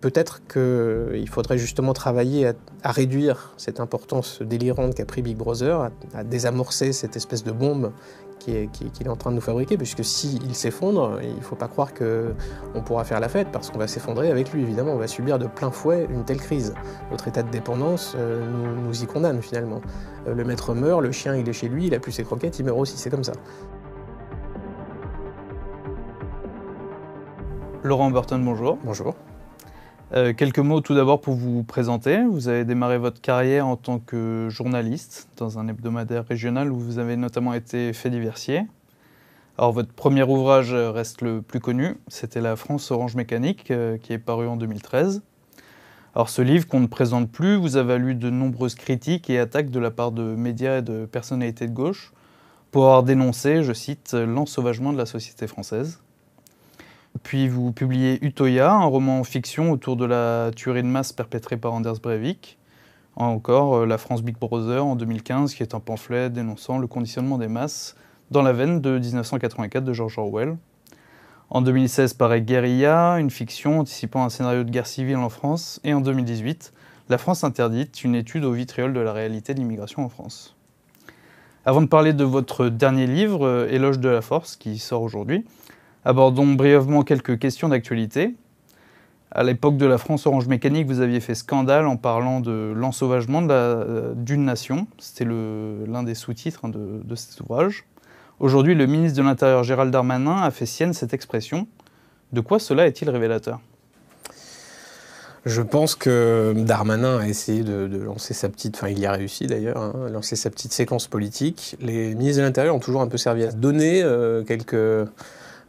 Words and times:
Peut-être 0.00 0.46
qu'il 0.46 1.28
faudrait 1.28 1.58
justement 1.58 1.92
travailler 1.92 2.52
à, 2.84 2.92
réduire 2.92 3.52
cette 3.56 3.80
importance 3.80 4.40
délirante 4.42 4.94
qu'a 4.94 5.04
pris 5.04 5.22
Big 5.22 5.36
Brother, 5.36 5.90
à, 6.14 6.22
désamorcer 6.22 6.92
cette 6.92 7.16
espèce 7.16 7.42
de 7.42 7.50
bombe 7.50 7.90
qu'il 8.38 8.54
est, 8.54 9.08
en 9.08 9.16
train 9.16 9.30
de 9.30 9.34
nous 9.34 9.42
fabriquer, 9.42 9.76
puisque 9.76 10.04
s'il 10.04 10.54
s'effondre, 10.54 11.18
il 11.20 11.34
ne 11.34 11.40
faut 11.40 11.56
pas 11.56 11.66
croire 11.66 11.92
qu'on 11.94 12.80
pourra 12.82 13.02
faire 13.02 13.18
la 13.18 13.28
fête, 13.28 13.48
parce 13.50 13.70
qu'on 13.70 13.78
va 13.80 13.88
s'effondrer 13.88 14.30
avec 14.30 14.52
lui, 14.52 14.62
évidemment. 14.62 14.92
On 14.92 14.98
va 14.98 15.08
subir 15.08 15.36
de 15.36 15.48
plein 15.48 15.72
fouet 15.72 16.06
une 16.08 16.24
telle 16.24 16.38
crise. 16.38 16.74
Notre 17.10 17.26
état 17.26 17.42
de 17.42 17.50
dépendance 17.50 18.14
euh, 18.16 18.46
nous, 18.86 19.02
y 19.02 19.06
condamne, 19.06 19.42
finalement. 19.42 19.80
Euh, 20.28 20.34
le 20.34 20.44
maître 20.44 20.74
meurt, 20.74 21.02
le 21.02 21.10
chien 21.10 21.34
il 21.34 21.48
est 21.48 21.52
chez 21.52 21.68
lui, 21.68 21.88
il 21.88 21.94
a 21.94 21.98
plus 21.98 22.12
ses 22.12 22.22
croquettes, 22.22 22.60
il 22.60 22.64
meurt 22.64 22.78
aussi, 22.78 22.96
c'est 22.96 23.10
comme 23.10 23.24
ça. 23.24 23.32
Laurent 27.82 28.12
Burton, 28.12 28.44
bonjour. 28.44 28.78
Bonjour. 28.84 29.16
Euh, 30.14 30.32
quelques 30.32 30.58
mots 30.58 30.80
tout 30.80 30.94
d'abord 30.94 31.20
pour 31.20 31.34
vous 31.34 31.62
présenter. 31.64 32.24
Vous 32.24 32.48
avez 32.48 32.64
démarré 32.64 32.96
votre 32.96 33.20
carrière 33.20 33.66
en 33.66 33.76
tant 33.76 33.98
que 33.98 34.48
journaliste 34.48 35.28
dans 35.36 35.58
un 35.58 35.68
hebdomadaire 35.68 36.26
régional 36.26 36.72
où 36.72 36.78
vous 36.78 36.98
avez 36.98 37.16
notamment 37.16 37.52
été 37.52 37.92
fait 37.92 38.08
diversier. 38.08 38.62
Alors 39.58 39.72
votre 39.72 39.92
premier 39.92 40.22
ouvrage 40.22 40.72
reste 40.72 41.20
le 41.20 41.42
plus 41.42 41.60
connu, 41.60 41.96
c'était 42.06 42.40
La 42.40 42.56
France 42.56 42.90
Orange 42.90 43.16
Mécanique 43.16 43.70
euh, 43.70 43.98
qui 43.98 44.14
est 44.14 44.18
paru 44.18 44.46
en 44.46 44.56
2013. 44.56 45.20
Alors 46.14 46.30
ce 46.30 46.40
livre 46.40 46.66
qu'on 46.66 46.80
ne 46.80 46.86
présente 46.86 47.30
plus 47.30 47.56
vous 47.56 47.76
a 47.76 47.82
valu 47.82 48.14
de 48.14 48.30
nombreuses 48.30 48.76
critiques 48.76 49.28
et 49.28 49.38
attaques 49.38 49.68
de 49.68 49.78
la 49.78 49.90
part 49.90 50.12
de 50.12 50.22
médias 50.22 50.78
et 50.78 50.82
de 50.82 51.04
personnalités 51.04 51.66
de 51.66 51.74
gauche 51.74 52.14
pour 52.70 52.84
avoir 52.84 53.02
dénoncé, 53.02 53.62
je 53.62 53.74
cite, 53.74 54.14
l'ensauvagement 54.14 54.94
de 54.94 54.98
la 54.98 55.06
société 55.06 55.46
française. 55.46 56.00
Puis 57.22 57.48
vous 57.48 57.72
publiez 57.72 58.24
Utoya, 58.24 58.72
un 58.72 58.84
roman 58.84 59.20
en 59.20 59.24
fiction 59.24 59.72
autour 59.72 59.96
de 59.96 60.04
la 60.04 60.50
tuerie 60.54 60.82
de 60.82 60.88
masse 60.88 61.12
perpétrée 61.12 61.56
par 61.56 61.72
Anders 61.74 62.00
Breivik. 62.00 62.58
Encore 63.16 63.78
euh, 63.78 63.86
La 63.86 63.98
France 63.98 64.22
Big 64.22 64.38
Brother 64.38 64.84
en 64.84 64.94
2015, 64.94 65.54
qui 65.54 65.62
est 65.62 65.74
un 65.74 65.80
pamphlet 65.80 66.30
dénonçant 66.30 66.78
le 66.78 66.86
conditionnement 66.86 67.38
des 67.38 67.48
masses 67.48 67.96
dans 68.30 68.42
la 68.42 68.52
veine 68.52 68.80
de 68.80 68.98
1984 68.98 69.84
de 69.84 69.92
George 69.92 70.18
Orwell. 70.18 70.56
En 71.50 71.62
2016 71.62 72.14
paraît 72.14 72.42
Guérilla, 72.42 73.14
une 73.18 73.30
fiction 73.30 73.80
anticipant 73.80 74.24
un 74.24 74.28
scénario 74.28 74.64
de 74.64 74.70
guerre 74.70 74.86
civile 74.86 75.16
en 75.16 75.30
France. 75.30 75.80
Et 75.82 75.94
en 75.94 76.00
2018, 76.00 76.72
La 77.08 77.16
France 77.16 77.42
interdite, 77.42 78.04
une 78.04 78.14
étude 78.14 78.44
au 78.44 78.52
vitriol 78.52 78.92
de 78.92 79.00
la 79.00 79.14
réalité 79.14 79.54
de 79.54 79.58
l'immigration 79.58 80.04
en 80.04 80.10
France. 80.10 80.54
Avant 81.64 81.80
de 81.80 81.86
parler 81.86 82.12
de 82.12 82.24
votre 82.24 82.68
dernier 82.68 83.06
livre, 83.06 83.46
euh, 83.46 83.68
Éloge 83.70 83.98
de 83.98 84.08
la 84.08 84.20
force, 84.20 84.56
qui 84.56 84.78
sort 84.78 85.02
aujourd'hui, 85.02 85.44
Abordons 86.04 86.54
brièvement 86.54 87.02
quelques 87.02 87.38
questions 87.38 87.68
d'actualité. 87.68 88.34
À 89.30 89.42
l'époque 89.42 89.76
de 89.76 89.84
la 89.84 89.98
France 89.98 90.26
Orange 90.26 90.46
Mécanique, 90.46 90.86
vous 90.86 91.00
aviez 91.00 91.20
fait 91.20 91.34
scandale 91.34 91.86
en 91.86 91.96
parlant 91.96 92.40
de 92.40 92.72
l'ensauvagement 92.74 93.46
euh, 93.50 94.14
d'une 94.14 94.44
nation. 94.44 94.86
C'était 94.98 95.26
l'un 95.26 96.02
des 96.02 96.14
sous-titres 96.14 96.60
hein, 96.64 96.70
de, 96.70 97.14
cet 97.14 97.40
ouvrage. 97.40 97.84
Aujourd'hui, 98.40 98.74
le 98.74 98.86
ministre 98.86 99.18
de 99.18 99.22
l'Intérieur 99.22 99.64
Gérald 99.64 99.92
Darmanin 99.92 100.40
a 100.42 100.50
fait 100.50 100.66
sienne 100.66 100.94
cette 100.94 101.12
expression. 101.12 101.66
De 102.32 102.40
quoi 102.40 102.58
cela 102.58 102.86
est-il 102.86 103.10
révélateur? 103.10 103.60
Je 105.44 105.62
pense 105.62 105.94
que 105.94 106.54
Darmanin 106.56 107.18
a 107.18 107.28
essayé 107.28 107.62
de, 107.62 107.86
lancer 107.98 108.34
sa 108.34 108.48
petite, 108.48 108.76
enfin 108.76 108.88
il 108.88 108.98
y 108.98 109.06
a 109.06 109.12
réussi 109.12 109.46
d'ailleurs, 109.46 109.78
hein, 109.78 110.08
lancer 110.10 110.36
sa 110.36 110.50
petite 110.50 110.72
séquence 110.72 111.06
politique. 111.06 111.76
Les 111.80 112.14
ministres 112.14 112.40
de 112.40 112.46
l'Intérieur 112.46 112.74
ont 112.74 112.80
toujours 112.80 113.02
un 113.02 113.08
peu 113.08 113.18
servi 113.18 113.44
à 113.44 113.52
donner 113.52 114.02
euh, 114.02 114.42
quelques 114.42 115.08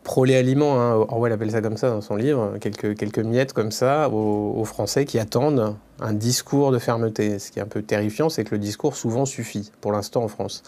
proléaliment, 0.03 0.79
hein, 0.79 0.93
Orwell 0.95 1.33
appelle 1.33 1.51
ça 1.51 1.61
comme 1.61 1.77
ça 1.77 1.89
dans 1.89 2.01
son 2.01 2.15
livre, 2.15 2.57
quelques, 2.59 2.97
quelques 2.97 3.19
miettes 3.19 3.53
comme 3.53 3.71
ça 3.71 4.09
aux, 4.09 4.63
Français 4.65 5.05
qui 5.05 5.19
attendent 5.19 5.75
un 5.99 6.13
discours 6.13 6.71
de 6.71 6.79
fermeté. 6.79 7.39
Ce 7.39 7.51
qui 7.51 7.59
est 7.59 7.61
un 7.61 7.67
peu 7.67 7.81
terrifiant, 7.81 8.29
c'est 8.29 8.43
que 8.43 8.51
le 8.51 8.59
discours 8.59 8.95
souvent 8.95 9.25
suffit, 9.25 9.71
pour 9.81 9.91
l'instant 9.91 10.23
en 10.23 10.27
France. 10.27 10.63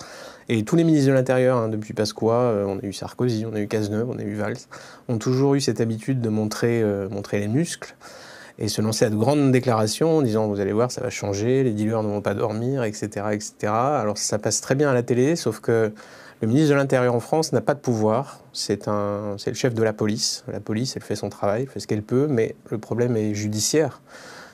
Et 0.50 0.64
tous 0.64 0.76
les 0.76 0.84
ministres 0.84 1.10
de 1.10 1.14
l'Intérieur, 1.14 1.58
hein, 1.58 1.70
depuis 1.70 1.94
Pasqua, 1.94 2.34
euh, 2.34 2.66
on 2.66 2.80
a 2.80 2.84
eu 2.84 2.94
Sarkozy, 2.94 3.46
on 3.46 3.54
a 3.54 3.60
eu 3.60 3.68
Cazeneuve, 3.68 4.10
on 4.10 4.20
a 4.20 4.24
eu 4.24 4.36
Valls, 4.36 4.58
ont 5.08 5.18
toujours 5.18 5.56
eu 5.56 5.62
cette 5.62 5.82
habitude 5.82 6.22
de 6.22 6.30
montrer, 6.30 6.82
euh, 6.82 7.08
montrer 7.10 7.40
les 7.40 7.48
muscles 7.48 7.96
et 8.60 8.68
se 8.68 8.82
lancer 8.82 9.06
à 9.06 9.10
de 9.10 9.16
grandes 9.16 9.52
déclarations 9.52 10.18
en 10.18 10.22
disant 10.22 10.48
vous 10.48 10.60
allez 10.60 10.74
voir 10.74 10.92
ça 10.92 11.02
va 11.02 11.10
changer, 11.10 11.64
les 11.64 11.72
dealers 11.72 12.04
ne 12.04 12.10
vont 12.10 12.22
pas 12.22 12.34
dormir, 12.34 12.84
etc., 12.84 13.08
etc. 13.32 13.54
Alors 13.74 14.18
ça 14.18 14.40
passe 14.40 14.62
très 14.62 14.76
bien 14.76 14.90
à 14.90 14.94
la 14.94 15.04
télé, 15.04 15.36
sauf 15.36 15.62
que 15.62 15.92
le 16.42 16.48
ministre 16.48 16.72
de 16.72 16.76
l'Intérieur 16.76 17.14
en 17.14 17.20
France 17.20 17.54
n'a 17.54 17.62
pas 17.62 17.76
de 17.76 17.80
pouvoir. 17.80 18.40
C'est 18.52 18.88
le 18.88 19.54
chef 19.54 19.76
de 19.76 19.84
la 19.84 19.94
police. 19.94 20.44
La 20.52 20.60
police, 20.60 20.96
elle 20.96 21.04
fait 21.04 21.16
son 21.16 21.30
travail, 21.30 21.64
elle 21.64 21.70
fait 21.70 21.80
ce 21.80 21.88
qu'elle 21.88 22.02
peut, 22.02 22.28
mais 22.28 22.56
le 22.70 22.80
problème 22.80 23.16
est 23.16 23.36
judiciaire. 23.36 24.02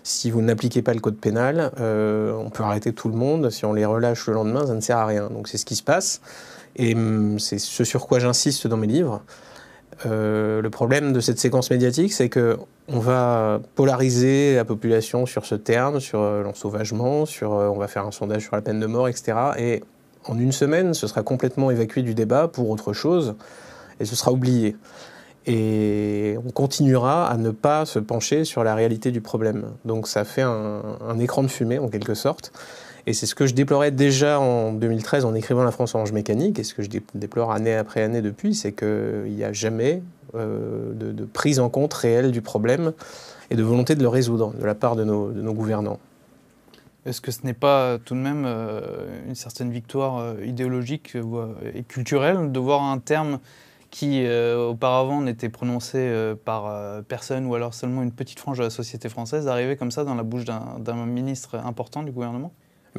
Si 0.03 0.29
vous 0.29 0.41
n'appliquez 0.41 0.81
pas 0.81 0.93
le 0.93 0.99
code 0.99 1.17
pénal, 1.17 1.71
euh, 1.79 2.33
on 2.33 2.49
peut 2.49 2.63
arrêter 2.63 2.93
tout 2.93 3.07
le 3.07 3.15
monde. 3.15 3.49
Si 3.49 3.65
on 3.65 3.73
les 3.73 3.85
relâche 3.85 4.27
le 4.27 4.33
lendemain, 4.33 4.65
ça 4.65 4.73
ne 4.73 4.81
sert 4.81 4.97
à 4.97 5.05
rien. 5.05 5.29
Donc 5.29 5.47
c'est 5.47 5.57
ce 5.57 5.65
qui 5.65 5.75
se 5.75 5.83
passe. 5.83 6.21
Et 6.75 6.93
hum, 6.93 7.39
c'est 7.39 7.57
ce 7.57 7.83
sur 7.83 8.07
quoi 8.07 8.19
j'insiste 8.19 8.67
dans 8.67 8.77
mes 8.77 8.87
livres. 8.87 9.21
Euh, 10.05 10.61
le 10.61 10.69
problème 10.69 11.13
de 11.13 11.19
cette 11.21 11.39
séquence 11.39 11.71
médiatique, 11.71 12.13
c'est 12.13 12.29
que 12.29 12.57
on 12.89 12.99
va 12.99 13.59
polariser 13.75 14.55
la 14.55 14.63
population 14.63 15.25
sur 15.25 15.45
ce 15.45 15.55
terme, 15.55 15.99
sur 15.99 16.21
euh, 16.21 16.43
l'ensauvagement, 16.43 17.25
sur 17.25 17.51
on 17.51 17.77
va 17.77 17.87
faire 17.87 18.05
un 18.05 18.11
sondage 18.11 18.43
sur 18.43 18.55
la 18.55 18.61
peine 18.61 18.79
de 18.79 18.85
mort, 18.85 19.07
etc. 19.07 19.37
Et 19.57 19.83
en 20.29 20.37
une 20.37 20.51
semaine, 20.51 20.93
ce 20.93 21.07
sera 21.07 21.23
complètement 21.23 21.71
évacué 21.71 22.01
du 22.01 22.13
débat 22.13 22.47
pour 22.47 22.69
autre 22.69 22.93
chose 22.93 23.35
et 23.99 24.05
ce 24.05 24.15
sera 24.15 24.31
oublié. 24.31 24.75
Et 25.45 26.37
on 26.45 26.51
continuera 26.51 27.27
à 27.27 27.37
ne 27.37 27.51
pas 27.51 27.85
se 27.85 27.99
pencher 27.99 28.43
sur 28.43 28.63
la 28.65 28.75
réalité 28.75 29.11
du 29.11 29.21
problème. 29.21 29.71
Donc 29.85 30.07
ça 30.07 30.25
fait 30.25 30.41
un, 30.41 31.19
écran 31.19 31.41
de 31.41 31.47
fumée 31.47 31.79
en 31.79 31.87
quelque 31.87 32.15
sorte. 32.15 32.51
Et 33.05 33.13
c'est 33.13 33.25
ce 33.25 33.35
que 33.35 33.47
je 33.47 33.53
déplorais 33.53 33.91
déjà 33.91 34.41
en 34.41 34.73
2013 34.73 35.23
en 35.23 35.33
écrivant 35.33 35.63
La 35.63 35.71
France 35.71 35.95
Orange 35.95 36.11
Mécanique, 36.11 36.59
et 36.59 36.65
ce 36.65 36.73
que 36.73 36.83
je 36.83 36.89
déplore 37.15 37.53
année 37.53 37.73
après 37.73 38.01
année 38.01 38.21
depuis, 38.21 38.53
c'est 38.53 38.73
qu'il 38.73 39.31
n'y 39.33 39.45
a 39.45 39.53
jamais 39.53 40.03
euh, 40.35 40.91
de, 40.93 41.23
prise 41.23 41.61
en 41.61 41.69
compte 41.69 41.93
réelle 41.93 42.31
du 42.31 42.41
problème 42.41 42.91
et 43.49 43.55
de 43.55 43.63
volonté 43.63 43.95
de 43.95 44.01
le 44.01 44.09
résoudre 44.09 44.53
de 44.59 44.65
la 44.65 44.75
part 44.75 44.97
de 44.97 45.05
nos 45.05 45.53
gouvernants. 45.53 45.99
Est-ce 47.07 47.21
que 47.21 47.31
ce 47.31 47.45
n'est 47.45 47.53
pas 47.53 47.97
tout 47.99 48.15
de 48.15 48.19
même 48.19 48.43
euh, 48.45 49.07
une 49.25 49.35
certaine 49.35 49.71
victoire 49.71 50.17
euh, 50.17 50.45
idéologique 50.45 51.15
euh, 51.15 51.53
et 51.73 51.83
culturelle 51.83 52.51
de 52.51 52.59
voir 52.59 52.83
un 52.83 52.99
terme 52.99 53.39
qui 53.89 54.27
auparavant 54.27 55.21
n'était 55.21 55.47
prononcé 55.47 56.13
par 56.43 57.01
personne 57.05 57.45
ou 57.45 57.55
alors 57.55 57.73
seulement 57.73 58.03
une 58.03 58.11
petite 58.11 58.37
frange 58.37 58.57
de 58.57 58.63
la 58.63 58.69
société 58.69 59.07
française 59.07 59.47
arriver 59.47 59.77
comme 59.77 59.91
ça 59.91 60.03
dans 60.03 60.13
la 60.13 60.23
bouche 60.23 60.43
d'un 60.43 61.05
ministre 61.05 61.55
important 61.55 62.03
du 62.03 62.11
gouvernement? 62.11 62.51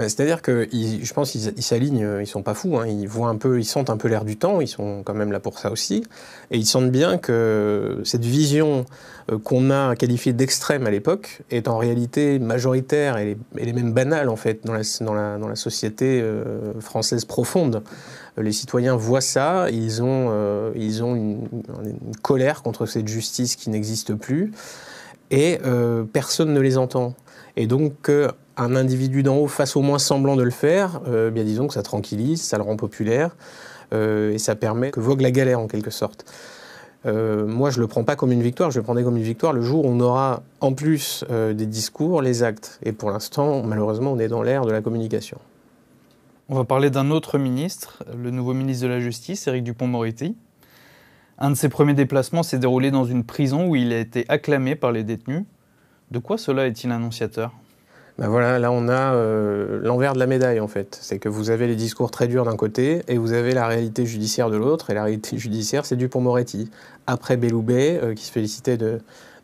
C'est-à-dire 0.04 0.42
que 0.42 0.69
je 0.72 1.12
pense 1.12 1.32
qu'ils 1.32 1.62
s'alignent, 1.62 2.06
ils 2.20 2.26
sont 2.26 2.42
pas 2.42 2.54
fous, 2.54 2.78
hein. 2.78 2.86
ils 2.86 3.09
voient 3.09 3.28
un 3.28 3.36
peu, 3.36 3.59
ils 3.59 3.64
sentent 3.64 3.91
un 3.91 3.97
peu 3.97 4.09
l'air 4.09 4.25
du 4.25 4.36
temps, 4.36 4.60
ils 4.60 4.69
sont 4.69 5.03
quand 5.04 5.14
même 5.14 5.32
là 5.32 5.41
pour 5.41 5.59
ça 5.59 5.70
aussi, 5.72 6.04
et 6.50 6.59
ils 6.59 6.66
sentent 6.66 6.91
bien 6.91 7.19
que 7.19 8.00
cette 8.04 8.25
vision 8.25 8.86
euh, 9.31 9.38
qu'on 9.38 9.70
a 9.70 9.94
qualifiée 9.97 10.32
d'extrême 10.32 10.86
à 10.86 10.91
l'époque 10.91 11.42
est 11.50 11.69
en 11.69 11.76
réalité 11.76 12.38
majoritaire 12.38 13.19
et, 13.19 13.36
elle 13.59 13.69
est 13.69 13.72
même 13.72 13.92
banale 13.92 14.28
en 14.28 14.36
fait 14.36 14.64
dans 14.64 14.72
la, 14.72 15.54
société 15.54 16.20
euh, 16.22 16.80
française 16.80 17.25
profonde. 17.25 17.82
Les 18.36 18.53
citoyens 18.53 18.97
voient 18.97 19.20
ça, 19.20 19.69
ils 19.70 20.03
ont, 20.03 20.28
euh, 20.30 20.70
ils 20.76 21.03
ont 21.03 21.15
une, 21.15 21.48
colère 22.22 22.62
contre 22.62 22.86
cette 22.86 23.09
justice 23.09 23.56
qui 23.56 23.70
n'existe 23.70 24.15
plus, 24.15 24.53
et 25.30 25.59
personne 26.12 26.54
ne 26.54 26.60
les 26.60 26.78
entend. 26.78 27.15
Et 27.58 27.66
donc 27.66 28.08
un 28.56 28.76
individu 28.76 29.24
d'en 29.24 29.36
haut 29.36 29.48
fasse 29.48 29.74
au 29.74 29.82
moins 29.82 29.98
semblant 29.98 30.36
de 30.36 30.44
le 30.44 30.52
faire, 30.52 31.00
euh, 31.08 31.30
bien 31.30 31.42
disons 31.42 31.66
que 31.66 31.74
ça 31.74 31.82
tranquillise, 31.82 32.41
ça 32.41 32.56
le 32.56 32.62
rend 32.62 32.76
populaire 32.76 33.36
euh, 33.92 34.32
et 34.32 34.38
ça 34.38 34.54
permet 34.54 34.92
que 34.92 35.00
vogue 35.00 35.20
la 35.20 35.32
galère 35.32 35.58
en 35.58 35.66
quelque 35.66 35.91
sorte. 35.91 36.24
Euh, 37.04 37.47
moi, 37.47 37.70
je 37.70 37.78
ne 37.78 37.82
le 37.82 37.88
prends 37.88 38.04
pas 38.04 38.14
comme 38.14 38.30
une 38.30 38.42
victoire, 38.42 38.70
je 38.70 38.78
le 38.78 38.84
prendrai 38.84 39.02
comme 39.02 39.16
une 39.16 39.24
victoire 39.24 39.52
le 39.52 39.62
jour 39.62 39.84
où 39.84 39.88
on 39.88 39.98
aura 39.98 40.42
en 40.60 40.72
plus 40.72 41.24
des 41.28 41.66
discours 41.66 42.22
les 42.22 42.44
actes. 42.44 42.78
Et 42.84 42.92
pour 42.92 43.10
l'instant, 43.10 43.62
malheureusement, 43.65 44.12
on 44.12 44.18
est 44.21 44.28
dans 44.28 44.42
l'ère 44.42 44.65
de 44.65 44.71
la 44.71 44.80
communication. 44.80 45.38
On 46.48 46.54
va 46.54 46.65
parler 46.65 46.91
d'un 46.91 47.10
autre 47.10 47.38
ministre, 47.38 48.04
le 48.16 48.30
nouveau 48.30 48.54
ministre 48.54 48.84
de 48.84 48.88
la 48.88 49.00
Justice, 49.00 49.48
Éric 49.48 49.65
Dupont-Moretti. 49.65 50.36
Un 51.38 51.50
de 51.50 51.56
ses 51.56 51.68
premiers 51.68 51.94
déplacements 51.94 52.42
s'est 52.42 52.59
déroulé 52.59 52.91
dans 52.91 53.04
une 53.04 53.24
prison 53.24 53.66
où 53.68 53.77
il 53.77 53.92
a 53.92 53.98
été 53.98 54.24
acclamé 54.28 54.74
par 54.77 54.91
les 54.92 55.04
détenus. 55.04 55.44
De 56.10 56.19
quoi 56.19 56.39
cela 56.39 56.66
est-il 56.66 56.91
annonciateur? 56.91 57.53
Ben 58.19 58.27
voilà, 58.27 58.59
là 58.59 58.72
on 58.72 58.89
a 58.89 59.15
euh, 59.15 59.78
l'envers 59.81 60.13
de 60.13 60.19
la 60.19 60.27
médaille 60.27 60.59
en 60.59 60.66
fait. 60.66 60.99
C'est 61.01 61.21
que 61.21 61.28
vous 61.28 61.51
avez 61.51 61.69
les 61.69 61.77
discours 61.77 62.10
très 62.10 62.27
durs 62.27 62.45
d'un 62.45 62.57
côté 62.57 63.03
et 63.07 63.16
vous 63.16 63.33
avez 63.33 63.53
la 63.53 63.69
réalité 63.69 64.07
judiciaire 64.07 64.51
de 64.51 64.57
l'autre. 64.57 64.91
Et 64.91 64.95
la 64.95 65.05
réalité 65.05 65.39
judiciaire, 65.39 65.87
c'est 65.87 65.95
Dupont-Moretti. 65.95 66.71
Après 67.07 67.37
Belloubet, 67.37 68.01
euh, 68.03 68.15
qui 68.15 68.25
se 68.25 68.33
félicitait 68.33 68.77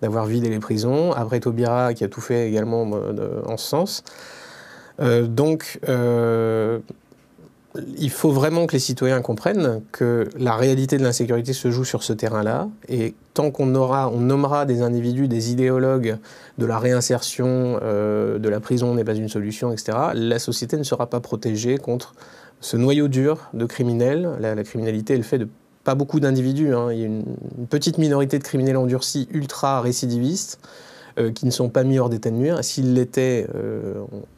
d'avoir 0.02 0.26
vidé 0.26 0.48
les 0.48 0.58
prisons. 0.58 1.12
Après 1.12 1.38
Taubira, 1.38 1.94
qui 1.94 2.02
a 2.02 2.08
tout 2.08 2.20
fait 2.20 2.48
également 2.48 2.90
euh, 2.94 3.42
en 3.46 3.56
ce 3.56 3.66
sens. 3.66 4.04
donc, 4.98 5.78
il 7.98 8.10
faut 8.10 8.30
vraiment 8.30 8.66
que 8.66 8.72
les 8.72 8.78
citoyens 8.78 9.20
comprennent 9.20 9.82
que 9.90 10.28
la 10.38 10.54
réalité 10.54 10.96
de 10.96 11.02
l'insécurité 11.02 11.52
se 11.52 11.70
joue 11.70 11.84
sur 11.84 12.04
ce 12.04 12.12
terrain-là. 12.12 12.68
Et 12.88 13.14
tant 13.34 13.50
qu'on 13.50 13.66
nommera 13.66 14.64
des 14.64 14.82
individus, 14.82 15.26
des 15.26 15.50
idéologues 15.50 16.18
de 16.58 16.66
la 16.66 16.78
réinsertion, 16.78 17.80
euh, 17.82 18.38
de 18.38 18.48
la 18.48 18.60
prison 18.60 18.94
n'est 18.94 19.04
pas 19.04 19.14
une 19.14 19.28
solution, 19.28 19.72
etc., 19.72 19.98
la 20.14 20.38
société 20.38 20.76
ne 20.76 20.84
sera 20.84 21.10
pas 21.10 21.20
protégée 21.20 21.78
contre 21.78 22.14
ce 22.60 22.76
noyau 22.76 23.08
dur 23.08 23.50
de 23.54 23.66
criminels. 23.66 24.30
La, 24.38 24.62
criminalité, 24.62 25.14
elle 25.14 25.24
fait 25.24 25.38
de 25.38 25.48
pas 25.82 25.96
beaucoup 25.96 26.20
d'individus. 26.20 26.72
Hein. 26.74 26.92
Il 26.92 26.98
y 26.98 27.02
a 27.02 27.06
une, 27.06 27.24
petite 27.68 27.98
minorité 27.98 28.38
de 28.38 28.44
criminels 28.44 28.76
endurcis 28.76 29.28
ultra 29.32 29.80
récidivistes 29.80 30.60
euh, 31.18 31.32
qui 31.32 31.44
ne 31.44 31.50
sont 31.50 31.68
pas 31.68 31.82
mis 31.82 31.98
hors 31.98 32.08
d'état 32.08 32.30
de 32.30 32.36
nuire. 32.36 32.62
S'ils 32.62 32.94
l'étaient, 32.94 33.48
euh, 33.54 33.94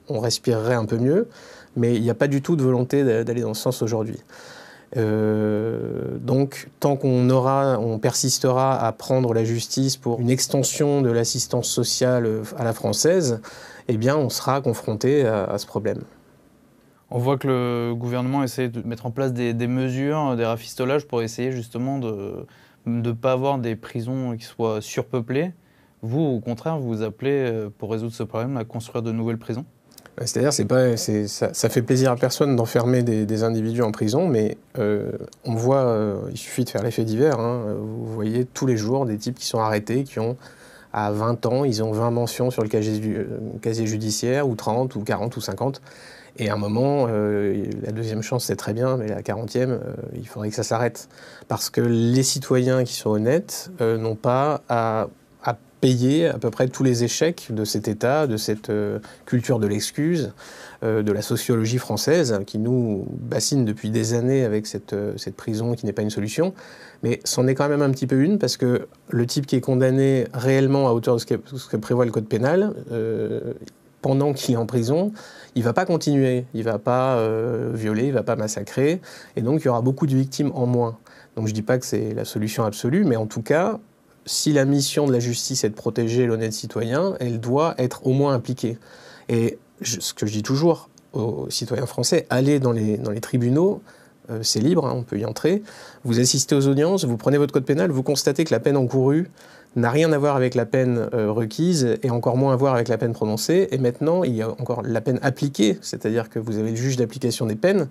on, 0.08 0.20
respirerait 0.20 0.74
un 0.74 0.86
peu 0.86 0.96
mieux 0.96 1.28
mais 1.76 1.94
il 1.94 2.02
n'y 2.02 2.11
a 2.11 2.14
pas 2.14 2.28
du 2.28 2.43
tout 2.43 2.56
de 2.56 2.62
volonté 2.62 3.05
d'aller 3.25 3.43
dans 3.43 3.55
ce 3.55 3.62
sens 3.62 3.82
aujourd'hui. 3.82 4.19
Euh, 4.96 6.17
donc, 6.20 6.69
tant 6.81 6.96
qu'on 6.96 7.28
aura, 7.31 7.78
on 7.78 7.99
persistera 7.99 8.78
à 8.78 8.93
prendre 8.93 9.34
la 9.34 9.44
justice 9.44 9.96
pour 9.96 10.20
une 10.20 10.31
extension 10.31 11.02
de 11.02 11.11
l'assistance 11.11 11.69
sociale 11.69 12.43
à 12.56 12.64
la 12.64 12.73
française, 12.73 13.40
eh 13.88 13.96
bien, 13.96 14.17
on 14.17 14.31
sera 14.31 14.61
confronté 14.61 15.26
à, 15.26 15.58
ce 15.58 15.67
problème. 15.67 16.02
On 17.11 17.19
voit 17.19 17.37
que 17.37 17.46
le 17.46 17.94
gouvernement 17.94 18.43
essaie 18.43 18.69
de 18.69 18.82
mettre 18.82 19.06
en 19.06 19.11
place 19.11 19.32
des, 19.32 19.55
mesures, 19.67 20.37
des 20.37 20.44
rafistolages 20.44 21.06
pour 21.06 21.23
essayer 21.23 21.52
justement 21.52 21.99
de 21.99 22.46
ne 22.87 23.12
pas 23.12 23.32
avoir 23.32 23.58
des 23.58 23.76
prisons 23.76 24.37
qui 24.37 24.44
soient 24.44 24.81
surpeuplées. 24.81 25.52
Vous, 26.02 26.20
au 26.20 26.40
contraire, 26.40 26.78
vous 26.78 27.02
appelez, 27.02 27.31
euh, 27.32 27.70
pour 27.76 27.90
résoudre 27.90 28.12
ce 28.12 28.23
problème, 28.23 28.56
à 28.56 28.64
construire 28.64 29.02
de 29.02 29.12
nouvelles 29.12 29.38
prisons? 29.38 29.64
C'est-à-dire, 30.18 30.52
c'est 30.52 30.64
pas, 30.64 30.96
ça, 30.96 31.68
fait 31.68 31.82
plaisir 31.82 32.10
à 32.10 32.16
personne 32.16 32.56
d'enfermer 32.56 33.02
des, 33.02 33.42
individus 33.42 33.82
en 33.82 33.92
prison, 33.92 34.26
mais 34.26 34.56
euh, 34.78 35.12
on 35.44 35.54
voit, 35.54 35.84
euh, 35.84 36.16
il 36.30 36.38
suffit 36.38 36.64
de 36.64 36.70
faire 36.70 36.82
l'effet 36.82 37.04
divers. 37.04 37.38
Hein, 37.38 37.64
vous 37.78 38.12
voyez 38.12 38.46
tous 38.46 38.66
les 38.66 38.78
jours 38.78 39.04
des 39.04 39.18
types 39.18 39.38
qui 39.38 39.46
sont 39.46 39.58
arrêtés, 39.58 40.04
qui 40.04 40.18
ont 40.18 40.36
à 40.94 41.10
20 41.10 41.44
ans, 41.44 41.64
ils 41.64 41.82
ont 41.82 41.92
20 41.92 42.10
mentions 42.12 42.50
sur 42.50 42.62
le 42.62 42.68
casier, 42.68 43.02
euh, 43.14 43.84
judiciaire, 43.84 44.48
ou 44.48 44.54
30, 44.54 44.96
ou 44.96 45.00
40, 45.00 45.36
ou 45.36 45.40
50. 45.42 45.82
Et 46.38 46.48
à 46.48 46.54
un 46.54 46.58
moment, 46.58 47.06
la 47.06 47.92
deuxième 47.92 48.20
chance, 48.20 48.44
c'est 48.44 48.56
très 48.56 48.74
bien, 48.74 48.98
mais 48.98 49.08
la 49.08 49.22
quarantième, 49.22 49.80
il 50.14 50.28
faudrait 50.28 50.50
que 50.50 50.54
ça 50.54 50.64
s'arrête. 50.64 51.08
Parce 51.48 51.70
que 51.70 51.80
les 51.80 52.22
citoyens 52.22 52.84
qui 52.84 52.92
sont 52.92 53.08
honnêtes 53.08 53.70
n'ont 53.80 54.16
pas 54.16 54.60
à 54.68 55.08
payer 55.81 56.26
à 56.26 56.38
peu 56.38 56.50
près 56.50 56.69
tous 56.69 56.82
les 56.82 57.05
échecs 57.05 57.49
de 57.50 57.64
cet 57.64 57.88
État, 57.88 58.26
de 58.26 58.37
cette 58.37 58.70
euh, 58.70 58.99
culture 59.26 59.58
de 59.58 59.67
l'excuse, 59.67 60.32
euh, 60.82 61.02
de 61.02 61.12
la 61.12 61.23
sociologie 61.23 61.78
française, 61.78 62.40
qui 62.46 62.58
nous 62.58 63.06
bassine 63.11 63.64
depuis 63.64 63.90
des 63.90 64.14
années 64.14 64.44
avec 64.44 64.67
cette, 64.67 64.94
euh, 64.94 65.12
cette 65.17 65.37
prison 65.37 65.75
qui 65.75 65.87
n'est 65.87 65.93
pas 65.93 66.02
une 66.02 66.11
solution. 66.11 66.55
Mais 67.02 67.20
c'en 67.25 67.46
est 67.46 67.55
quand 67.55 67.69
même 67.69 67.82
un 67.82 67.90
petit 67.90 68.06
peu 68.06 68.20
une, 68.23 68.38
parce 68.38 68.56
que 68.56 68.88
le 69.11 69.26
type 69.26 69.46
qui 69.46 69.56
est 69.56 69.61
condamné 69.61 70.26
réellement 70.32 70.88
à 70.88 70.93
hauteur 70.93 71.17
de 71.17 71.20
ce 71.20 71.26
que, 71.26 71.76
prévoit 71.76 72.06
le 72.06 72.11
code 72.11 72.26
pénal, 72.26 72.73
pendant 74.00 74.32
qu'il 74.32 74.55
est 74.55 74.58
en 74.58 74.67
prison, 74.67 75.12
il 75.55 75.62
va 75.62 75.75
pas 75.75 75.84
continuer, 75.84 76.46
il 76.55 76.62
va 76.64 76.78
pas 76.78 77.23
violer, 77.75 78.06
il 78.06 78.12
va 78.12 78.23
pas 78.23 78.34
massacrer, 78.34 79.02
et 79.37 79.43
donc 79.43 79.61
il 79.61 79.67
y 79.67 79.69
aura 79.69 79.82
beaucoup 79.82 80.06
de 80.06 80.17
victimes 80.17 80.52
en 80.55 80.64
moins. 80.64 80.96
Donc 81.37 81.46
je 81.46 81.52
ne 81.52 81.55
dis 81.55 81.62
pas 81.62 81.78
que 81.78 81.84
c'est 81.84 82.14
la 82.14 82.25
solution 82.25 82.64
absolue, 82.64 83.05
mais 83.05 83.17
en 83.17 83.26
tout 83.26 83.43
cas, 83.43 83.78
si 84.26 84.52
la 84.52 84.64
mission 84.64 85.06
de 85.06 85.12
la 85.12 85.20
justice 85.20 85.64
est 85.64 85.70
de 85.70 85.75
protéger 85.75 86.26
l'honnête 86.26 86.52
citoyen, 86.52 87.14
elle 87.20 87.40
doit 87.40 87.75
être 87.78 88.06
au 88.06 88.12
moins 88.12 88.34
impliquée. 88.34 88.76
Et 89.28 89.58
ce 89.82 90.12
que 90.12 90.26
je 90.26 90.32
dis 90.32 90.43
toujours 90.43 90.90
aux 91.12 91.46
citoyens 91.49 91.87
français, 91.87 92.26
allez 92.28 92.58
dans 92.61 92.73
les, 92.73 93.20
tribunaux, 93.20 93.81
euh, 94.31 94.40
c'est 94.43 94.61
libre, 94.61 94.87
hein, 94.87 94.94
on 94.94 95.02
peut 95.02 95.19
y 95.19 95.25
entrer. 95.25 95.62
Vous 96.05 96.20
assistez 96.20 96.55
aux 96.55 96.67
audiences, 96.67 97.05
vous 97.05 97.17
prenez 97.17 97.38
votre 97.38 97.52
code 97.52 97.64
pénal, 97.64 97.90
vous 97.90 98.02
constatez 98.02 98.44
que 98.44 98.52
la 98.52 98.61
peine 98.61 98.76
encourue 98.76 99.31
n'a 99.76 99.90
rien 99.90 100.12
à 100.12 100.19
voir 100.19 100.37
avec 100.37 100.55
la 100.55 100.67
peine 100.67 101.08
euh, 101.14 101.31
requise 101.31 101.96
et 102.02 102.11
encore 102.11 102.37
moins 102.37 102.52
à 102.52 102.56
voir 102.56 102.75
avec 102.75 102.88
la 102.88 102.99
peine 102.99 103.12
prononcée. 103.12 103.69
Et 103.70 103.78
maintenant, 103.78 104.25
il 104.25 104.34
y 104.34 104.43
a 104.43 104.50
encore 104.50 104.82
la 104.82 105.00
peine 105.00 105.19
appliquée, 105.23 105.78
c'est-à-dire 105.82 106.31
que 106.31 106.38
vous 106.38 106.58
avez 106.58 106.70
le 106.70 106.76
juge 106.76 106.96
d'application 106.96 107.46
des 107.46 107.56
peines 107.56 107.88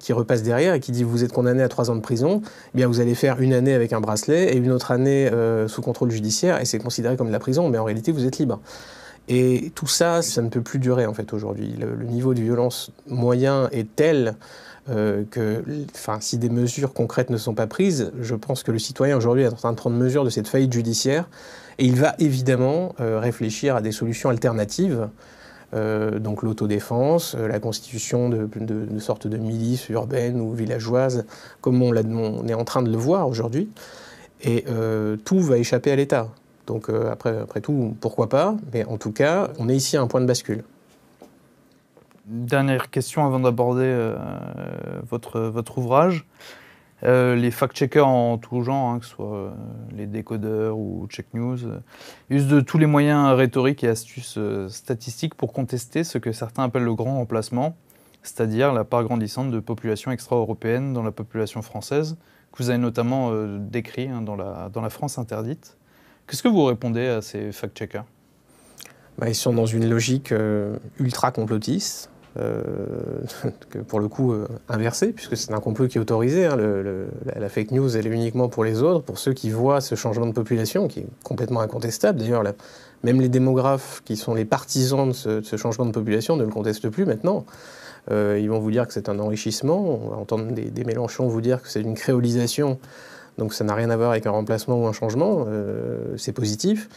qui 0.00 0.12
repasse 0.12 0.42
derrière 0.42 0.74
et 0.74 0.80
qui 0.80 0.92
dit 0.92 1.04
vous 1.04 1.22
êtes 1.22 1.32
condamné 1.32 1.62
à 1.62 1.68
trois 1.68 1.90
ans 1.90 1.96
de 1.96 2.00
prison, 2.00 2.42
eh 2.74 2.76
bien 2.76 2.88
vous 2.88 3.00
allez 3.00 3.14
faire 3.14 3.40
une 3.40 3.52
année 3.52 3.74
avec 3.74 3.92
un 3.92 4.00
bracelet 4.00 4.54
et 4.54 4.56
une 4.56 4.72
autre 4.72 4.90
année 4.90 5.28
euh, 5.28 5.68
sous 5.68 5.82
contrôle 5.82 6.10
judiciaire 6.10 6.60
et 6.60 6.64
c'est 6.64 6.78
considéré 6.78 7.16
comme 7.16 7.28
de 7.28 7.32
la 7.32 7.38
prison, 7.38 7.68
mais 7.68 7.78
en 7.78 7.84
réalité 7.84 8.10
vous 8.10 8.26
êtes 8.26 8.38
libre. 8.38 8.60
Et 9.28 9.70
tout 9.76 9.86
ça, 9.86 10.22
ça 10.22 10.42
ne 10.42 10.48
peut 10.48 10.62
plus 10.62 10.80
durer 10.80 11.06
en 11.06 11.14
fait 11.14 11.32
aujourd'hui. 11.32 11.76
Le, 11.78 12.04
niveau 12.04 12.34
de 12.34 12.40
violence 12.40 12.90
moyen 13.06 13.68
est 13.70 13.94
tel 13.94 14.34
euh, 14.88 15.22
que, 15.30 15.62
enfin, 15.94 16.18
si 16.20 16.36
des 16.36 16.48
mesures 16.48 16.92
concrètes 16.92 17.30
ne 17.30 17.36
sont 17.36 17.54
pas 17.54 17.68
prises, 17.68 18.10
je 18.20 18.34
pense 18.34 18.64
que 18.64 18.72
le 18.72 18.80
citoyen 18.80 19.16
aujourd'hui 19.16 19.44
est 19.44 19.48
en 19.48 19.52
train 19.52 19.70
de 19.70 19.76
prendre 19.76 19.96
mesure 19.96 20.24
de 20.24 20.30
cette 20.30 20.48
faillite 20.48 20.72
judiciaire 20.72 21.28
et 21.78 21.84
il 21.84 21.94
va 21.94 22.14
évidemment 22.18 22.94
euh, 23.00 23.20
réfléchir 23.20 23.76
à 23.76 23.80
des 23.80 23.92
solutions 23.92 24.30
alternatives 24.30 25.08
euh, 25.72 26.18
donc 26.18 26.42
l'autodéfense, 26.42 27.36
euh, 27.38 27.46
la 27.46 27.60
constitution 27.60 28.28
de, 28.28 28.48
de, 28.56 28.98
sortes 28.98 29.28
de 29.28 29.36
milices 29.36 29.88
urbaines 29.88 30.40
ou 30.40 30.52
villageoises, 30.52 31.24
comme 31.60 31.80
on, 31.82 31.94
est 31.94 32.54
en 32.54 32.64
train 32.64 32.82
de 32.82 32.90
le 32.90 32.96
voir 32.96 33.28
aujourd'hui. 33.28 33.68
Et 34.42 34.64
euh, 34.68 35.16
tout 35.24 35.40
va 35.40 35.58
échapper 35.58 35.92
à 35.92 35.96
l'État. 35.96 36.28
Donc 36.66 36.88
après, 36.88 37.38
après 37.38 37.60
tout, 37.60 37.96
pourquoi 38.00 38.28
pas? 38.28 38.56
Mais 38.72 38.84
en 38.84 38.96
tout 38.96 39.10
cas, 39.10 39.50
on 39.58 39.68
est 39.68 39.74
ici 39.74 39.96
à 39.96 40.02
un 40.02 40.06
point 40.06 40.20
de 40.20 40.26
bascule. 40.26 40.62
Dernière 42.26 42.90
question 42.90 43.26
avant 43.26 43.40
d'aborder 43.40 44.12
votre, 45.08 45.40
votre 45.40 45.78
ouvrage. 45.78 46.26
Euh, 47.02 47.34
les 47.34 47.50
fact-checkers 47.50 48.06
en 48.06 48.38
tout 48.38 48.62
genre, 48.62 48.90
hein, 48.90 48.98
que 48.98 49.06
ce 49.06 49.12
soit 49.12 49.34
euh, 49.34 49.50
les 49.92 50.06
décodeurs 50.06 50.76
ou 50.76 51.06
Check 51.08 51.32
News, 51.32 51.64
euh, 51.64 51.78
usent 52.28 52.48
de 52.48 52.60
tous 52.60 52.78
les 52.78 52.86
moyens 52.86 53.34
rhétoriques 53.34 53.82
et 53.84 53.88
astuces 53.88 54.38
statistiques 54.68 55.34
pour 55.34 55.52
contester 55.52 56.04
ce 56.04 56.18
que 56.18 56.32
certains 56.32 56.64
appellent 56.64 56.84
le 56.84 56.94
grand 56.94 57.14
remplacement, 57.14 57.76
c'est-à-dire 58.22 58.72
la 58.72 58.84
part 58.84 59.04
grandissante 59.04 59.50
de 59.50 59.60
population 59.60 60.10
extra-européenne 60.10 60.92
dans 60.92 61.02
la 61.02 61.12
population 61.12 61.62
française, 61.62 62.16
que 62.52 62.62
vous 62.62 62.70
avez 62.70 62.78
notamment 62.78 63.32
décrit 63.58 64.08
hein, 64.08 64.20
dans, 64.20 64.36
la, 64.36 64.68
dans 64.72 64.80
la 64.80 64.90
France 64.90 65.18
interdite. 65.18 65.76
Qu'est-ce 66.26 66.42
que 66.42 66.48
vous 66.48 66.64
répondez 66.64 67.06
à 67.06 67.22
ces 67.22 67.50
fact-checkers? 67.52 68.04
Bah, 69.18 69.28
Ils 69.28 69.34
sont 69.34 69.54
dans 69.54 69.66
une 69.66 69.88
logique 69.88 70.34
ultra 70.98 71.32
complotiste 71.32 72.10
euh, 72.38 73.22
pour 73.88 73.98
le 73.98 74.06
coup 74.08 74.32
euh, 74.32 74.46
inversé, 74.68 75.08
puisque 75.08 75.36
c'est 75.36 75.52
un 75.52 75.60
complot 75.60 75.88
qui 75.88 75.98
est 75.98 76.00
autorisé. 76.00 76.46
Hein, 76.46 76.56
la, 76.56 77.48
fake 77.48 77.72
news, 77.72 77.96
elle 77.96 78.06
est 78.06 78.10
uniquement 78.10 78.48
pour 78.48 78.62
les 78.62 78.82
autres, 78.82 79.02
pour 79.02 79.18
ceux 79.18 79.32
qui 79.32 79.50
voient 79.50 79.80
ce 79.80 79.96
changement 79.96 80.26
de 80.26 80.32
population, 80.32 80.86
qui 80.86 81.00
est 81.00 81.06
complètement 81.24 81.60
incontestable. 81.60 82.20
D'ailleurs, 82.20 82.44
même 83.02 83.20
les 83.20 83.28
démographes 83.28 84.02
qui 84.04 84.16
sont 84.16 84.34
les 84.34 84.44
partisans 84.44 85.08
de 85.08 85.12
ce, 85.12 85.56
changement 85.56 85.86
de 85.86 85.90
population 85.90 86.36
ne 86.36 86.44
le 86.44 86.50
contestent 86.50 86.88
plus 86.88 87.04
maintenant. 87.04 87.44
Euh, 88.10 88.38
ils 88.40 88.48
vont 88.48 88.60
vous 88.60 88.70
dire 88.70 88.86
que 88.86 88.92
c'est 88.92 89.08
un 89.08 89.18
enrichissement. 89.18 89.80
On 90.04 90.10
va 90.10 90.16
entendre 90.16 90.52
des 90.52 90.84
Mélenchons 90.84 91.26
vous 91.26 91.40
dire 91.40 91.60
que 91.62 91.68
c'est 91.68 91.80
une 91.80 91.94
créolisation. 91.94 92.78
Donc 93.38 93.54
ça 93.54 93.64
n'a 93.64 93.74
rien 93.74 93.90
à 93.90 93.96
voir 93.96 94.10
avec 94.10 94.26
un 94.26 94.30
remplacement 94.30 94.80
ou 94.80 94.86
un 94.86 94.92
changement. 94.92 95.46
c'est 96.16 96.32
positif. 96.32 96.88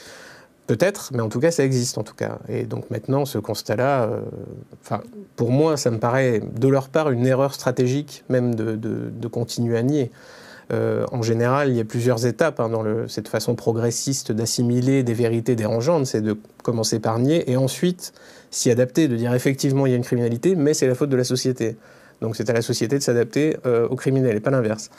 Peut-être, 0.65 1.12
mais 1.13 1.22
en 1.22 1.27
tout 1.27 1.41
cas, 1.41 1.51
ça 1.51 1.65
existe 1.65 1.98
en 1.98 2.03
tout 2.03 2.15
cas. 2.15 2.39
Et 2.48 2.63
donc 2.63 2.89
maintenant, 2.89 3.25
ce 3.25 3.38
constat-là, 3.38 4.03
euh, 4.03 4.98
pour 5.36 5.51
moi, 5.51 5.75
ça 5.75 5.91
me 5.91 5.98
paraît 5.98 6.39
de 6.39 6.67
leur 6.70 6.88
part 6.88 7.12
une 7.12 7.25
erreur 7.27 7.53
stratégique 7.53 8.24
même 8.29 8.55
de, 8.55 9.27
continuer 9.27 9.77
à 9.77 9.84
nier. 9.84 10.12
Euh, 10.72 11.05
en 11.12 11.22
général, 11.22 11.70
il 11.70 11.75
y 11.75 11.82
a 11.82 11.84
plusieurs 11.84 12.25
étapes 12.25 12.62
hein, 12.62 12.70
dans 12.70 12.86
cette 13.10 13.27
façon 13.27 13.55
progressiste 13.55 14.32
d'assimiler 14.32 15.03
des 15.03 15.13
vérités 15.13 15.58
dérangeantes. 15.58 16.05
C'est 16.05 16.22
de 16.22 16.38
commencer 16.63 17.00
par 17.00 17.20
nier 17.20 17.51
et 17.51 17.58
ensuite 17.58 18.13
s'y 18.50 18.72
adapter, 18.72 19.10
de 19.10 19.17
dire 19.17 19.34
effectivement 19.34 19.86
il 19.86 19.89
y 19.89 19.93
a 19.93 19.98
une 19.98 20.03
criminalité, 20.03 20.55
mais 20.55 20.74
c'est 20.74 20.88
la 20.88 20.96
faute 20.96 21.10
de 21.10 21.17
la 21.17 21.25
société. 21.25 21.75
Donc 22.22 22.38
c'est 22.38 22.50
à 22.50 22.53
la 22.53 22.62
société 22.62 22.98
de 22.98 23.03
s'adapter 23.03 23.58
euh, 23.65 23.88
aux 23.89 23.98
criminels 23.98 24.38
et 24.38 24.39
pas 24.39 24.51
l'inverse. 24.51 24.89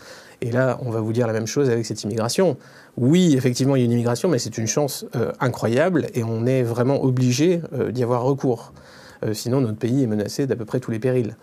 Et 0.41 0.51
là, 0.51 0.79
on 0.83 0.91
va 0.91 1.01
vous 1.01 1.13
dire 1.13 1.27
la 1.27 1.33
même 1.33 1.47
chose 1.47 1.71
avec 1.71 1.87
cette 1.87 2.03
immigration. 2.03 2.57
Oui, 2.97 3.35
effectivement, 3.37 3.77
il 3.77 3.81
y 3.81 3.83
a 3.83 3.87
une 3.87 3.93
immigration, 3.93 4.29
mais 4.29 4.39
c'est 4.39 4.59
une 4.59 4.67
chance 4.67 5.07
euh, 5.17 5.33
incroyable 5.41 6.07
et 6.15 6.23
on 6.25 6.47
est 6.47 6.63
vraiment 6.63 7.03
obligé 7.03 7.61
euh, 7.73 7.91
d'y 7.91 8.03
avoir 8.03 8.23
recours. 8.23 8.73
sinon, 9.33 9.63
notre 9.63 9.79
pays 9.79 10.03
est 10.03 10.07
menacé 10.07 10.47
d'à 10.47 10.55
peu 10.55 10.67
près 10.67 10.81
tous 10.81 10.91
les 10.91 10.99
périls. 10.99 11.37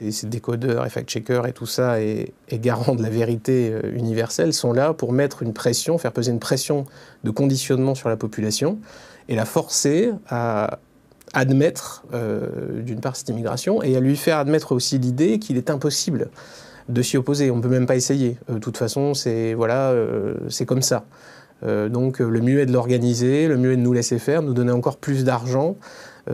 Et 0.00 0.10
ces 0.10 0.26
décodeurs 0.26 0.84
et 0.86 0.90
fact-checkers 0.90 1.46
et 1.46 1.52
tout 1.52 1.66
ça, 1.66 2.00
et, 2.00 2.32
et 2.48 2.58
garants 2.58 2.94
de 2.94 3.02
la 3.02 3.10
vérité 3.10 3.72
universelle, 3.92 4.52
sont 4.52 4.72
là 4.72 4.92
pour 4.92 5.12
mettre 5.12 5.42
une 5.42 5.52
pression, 5.52 5.98
faire 5.98 6.12
peser 6.12 6.32
une 6.32 6.40
pression 6.40 6.84
de 7.24 7.30
conditionnement 7.30 7.94
sur 7.94 8.08
la 8.08 8.16
population 8.16 8.78
et 9.28 9.36
la 9.36 9.44
forcer 9.44 10.12
à, 10.28 10.78
admettre, 11.32 12.04
euh, 12.14 12.82
d'une 12.82 13.00
part, 13.00 13.16
cette 13.16 13.28
immigration 13.28 13.82
et 13.82 13.96
à 13.96 14.00
lui 14.00 14.16
faire 14.16 14.38
admettre 14.38 14.72
aussi 14.72 14.98
l'idée 14.98 15.38
qu'il 15.38 15.56
est 15.56 15.70
impossible 15.70 16.30
de 16.88 17.02
s'y 17.02 17.16
opposer. 17.16 17.50
On 17.50 17.56
ne 17.56 17.62
peut 17.62 17.68
même 17.68 17.86
pas 17.86 17.96
essayer. 17.96 18.38
Euh, 18.50 18.54
de 18.54 18.58
toute 18.58 18.76
façon, 18.76 19.14
c'est 19.14 19.54
voilà, 19.54 19.90
euh, 19.90 20.34
c'est 20.48 20.66
comme 20.66 20.82
ça. 20.82 21.04
donc 21.62 22.20
le 22.20 22.40
mieux 22.40 22.60
est 22.60 22.66
de 22.66 22.72
l'organiser, 22.72 23.48
le 23.48 23.56
mieux 23.56 23.72
est 23.72 23.76
de 23.76 23.82
nous 23.82 23.92
laisser 23.92 24.20
faire, 24.20 24.42
nous 24.42 24.54
donner 24.54 24.70
encore 24.70 24.96
plus 24.96 25.24
d'argent 25.24 25.76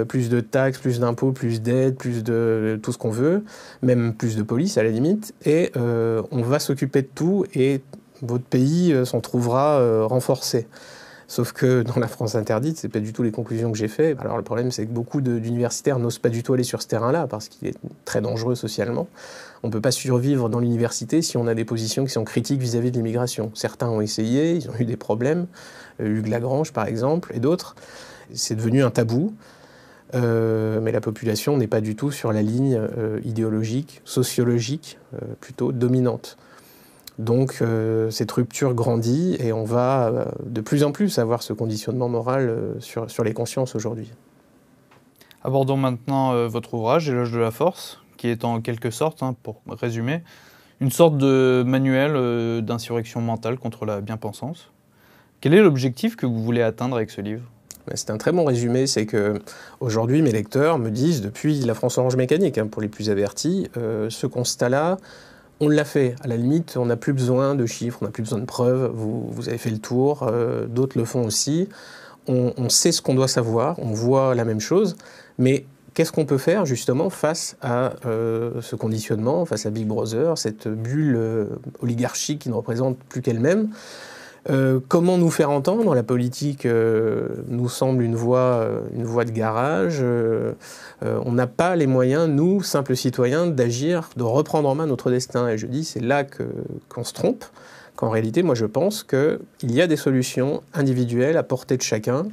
plus 0.09 0.29
de 0.29 0.41
taxes, 0.41 0.79
plus 0.79 0.99
d'impôts, 0.99 1.31
plus 1.31 1.63
d'aides, 1.63 1.97
plus 1.97 2.25
de 2.25 2.81
tout 2.83 2.91
ce 2.91 2.99
qu'on 2.99 3.13
veut, 3.13 3.45
même 3.81 4.13
plus 4.13 4.35
de 4.35 4.43
police 4.43 4.77
à 4.77 4.83
la 4.83 4.91
limite, 4.91 5.33
et 5.47 5.71
on 5.77 6.43
va 6.43 6.59
s'occuper 6.59 7.03
de 7.03 7.09
tout 7.15 7.47
et 7.55 7.81
votre 8.21 8.45
pays 8.45 8.93
s'en 9.07 9.21
trouvera 9.21 10.05
renforcé. 10.05 10.67
Sauf 11.27 11.53
que 11.53 11.83
dans 11.95 11.99
la 11.99 12.09
France 12.09 12.35
interdite, 12.35 12.79
c'est 12.79 12.89
pas 12.89 13.01
du 13.01 13.13
tout 13.13 13.23
les 13.23 13.31
conclusions 13.31 13.73
que 13.73 13.79
j'ai 13.79 13.89
faites. 13.89 14.21
Alors 14.21 14.37
le 14.37 14.43
problème, 14.43 14.71
c'est 14.71 14.87
que 14.87 14.93
beaucoup 14.93 15.21
d'universitaires 15.21 15.99
n'osent 15.99 16.19
pas 16.19 16.29
du 16.29 16.43
tout 16.43 16.53
aller 16.53 16.65
sur 16.65 16.83
ce 16.83 16.89
terrain-là 16.89 17.27
parce 17.27 17.49
qu'il 17.49 17.69
est 17.69 17.77
très 18.05 18.21
dangereux 18.21 18.55
socialement. 18.55 19.09
On 19.65 19.69
ne 19.69 19.73
peut 19.73 19.81
pas 19.81 19.93
survivre 19.93 20.51
dans 20.51 20.61
l'université 20.61 21.23
si 21.23 21.39
on 21.39 21.47
a 21.47 21.55
des 21.55 21.65
positions 21.65 22.05
qui 22.05 22.11
sont 22.11 22.25
critiques 22.25 22.61
vis-à-vis 22.61 22.91
de 22.91 22.99
l'immigration. 22.99 23.51
Certains 23.55 23.89
ont 23.89 24.03
essayé, 24.03 24.57
ils 24.57 24.69
ont 24.69 24.75
eu 24.79 24.85
des 24.85 24.99
problèmes. 24.99 25.47
Euh, 26.03 26.19
Hugues 26.19 26.29
Lagrange, 26.29 26.75
par 26.75 26.87
exemple, 26.87 27.33
et 27.35 27.41
d'autres. 27.41 27.75
C'est 28.35 28.57
devenu 28.57 28.85
un 28.85 28.91
tabou. 28.91 29.33
Euh, 30.13 30.83
mais 30.83 30.93
la 30.93 31.01
population 31.01 31.57
n'est 31.57 31.67
pas 31.67 31.81
du 31.81 31.97
tout 31.97 32.11
sur 32.11 32.31
la 32.31 32.43
ligne 32.43 32.79
euh, 32.79 33.21
idéologique, 33.25 34.03
sociologique, 34.05 34.99
plutôt 35.41 35.73
dominante. 35.73 36.37
Donc 37.19 37.63
cette 38.11 38.33
rupture 38.33 38.75
grandit 38.75 39.37
et 39.39 39.53
on 39.53 39.65
va 39.65 40.27
de 40.45 40.61
plus 40.61 40.83
en 40.83 40.91
plus 40.91 41.19
avoir 41.19 41.45
ce 41.45 41.53
conditionnement 41.53 42.09
moral 42.09 42.75
sur, 42.81 43.09
sur, 43.09 43.23
les 43.23 43.33
consciences 43.33 43.77
aujourd'hui. 43.77 44.11
Abordons 45.45 45.77
maintenant 45.77 46.49
votre 46.49 46.75
ouvrage, 46.75 47.09
Éloge 47.09 47.31
de 47.31 47.39
la 47.39 47.53
force, 47.53 48.04
qui 48.25 48.31
est 48.31 48.43
en 48.47 48.63
quelque 48.63 48.91
sorte, 48.91 49.23
hein, 49.23 49.37
pour 49.43 49.61
résumer, 49.69 50.23
une 50.81 50.91
sorte 50.91 51.19
de 51.19 51.63
manuel 51.67 52.65
d'insurrection 52.65 53.21
mentale 53.21 53.59
contre 53.59 53.85
la 53.85 54.01
bien-pensance. 54.01 54.71
Quel 55.43 55.53
est 55.53 55.61
l'objectif 55.61 56.17
que 56.17 56.25
vous 56.25 56.43
voulez 56.43 56.63
atteindre 56.63 56.97
avec 56.97 57.11
ce 57.11 57.21
livre? 57.21 57.43
Ben, 57.87 57.97
c'est 57.97 58.09
un 58.09 58.17
très 58.17 58.33
bon 58.33 58.47
résumé, 58.47 58.87
c'est 58.87 59.05
que 59.05 59.43
aujourd'hui 59.81 60.23
mes 60.23 60.33
lecteurs 60.33 60.79
me 60.79 60.91
disent, 60.91 61.21
depuis 61.21 61.61
la 61.61 61.75
France 61.75 61.99
Orange 61.99 62.17
Mécanique, 62.17 62.57
hein, 62.57 62.67
pour 62.67 62.81
les 62.81 62.89
plus 62.89 63.11
avertis, 63.11 63.69
ce 63.75 64.27
constat-là, 64.27 64.97
on 65.61 65.69
l'a 65.69 65.85
fait. 65.85 66.15
À 66.23 66.27
la 66.27 66.39
limite, 66.39 66.79
on 66.79 66.87
n'a 66.87 66.97
plus 66.97 67.13
besoin 67.13 67.55
de 67.55 67.67
chiffres, 67.67 67.99
on 68.01 68.07
n'a 68.07 68.11
plus 68.11 68.23
besoin 68.23 68.39
de 68.39 68.47
preuves. 68.47 68.91
Vous, 68.95 69.49
avez 69.49 69.59
fait 69.59 69.69
le 69.69 69.81
tour, 69.81 70.23
euh, 70.23 70.67
d'autres 70.67 70.97
le 70.97 71.05
font 71.05 71.27
aussi. 71.27 71.69
On, 72.27 72.71
sait 72.71 72.91
ce 72.91 73.03
qu'on 73.03 73.15
doit 73.15 73.29
savoir, 73.29 73.79
on 73.81 73.93
voit 73.93 74.35
la 74.35 74.47
même 74.47 74.61
chose, 74.61 74.97
mais 75.37 75.67
qu'est-ce 75.95 76.13
qu'on 76.13 76.27
peut 76.27 76.39
faire 76.39 76.67
justement 76.67 77.09
face 77.09 77.57
à 77.63 77.93
euh, 78.05 78.61
ce 78.61 78.77
conditionnement, 78.77 79.45
face 79.45 79.65
à 79.65 79.71
Big 79.71 79.87
Brother, 79.87 80.37
cette 80.37 80.69
bulle 80.69 81.17
euh, 81.17 81.47
oligarchique 81.81 82.41
qui 82.41 82.49
ne 82.49 82.55
représente 82.55 82.99
plus 82.99 83.23
qu'elle-même? 83.23 83.71
Euh, 84.51 84.79
comment 84.89 85.17
nous 85.17 85.31
faire 85.31 85.51
entendre? 85.51 85.95
La 85.95 86.03
politique 86.03 86.67
nous 86.67 87.69
semble 87.69 88.03
une 88.03 88.17
voie, 88.17 88.69
une 88.95 89.05
voie 89.05 89.25
de 89.25 89.31
garage. 89.31 90.05
on 91.03 91.33
n'a 91.33 91.47
pas 91.47 91.77
les 91.77 91.87
moyens, 91.87 92.29
nous, 92.29 92.63
simples 92.63 92.95
citoyens, 92.95 93.47
d'agir, 93.47 94.11
de 94.17 94.23
reprendre 94.23 94.69
en 94.69 94.75
main 94.75 94.87
notre 94.87 95.11
destin. 95.11 95.49
Et 95.49 95.57
je 95.57 95.67
dis, 95.67 95.85
c'est 95.85 96.01
là 96.01 96.25
qu'on 96.25 97.05
se 97.05 97.15
trompe, 97.15 97.45
qu'en 97.97 98.11
réalité, 98.11 98.43
moi, 98.43 98.55
je 98.55 98.67
pense 98.67 99.03
qu'il 99.03 99.39
y 99.63 99.81
a 99.81 99.87
des 99.87 99.97
solutions 99.97 100.63
individuelles 100.75 101.39
à 101.39 101.43
portée 101.43 101.79
de 101.79 101.83
chacun 101.83 102.27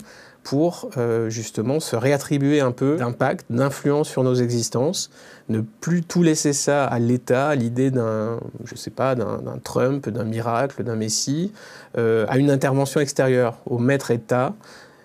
pour 0.44 0.90
euh, 0.98 1.30
justement 1.30 1.80
se 1.80 1.96
réattribuer 1.96 2.62
un 2.62 2.72
peu 2.72 2.98
d'impact, 2.98 3.46
d'influence 3.50 4.10
sur 4.10 4.24
nos 4.24 4.34
existences, 4.34 5.12
ne 5.50 5.62
plus 5.62 6.02
tout 6.02 6.24
laisser 6.24 6.54
ça 6.54 6.86
à 6.86 7.00
l'État, 7.00 7.50
à 7.50 7.56
l'idée 7.56 7.92
d'un, 7.92 8.40
je 8.64 8.76
sais 8.76 8.90
pas, 8.90 9.16
d'un 9.16 9.60
Trump, 9.64 10.10
d'un 10.10 10.24
miracle, 10.24 10.84
d'un 10.84 10.96
Messie, 10.96 11.52
euh, 11.98 12.26
à 12.28 12.38
une 12.38 12.50
intervention 12.50 13.00
extérieure, 13.00 13.58
au 13.66 13.78
maître 13.78 14.10
État, 14.10 14.56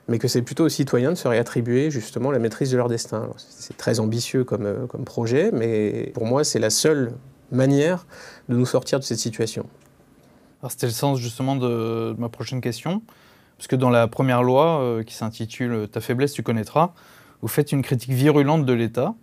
mais 0.09 0.19
que 0.19 0.29
c'est 0.29 0.43
plutôt 0.43 0.65
aux 0.65 0.71
citoyens 0.71 1.11
de 1.11 1.17
se 1.17 1.29
réattribuer 1.29 1.91
justement 1.91 2.31
la 2.31 2.39
maîtrise 2.39 2.71
de 2.71 2.77
leur 2.77 2.89
destin. 2.89 3.29
C'est 3.37 3.77
très 3.77 4.01
ambitieux 4.01 4.45
comme, 4.45 4.67
euh, 4.67 4.87
comme 4.87 5.05
projet, 5.05 5.51
mais 5.53 6.13
pour 6.15 6.25
moi 6.25 6.45
c'est 6.45 6.61
la 6.61 6.71
seule 6.71 7.13
manière 7.53 8.07
de 8.49 8.57
nous 8.57 8.67
sortir 8.67 8.99
de 8.99 9.05
cette 9.05 9.19
situation. 9.19 9.67
C'était 10.69 10.87
le 10.87 10.93
sens 10.93 11.21
justement 11.21 11.55
de 11.55 12.15
ma 12.19 12.29
prochaine 12.29 12.61
question. 12.61 13.03
Parce 13.59 13.69
que 13.69 13.77
dans 13.77 13.91
la 13.91 14.07
première 14.07 14.43
loi 14.43 14.81
euh, 14.81 15.03
qui 15.03 15.15
s'intitule 15.15 15.89
Ta 15.91 16.01
faiblesse, 16.01 16.33
tu 16.33 16.43
connaîtras, 16.43 16.93
vous 17.43 17.49
faites 17.49 17.73
une 17.73 17.83
critique 17.83 18.13
virulente 18.13 18.65
de 18.65 18.73
l'État. 18.73 19.15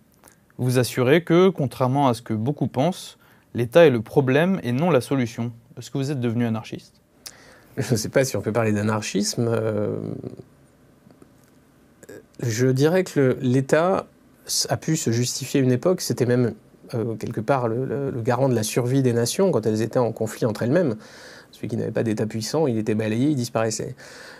Vous 0.58 0.78
assurez 0.78 1.24
que, 1.24 1.48
contrairement 1.48 2.08
à 2.08 2.14
ce 2.14 2.22
que 2.22 2.34
beaucoup 2.34 2.68
pensent, 2.68 3.18
l'État 3.54 3.86
est 3.86 3.90
le 3.90 4.02
problème 4.02 4.60
et 4.62 4.72
non 4.72 4.90
la 4.90 5.00
solution. 5.00 5.52
Est-ce 5.78 5.90
que 5.90 5.98
vous 5.98 6.10
êtes 6.10 6.20
devenu 6.20 6.46
anarchiste? 6.46 7.00
Je 7.76 7.92
ne 7.92 7.96
sais 7.96 8.08
pas 8.08 8.24
si 8.24 8.36
on 8.36 8.40
peut 8.40 8.52
parler 8.52 8.72
d'anarchisme. 8.72 9.48
Euh, 9.48 9.96
je 12.40 12.68
dirais 12.68 13.04
que 13.04 13.36
l'État 13.40 14.06
a 14.68 14.76
pu 14.76 14.96
se 14.96 15.10
justifier 15.10 15.60
une 15.60 15.72
époque, 15.72 16.00
c'était 16.00 16.26
même 16.26 16.54
euh, 16.94 17.14
quelque 17.16 17.40
part 17.40 17.66
le, 17.66 18.12
garant 18.22 18.48
de 18.48 18.54
la 18.54 18.62
survie 18.62 19.02
des 19.02 19.12
nations 19.12 19.50
quand 19.50 19.66
elles 19.66 19.82
étaient 19.82 19.98
en 19.98 20.12
conflit 20.12 20.46
entre 20.46 20.62
elles-mêmes. 20.62 20.96
Celui 21.64 21.70
qui 21.70 21.76
n'avait 21.78 21.92
pas 21.92 22.02
d'État 22.02 22.26
puissant, 22.26 22.66
il 22.66 22.76
était 22.76 22.94
balayé, 22.94 23.30
il 23.30 23.36
disparaissait. 23.36 23.94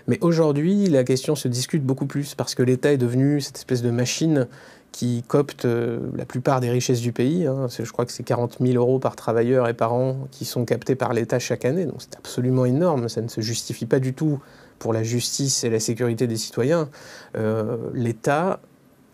Mais 0.09 0.19
aujourd'hui, 0.21 0.89
la 0.89 1.05
question 1.05 1.35
se 1.35 1.49
discute 1.49 1.83
beaucoup 1.83 2.05
plus 2.05 2.35
parce 2.35 2.55
que 2.55 2.63
l'État 2.63 2.93
est 2.93 2.99
devenu 2.99 3.41
cette 3.41 3.57
espèce 3.57 3.81
de 3.81 3.91
machine 3.91 4.47
qui 4.93 5.25
copte 5.27 5.65
euh, 5.65 6.01
la 6.15 6.27
plupart 6.27 6.61
des 6.61 6.69
richesses 6.69 7.01
du 7.01 7.13
pays. 7.13 7.47
Hein. 7.47 7.69
Je 7.71 7.91
crois 7.91 8.05
que 8.05 8.13
c'est 8.13 8.25
40 8.25 8.59
000 8.61 8.75
euros 8.75 8.99
par 8.99 9.17
travailleur 9.17 9.69
et 9.69 9.73
par 9.73 9.95
an 9.95 10.29
qui 10.33 10.45
sont 10.45 10.67
captés 10.67 10.97
par 10.97 11.15
l'État 11.15 11.39
chaque 11.39 11.65
année. 11.65 11.87
Donc 11.87 11.97
c'est 11.99 12.15
absolument 12.17 12.67
énorme. 12.67 13.09
Ça 13.09 13.23
ne 13.23 13.29
se 13.29 13.41
justifie 13.41 13.87
pas 13.87 14.01
du 14.01 14.13
tout 14.13 14.39
pour 14.79 14.93
la 14.93 15.03
justice 15.03 15.65
et 15.65 15.71
la 15.71 15.81
sécurité 15.81 16.27
des 16.27 16.37
citoyens. 16.37 16.91
Euh, 17.39 17.79
L'État 17.95 18.61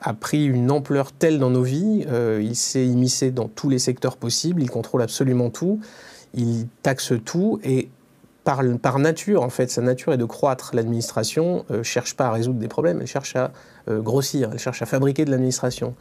a 0.00 0.14
pris 0.14 0.46
une 0.46 0.72
ampleur 0.72 1.12
telle 1.12 1.38
dans 1.38 1.50
nos 1.50 1.62
vies, 1.62 2.06
euh, 2.08 2.40
il 2.42 2.56
s'est 2.56 2.86
immiscé 2.86 3.30
dans 3.30 3.48
tous 3.48 3.68
les 3.68 3.78
secteurs 3.78 4.16
possibles, 4.16 4.62
il 4.62 4.70
contrôle 4.70 5.02
absolument 5.02 5.50
tout 5.50 5.78
il 6.34 6.66
taxe 6.82 7.12
tout 7.24 7.60
et 7.64 7.88
par, 8.44 8.98
nature, 8.98 9.42
en 9.42 9.50
fait, 9.50 9.70
sa 9.70 9.82
nature 9.82 10.12
est 10.12 10.18
de 10.18 10.24
croître. 10.24 10.70
L'administration 10.74 11.64
ne 11.70 11.76
euh, 11.76 11.82
cherche 11.82 12.14
pas 12.16 12.26
à 12.26 12.32
résoudre 12.32 12.58
des 12.58 12.68
problèmes, 12.68 13.00
elle 13.00 13.06
cherche 13.06 13.36
à 13.36 13.52
euh, 13.88 14.00
grossir, 14.00 14.50
elle 14.52 14.58
cherche 14.58 14.82
à 14.82 14.86
fabriquer 14.86 15.24
de 15.24 15.30
l'administration. 15.30 15.94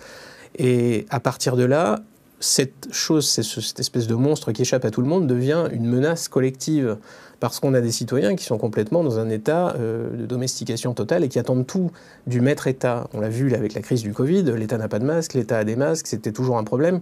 Et 0.57 1.05
à 1.09 1.19
partir 1.19 1.55
de 1.55 1.63
là, 1.63 1.99
cette 2.39 2.87
chose, 2.91 3.27
cette 3.27 3.79
espèce 3.79 4.07
de 4.07 4.15
monstre 4.15 4.51
qui 4.51 4.61
échappe 4.61 4.85
à 4.85 4.91
tout 4.91 5.01
le 5.01 5.07
monde 5.07 5.27
devient 5.27 5.65
une 5.71 5.85
menace 5.85 6.29
collective 6.29 6.97
parce 7.39 7.59
qu'on 7.59 7.73
a 7.73 7.81
des 7.81 7.91
citoyens 7.91 8.35
qui 8.35 8.45
sont 8.45 8.57
complètement 8.57 9.03
dans 9.03 9.19
un 9.19 9.29
état 9.29 9.75
euh, 9.77 10.09
de 10.15 10.25
domestication 10.25 10.93
totale 10.93 11.23
et 11.23 11.29
qui 11.29 11.39
attendent 11.39 11.67
tout 11.67 11.91
du 12.27 12.41
maître 12.41 12.67
État. 12.67 13.07
On 13.13 13.19
l'a 13.19 13.29
vu 13.29 13.53
avec 13.53 13.73
la 13.73 13.81
crise 13.81 14.01
du 14.01 14.13
Covid, 14.13 14.43
l'État 14.43 14.77
n'a 14.77 14.87
pas 14.87 14.99
de 14.99 15.05
masque, 15.05 15.33
l'État 15.33 15.57
a 15.57 15.63
des 15.63 15.75
masques, 15.75 16.07
c'était 16.07 16.31
toujours 16.31 16.57
un 16.57 16.63
problème. 16.63 17.01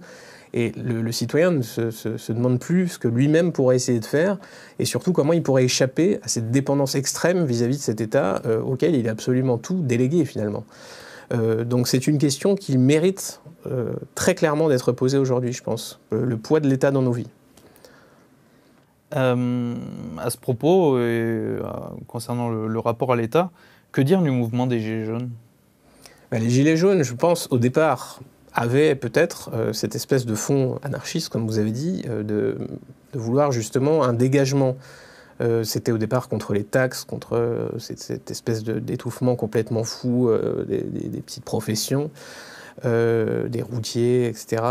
Et 0.54 0.72
le, 0.72 1.12
citoyen 1.12 1.52
ne 1.52 1.62
se, 1.62 2.32
demande 2.32 2.60
plus 2.60 2.90
ce 2.90 3.00
que 3.00 3.08
lui-même 3.08 3.52
pourrait 3.52 3.76
essayer 3.76 4.00
de 4.00 4.06
faire, 4.06 4.38
et 4.80 4.86
surtout 4.86 5.14
comment 5.14 5.34
il 5.34 5.44
pourrait 5.44 5.66
échapper 5.66 6.20
à 6.24 6.28
cette 6.28 6.52
dépendance 6.52 6.96
extrême 6.96 7.46
vis-à-vis 7.46 7.78
de 7.78 7.82
cet 7.82 8.02
État 8.02 8.42
euh, 8.46 8.62
auquel 8.62 8.96
il 8.96 9.08
a 9.08 9.12
absolument 9.12 9.58
tout 9.58 9.82
délégué 9.82 10.26
finalement. 10.26 10.66
Euh, 11.34 11.66
donc 11.66 11.88
c'est 11.88 12.08
une 12.08 12.18
question 12.18 12.56
qui 12.56 12.78
mérite 12.78 13.42
euh, 13.66 13.94
très 14.16 14.36
clairement 14.36 14.70
d'être 14.70 14.92
posée 14.94 15.18
aujourd'hui, 15.18 15.52
je 15.52 15.64
pense, 15.64 16.00
le 16.12 16.38
poids 16.38 16.60
de 16.60 16.70
l'État 16.70 16.92
dans 16.92 17.02
nos 17.02 17.12
vies. 17.12 17.30
à 19.12 19.36
ce 20.30 20.38
propos, 20.38 21.00
et, 21.00 21.58
concernant 22.08 22.50
le, 22.50 22.80
rapport 22.80 23.12
à 23.12 23.16
l'État, 23.16 23.52
que 23.92 24.02
dire 24.02 24.22
du 24.22 24.32
mouvement 24.32 24.68
des 24.68 24.80
Gilets 24.80 25.06
jaunes? 25.06 25.30
Ben, 26.32 26.42
Les 26.42 26.50
Gilets 26.50 26.78
jaunes, 26.78 27.04
je 27.04 27.14
pense, 27.14 27.48
au 27.52 27.58
départ, 27.58 28.20
avait 28.58 28.96
peut-être 28.96 29.52
euh, 29.54 29.72
cette 29.72 29.96
espèce 29.96 30.26
de 30.26 30.34
fond 30.34 30.80
anarchiste, 30.82 31.30
comme 31.30 31.46
vous 31.46 31.60
avez 31.60 31.72
dit, 31.72 32.04
euh, 32.10 32.24
de, 32.24 32.58
vouloir 33.14 33.52
justement 33.52 34.04
un 34.04 34.14
dégagement. 34.14 34.76
Euh, 35.40 35.64
c'était 35.64 35.92
au 35.92 36.00
départ 36.00 36.28
contre 36.28 36.54
les 36.54 36.64
taxes, 36.64 37.04
contre 37.04 37.70
cette, 37.78 38.30
espèce 38.32 38.64
d'étouffement 38.64 39.36
complètement 39.36 39.84
fou 39.84 40.30
des, 40.68 41.22
petites 41.26 41.46
professions, 41.46 42.12
des 42.84 43.62
routiers, 43.62 44.28
etc. 44.28 44.62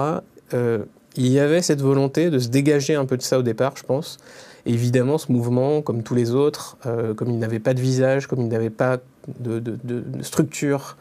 il 0.52 1.28
y 1.28 1.38
avait 1.38 1.62
cette 1.62 1.80
volonté 1.80 2.30
de 2.30 2.38
se 2.38 2.48
dégager 2.48 2.94
un 2.94 3.04
peu 3.04 3.16
de 3.16 3.22
ça 3.22 3.38
au 3.38 3.42
départ, 3.42 3.72
je 3.76 3.84
pense. 3.84 4.18
évidemment, 4.64 5.18
ce 5.18 5.32
mouvement, 5.32 5.82
comme 5.82 6.02
tous 6.02 6.14
les 6.14 6.32
autres, 6.32 6.76
comme 7.16 7.30
il 7.30 7.38
n'avait 7.38 7.60
pas 7.60 7.74
de 7.74 7.80
visage, 7.80 8.26
comme 8.26 8.40
il 8.42 8.48
n'avait 8.48 8.70
pas 8.70 8.98
de, 9.40 9.60
de 9.60 10.22
structure 10.22 10.96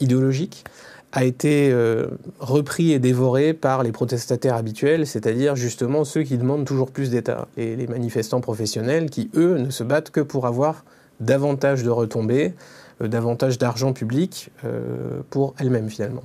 idéologique, 0.00 0.64
a 1.12 1.24
été 1.24 1.70
euh, 1.72 2.08
repris 2.38 2.92
et 2.92 2.98
dévoré 2.98 3.54
par 3.54 3.82
les 3.82 3.92
protestataires 3.92 4.56
habituels, 4.56 5.06
c'est-à-dire 5.06 5.56
justement 5.56 6.04
ceux 6.04 6.22
qui 6.22 6.36
demandent 6.36 6.66
toujours 6.66 6.90
plus 6.90 7.10
d'État, 7.10 7.48
et 7.56 7.76
les 7.76 7.86
manifestants 7.86 8.40
professionnels 8.40 9.08
qui, 9.08 9.30
eux, 9.34 9.56
ne 9.58 9.70
se 9.70 9.82
battent 9.84 10.10
que 10.10 10.20
pour 10.20 10.46
avoir 10.46 10.84
davantage 11.20 11.82
de 11.82 11.90
retombées, 11.90 12.54
euh, 13.02 13.08
davantage 13.08 13.58
d'argent 13.58 13.92
public 13.92 14.50
euh, 14.64 15.20
pour 15.30 15.54
elles-mêmes 15.58 15.88
finalement. 15.88 16.24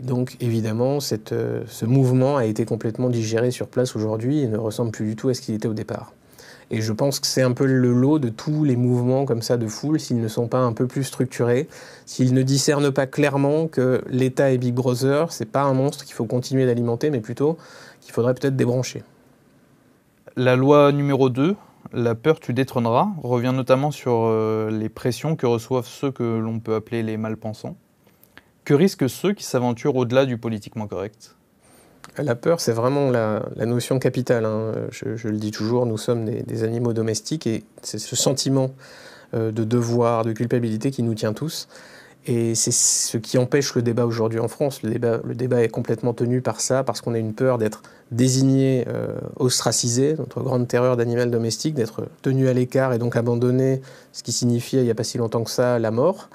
Donc 0.00 0.36
évidemment, 0.40 0.98
ce 1.00 1.84
mouvement 1.84 2.38
a 2.38 2.46
été 2.46 2.64
complètement 2.64 3.10
digéré 3.10 3.50
sur 3.50 3.68
place 3.68 3.94
aujourd'hui 3.94 4.40
et 4.40 4.46
ne 4.46 4.56
ressemble 4.56 4.92
plus 4.92 5.04
du 5.04 5.14
tout 5.14 5.28
à 5.28 5.34
ce 5.34 5.42
qu'il 5.42 5.54
était 5.54 5.68
au 5.68 5.74
départ. 5.74 6.14
Et 6.72 6.80
je 6.80 6.92
pense 6.92 7.18
que 7.18 7.26
c'est 7.26 7.42
un 7.42 7.52
peu 7.52 7.66
le 7.66 7.92
lot 7.92 8.20
de 8.20 8.28
tous 8.28 8.62
les 8.62 8.76
mouvements 8.76 9.24
comme 9.24 9.42
ça 9.42 9.56
de 9.56 9.66
foule, 9.66 9.98
s'ils 9.98 10.20
ne 10.20 10.28
sont 10.28 10.46
pas 10.46 10.60
un 10.60 10.72
peu 10.72 10.86
plus 10.86 11.02
structurés, 11.02 11.68
s'ils 12.06 12.32
ne 12.32 12.42
discernent 12.42 12.92
pas 12.92 13.06
clairement 13.06 13.66
que 13.66 14.02
l'État 14.08 14.52
et 14.52 14.58
Big 14.58 14.72
Brother, 14.72 15.32
c'est 15.32 15.50
pas 15.50 15.62
un 15.62 15.74
monstre 15.74 16.04
qu'il 16.04 16.14
faut 16.14 16.26
continuer 16.26 16.66
d'alimenter, 16.66 17.10
mais 17.10 17.20
plutôt 17.20 17.58
qu'il 18.00 18.12
faudrait 18.12 18.34
peut-être 18.34 18.54
débrancher. 18.54 19.02
La 20.36 20.54
loi 20.54 20.92
numéro 20.92 21.28
2, 21.28 21.56
la 21.92 22.14
peur 22.14 22.38
tu 22.38 22.54
détrôneras, 22.54 23.08
revient 23.20 23.52
notamment 23.52 23.90
sur 23.90 24.26
euh, 24.26 24.70
les 24.70 24.88
pressions 24.88 25.34
que 25.34 25.46
reçoivent 25.46 25.88
ceux 25.88 26.12
que 26.12 26.38
l'on 26.38 26.60
peut 26.60 26.76
appeler 26.76 27.02
les 27.02 27.16
malpensants. 27.16 27.76
Que 28.64 28.74
risquent 28.74 29.08
ceux 29.08 29.32
qui 29.32 29.42
s'aventurent 29.42 29.96
au-delà 29.96 30.24
du 30.24 30.38
politiquement 30.38 30.86
correct? 30.86 31.34
La 32.18 32.34
peur, 32.34 32.60
c'est 32.60 32.72
vraiment 32.72 33.10
la, 33.10 33.42
notion 33.66 33.98
capitale. 33.98 34.44
Hein. 34.44 34.72
Je, 34.90 35.28
le 35.28 35.36
dis 35.36 35.50
toujours, 35.50 35.86
nous 35.86 35.98
sommes 35.98 36.24
des, 36.24 36.64
animaux 36.64 36.92
domestiques 36.92 37.46
et 37.46 37.64
c'est 37.82 37.98
ce 37.98 38.16
sentiment 38.16 38.70
euh, 39.34 39.52
de 39.52 39.64
devoir, 39.64 40.24
de 40.24 40.32
culpabilité 40.32 40.90
qui 40.90 41.02
nous 41.02 41.14
tient 41.14 41.32
tous. 41.32 41.68
Et 42.26 42.54
c'est 42.54 42.72
ce 42.72 43.16
qui 43.16 43.38
empêche 43.38 43.74
le 43.74 43.80
débat 43.80 44.04
aujourd'hui 44.04 44.40
en 44.40 44.48
France. 44.48 44.82
Le 44.82 45.34
débat, 45.34 45.62
est 45.62 45.68
complètement 45.68 46.12
tenu 46.12 46.42
par 46.42 46.60
ça, 46.60 46.84
parce 46.84 47.00
qu'on 47.00 47.14
a 47.14 47.18
une 47.18 47.32
peur 47.32 47.56
d'être 47.56 47.82
désigné, 48.10 48.84
euh, 48.88 49.18
ostracisé, 49.36 50.16
notre 50.18 50.42
grande 50.42 50.68
terreur 50.68 50.98
d'animal 50.98 51.30
domestique, 51.30 51.74
d'être 51.74 52.08
tenu 52.20 52.48
à 52.48 52.52
l'écart 52.52 52.92
et 52.92 52.98
donc 52.98 53.16
abandonné, 53.16 53.80
ce 54.12 54.22
qui 54.22 54.32
signifiait 54.32 54.80
il 54.80 54.84
n'y 54.84 54.90
a 54.90 54.94
pas 54.94 55.04
si 55.04 55.16
longtemps 55.16 55.44
que 55.44 55.50
ça 55.50 55.78
la 55.78 55.90
mort. 55.90 56.28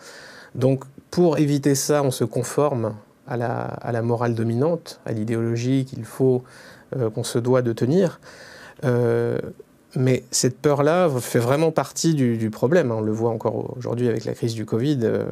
Donc 0.55 0.85
pour 1.11 1.37
éviter 1.37 1.75
ça, 1.75 2.01
on 2.01 2.11
se 2.11 2.23
conforme 2.23 2.95
à 3.27 3.37
la, 3.37 4.01
morale 4.01 4.35
dominante, 4.35 4.99
à 5.05 5.11
l'idéologie 5.11 5.85
qu'il 5.85 6.05
faut, 6.05 6.43
euh, 6.95 7.09
qu'on 7.09 7.23
se 7.23 7.39
doit 7.39 7.61
de 7.61 7.73
tenir. 7.73 8.19
Euh, 8.83 9.37
mais 9.95 10.23
cette 10.31 10.59
peur-là 10.59 11.09
fait 11.21 11.39
vraiment 11.39 11.71
partie 11.71 12.13
du, 12.13 12.49
problème. 12.49 12.91
On 12.91 13.01
le 13.01 13.11
voit 13.11 13.31
encore 13.31 13.75
aujourd'hui 13.77 14.09
avec 14.09 14.25
la 14.25 14.33
crise 14.33 14.53
du 14.53 14.65
Covid. 14.65 14.99
Euh, 15.03 15.23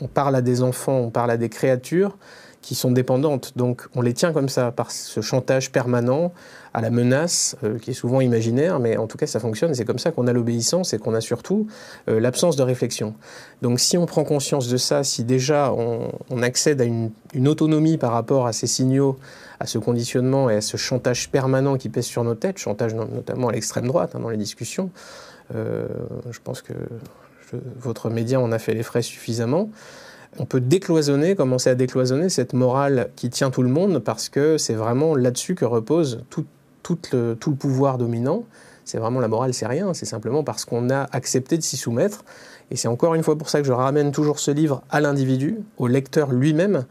on 0.00 0.06
parle 0.06 0.36
à 0.36 0.42
des 0.42 0.62
enfants, 0.62 0.98
on 0.98 1.10
parle 1.10 1.30
à 1.30 1.36
des 1.36 1.48
créatures 1.48 2.16
qui 2.60 2.76
sont 2.76 2.92
dépendantes. 2.92 3.52
Donc 3.56 3.88
on 3.96 4.00
les 4.00 4.14
tient 4.14 4.32
comme 4.32 4.48
ça, 4.48 4.70
par 4.70 4.92
ce 4.92 5.20
chantage 5.20 5.72
permanent 5.72 6.32
à 6.74 6.80
la 6.80 6.90
menace, 6.90 7.56
euh, 7.64 7.78
qui 7.78 7.90
est 7.90 7.94
souvent 7.94 8.20
imaginaire, 8.20 8.78
mais 8.80 8.96
en 8.96 9.06
tout 9.06 9.18
cas 9.18 9.26
ça 9.26 9.40
fonctionne, 9.40 9.74
c'est 9.74 9.84
comme 9.84 9.98
ça 9.98 10.10
qu'on 10.10 10.26
a 10.26 10.32
l'obéissance 10.32 10.94
et 10.94 10.98
qu'on 10.98 11.14
a 11.14 11.20
surtout 11.20 11.66
euh, 12.08 12.18
l'absence 12.18 12.56
de 12.56 12.62
réflexion. 12.62 13.14
Donc 13.60 13.78
si 13.78 13.98
on 13.98 14.06
prend 14.06 14.24
conscience 14.24 14.68
de 14.68 14.76
ça, 14.76 15.04
si 15.04 15.24
déjà 15.24 15.72
on, 15.72 16.42
accède 16.42 16.80
à 16.80 16.84
une, 16.84 17.12
autonomie 17.46 17.98
par 17.98 18.12
rapport 18.12 18.46
à 18.46 18.52
ces 18.52 18.66
signaux, 18.66 19.18
à 19.60 19.66
ce 19.66 19.78
conditionnement 19.78 20.50
et 20.50 20.56
à 20.56 20.60
ce 20.60 20.76
chantage 20.76 21.30
permanent 21.30 21.76
qui 21.76 21.88
pèse 21.88 22.06
sur 22.06 22.24
nos 22.24 22.34
têtes, 22.34 22.58
chantage 22.58 22.94
notamment 22.94 23.48
à 23.48 23.52
l'extrême 23.52 23.86
droite 23.86 24.14
hein, 24.14 24.20
dans 24.20 24.30
les 24.30 24.36
discussions, 24.36 24.90
euh, 25.54 25.86
je 26.30 26.38
pense 26.42 26.62
que 26.62 26.72
votre 27.78 28.08
média 28.08 28.40
en 28.40 28.50
a 28.50 28.58
fait 28.58 28.74
les 28.74 28.82
frais 28.82 29.02
suffisamment 29.02 29.70
on 30.38 30.46
peut 30.46 30.60
décloisonner, 30.60 31.34
commencer 31.34 31.70
à 31.70 31.74
décloisonner 31.74 32.28
cette 32.28 32.54
morale 32.54 33.10
qui 33.16 33.28
tient 33.28 33.50
tout 33.50 33.62
le 33.62 33.68
monde 33.68 33.98
parce 33.98 34.28
que 34.28 34.56
c'est 34.56 34.74
vraiment 34.74 35.14
là-dessus 35.14 35.54
que 35.54 35.64
repose 35.64 36.24
tout, 36.82 36.98
le, 37.12 37.34
pouvoir 37.34 37.98
dominant. 37.98 38.44
C'est 38.84 38.98
vraiment 38.98 39.20
la 39.20 39.28
morale, 39.28 39.54
c'est 39.54 39.66
rien, 39.66 39.94
c'est 39.94 40.06
simplement 40.06 40.42
parce 40.42 40.64
qu'on 40.64 40.90
a 40.90 41.08
accepté 41.12 41.56
de 41.56 41.62
s'y 41.62 41.76
soumettre. 41.76 42.24
Et 42.70 42.76
c'est 42.76 42.88
encore 42.88 43.14
une 43.14 43.22
fois 43.22 43.36
pour 43.36 43.48
ça 43.48 43.60
que 43.60 43.66
je 43.66 43.72
ramène 43.72 44.12
toujours 44.12 44.40
ce 44.40 44.50
livre 44.50 44.82
à 44.90 45.00
l'individu, 45.00 45.58
au 45.78 45.86
lecteur 45.86 46.32
lui-même. 46.32 46.84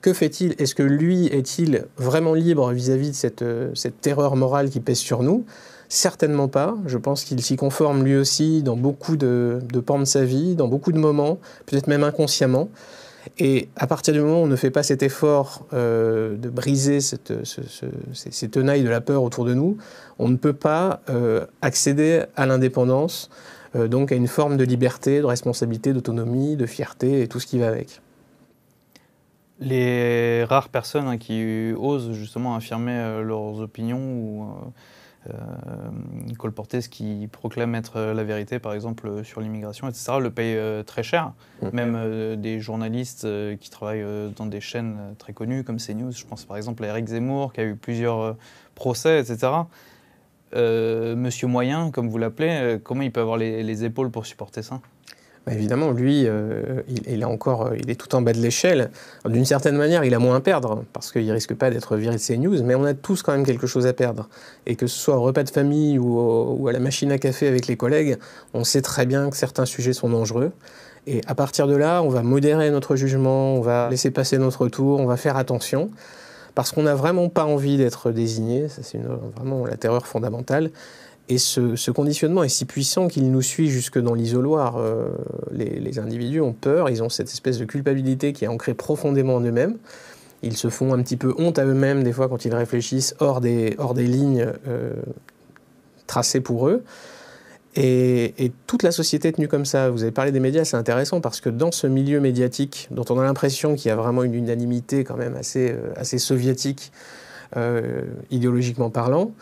Que 0.00 0.12
fait-il? 0.12 0.54
Est-ce 0.58 0.74
que 0.74 0.82
lui 0.82 1.26
est-il 1.26 1.86
vraiment 1.96 2.34
libre 2.34 2.72
vis-à-vis 2.72 3.10
de 3.10 3.14
cette, 3.14 3.44
cette 3.74 4.00
terreur 4.00 4.36
morale 4.36 4.70
qui 4.70 4.80
pèse 4.80 4.98
sur 4.98 5.22
nous? 5.22 5.44
Certainement 5.88 6.48
pas. 6.48 6.76
Je 6.86 6.98
pense 6.98 7.24
qu'il 7.24 7.40
s'y 7.42 7.56
conforme 7.56 8.02
lui 8.02 8.16
aussi 8.16 8.62
dans 8.62 8.76
beaucoup 8.76 9.16
de, 9.16 9.60
pans 9.84 9.98
de 9.98 10.04
sa 10.04 10.24
vie, 10.24 10.56
dans 10.56 10.68
beaucoup 10.68 10.92
de 10.92 10.98
moments, 10.98 11.38
peut-être 11.66 11.86
même 11.86 12.02
inconsciemment. 12.02 12.68
Et 13.38 13.68
à 13.76 13.86
partir 13.86 14.14
du 14.14 14.20
moment 14.20 14.40
où 14.40 14.44
on 14.44 14.48
ne 14.48 14.56
fait 14.56 14.70
pas 14.70 14.82
cet 14.82 15.02
effort 15.02 15.66
euh, 15.72 16.36
de 16.36 16.48
briser 16.48 17.00
cette, 17.00 17.32
ces, 17.44 18.48
tenailles 18.48 18.82
de 18.82 18.88
la 18.88 19.00
peur 19.00 19.22
autour 19.22 19.44
de 19.44 19.54
nous, 19.54 19.76
on 20.18 20.28
ne 20.28 20.36
peut 20.36 20.52
pas 20.52 21.00
euh, 21.08 21.46
accéder 21.62 22.24
à 22.36 22.46
l'indépendance, 22.46 23.30
euh, 23.74 23.88
donc 23.88 24.12
à 24.12 24.14
une 24.14 24.28
forme 24.28 24.56
de 24.56 24.64
liberté, 24.64 25.20
de 25.20 25.26
responsabilité, 25.26 25.92
d'autonomie, 25.92 26.56
de 26.56 26.66
fierté 26.66 27.22
et 27.22 27.28
tout 27.28 27.40
ce 27.40 27.46
qui 27.46 27.58
va 27.58 27.68
avec. 27.68 28.00
Les 29.58 30.44
rares 30.44 30.68
personnes 30.68 31.08
hein, 31.08 31.16
qui 31.16 31.72
osent 31.78 32.12
justement 32.12 32.56
affirmer 32.56 33.22
leurs 33.22 33.60
opinions 33.60 33.98
ou 33.98 34.46
euh, 35.28 36.34
colporter 36.38 36.80
ce 36.80 36.88
qui 36.88 37.28
proclame 37.30 37.74
être 37.74 38.00
la 38.00 38.24
vérité, 38.24 38.58
par 38.58 38.74
exemple 38.74 39.24
sur 39.24 39.40
l'immigration, 39.40 39.88
etc., 39.88 40.14
le 40.20 40.30
paye 40.30 40.56
euh, 40.56 40.82
très 40.82 41.02
cher. 41.02 41.32
Mmh. 41.62 41.68
Même 41.72 41.94
euh, 41.96 42.36
des 42.36 42.60
journalistes 42.60 43.26
qui 43.58 43.70
travaillent 43.70 44.04
dans 44.36 44.46
des 44.46 44.60
chaînes 44.60 45.14
très 45.18 45.32
connues 45.32 45.64
comme 45.64 45.78
CNews, 45.78 46.12
je 46.12 46.24
pense 46.24 46.44
par 46.44 46.56
exemple 46.56 46.84
à 46.84 46.88
Eric 46.88 47.06
Zemmour 47.06 47.52
qui 47.52 47.60
a 47.60 47.64
eu 47.64 47.76
plusieurs 47.76 48.36
procès, 48.74 49.20
etc. 49.20 49.52
Monsieur 50.54 51.48
Moyen, 51.48 51.90
comme 51.90 52.08
vous 52.08 52.18
l'appelez, 52.18 52.78
comment 52.82 53.02
il 53.02 53.12
peut 53.12 53.20
avoir 53.20 53.36
les 53.36 53.84
épaules 53.84 54.10
pour 54.10 54.26
supporter 54.26 54.62
ça? 54.62 54.80
Bah, 55.46 55.52
évidemment, 55.52 55.92
lui, 55.92 56.24
euh, 56.26 56.82
il, 56.88 57.20
est 57.20 57.24
encore, 57.24 57.66
euh, 57.66 57.76
il 57.78 57.88
est 57.88 57.94
tout 57.94 58.12
en 58.16 58.20
bas 58.20 58.32
de 58.32 58.40
l'échelle. 58.40 58.90
D'une 59.24 59.44
certaine 59.44 59.76
manière, 59.76 60.02
il 60.02 60.12
a 60.12 60.18
moins 60.18 60.36
à 60.36 60.40
perdre, 60.40 60.82
parce 60.92 61.12
qu'il 61.12 61.30
risque 61.30 61.54
pas 61.54 61.70
d'être 61.70 61.96
viré 61.96 62.16
de 62.16 62.20
CNews, 62.20 62.64
mais 62.64 62.74
on 62.74 62.84
a 62.84 62.94
tous 62.94 63.22
quand 63.22 63.30
même 63.30 63.46
quelque 63.46 63.68
chose 63.68 63.86
à 63.86 63.92
perdre. 63.92 64.28
Et 64.66 64.74
que 64.74 64.88
ce 64.88 64.98
soit 64.98 65.16
au 65.16 65.22
repas 65.22 65.44
de 65.44 65.50
famille 65.50 66.00
ou, 66.00 66.66
à 66.66 66.72
la 66.72 66.80
machine 66.80 67.12
à 67.12 67.18
café 67.18 67.46
avec 67.46 67.68
les 67.68 67.76
collègues, 67.76 68.18
on 68.54 68.64
sait 68.64 68.82
très 68.82 69.06
bien 69.06 69.30
que 69.30 69.36
certains 69.36 69.66
sujets 69.66 69.92
sont 69.92 70.08
dangereux. 70.08 70.50
Et 71.06 71.20
à 71.28 71.36
partir 71.36 71.68
de 71.68 71.76
là, 71.76 72.02
on 72.02 72.08
va 72.08 72.24
modérer 72.24 72.68
notre 72.72 72.96
jugement, 72.96 73.54
on 73.54 73.60
va 73.60 73.88
laisser 73.88 74.10
passer 74.10 74.38
notre 74.38 74.66
tour, 74.66 74.98
on 74.98 75.06
va 75.06 75.16
faire 75.16 75.36
attention, 75.36 75.90
parce 76.56 76.72
qu'on 76.72 76.82
n'a 76.82 76.96
vraiment 76.96 77.28
pas 77.28 77.44
envie 77.44 77.76
d'être 77.76 78.10
désigné, 78.10 78.68
ça 78.68 78.82
c'est 78.82 79.00
vraiment 79.36 79.64
la 79.64 79.76
terreur 79.76 80.08
fondamentale. 80.08 80.70
Et 81.28 81.38
ce, 81.38 81.90
conditionnement 81.90 82.44
est 82.44 82.48
si 82.48 82.66
puissant 82.66 83.08
qu'il 83.08 83.30
nous 83.30 83.42
suit 83.42 83.68
jusque 83.68 83.98
dans 83.98 84.14
l'isoloir. 84.14 84.76
Euh, 84.76 85.08
les, 85.50 85.98
individus 85.98 86.40
ont 86.40 86.52
peur, 86.52 86.88
ils 86.88 87.02
ont 87.02 87.08
cette 87.08 87.28
espèce 87.28 87.58
de 87.58 87.64
culpabilité 87.64 88.32
qui 88.32 88.44
est 88.44 88.48
ancrée 88.48 88.74
profondément 88.74 89.36
en 89.36 89.40
eux-mêmes. 89.40 89.76
Ils 90.42 90.56
se 90.56 90.68
font 90.68 90.92
un 90.94 91.02
petit 91.02 91.16
peu 91.16 91.34
honte 91.38 91.58
à 91.58 91.64
eux-mêmes 91.64 92.04
des 92.04 92.12
fois 92.12 92.28
quand 92.28 92.44
ils 92.44 92.54
réfléchissent 92.54 93.16
hors 93.18 93.40
des, 93.40 93.74
lignes 93.96 94.52
euh, 94.68 94.92
tracées 96.06 96.40
pour 96.40 96.68
eux. 96.68 96.84
Et, 97.74 98.52
toute 98.66 98.82
la 98.84 98.92
société 98.92 99.28
est 99.28 99.32
tenue 99.32 99.48
comme 99.48 99.66
ça. 99.66 99.90
Vous 99.90 100.02
avez 100.02 100.12
parlé 100.12 100.30
des 100.30 100.40
médias, 100.40 100.64
c'est 100.64 100.76
intéressant 100.76 101.20
parce 101.20 101.40
que 101.40 101.48
dans 101.48 101.72
ce 101.72 101.88
milieu 101.88 102.20
médiatique, 102.20 102.88
dont 102.92 103.04
on 103.10 103.18
a 103.18 103.24
l'impression 103.24 103.74
qu'il 103.74 103.88
y 103.88 103.92
a 103.92 103.96
vraiment 103.96 104.22
une 104.22 104.34
unanimité 104.34 105.02
quand 105.02 105.16
même 105.16 105.34
assez, 105.34 105.72
euh, 105.72 105.92
assez 105.96 106.18
soviétique, 106.18 106.92
idéologiquement 108.30 108.90
parlant, 108.90 109.32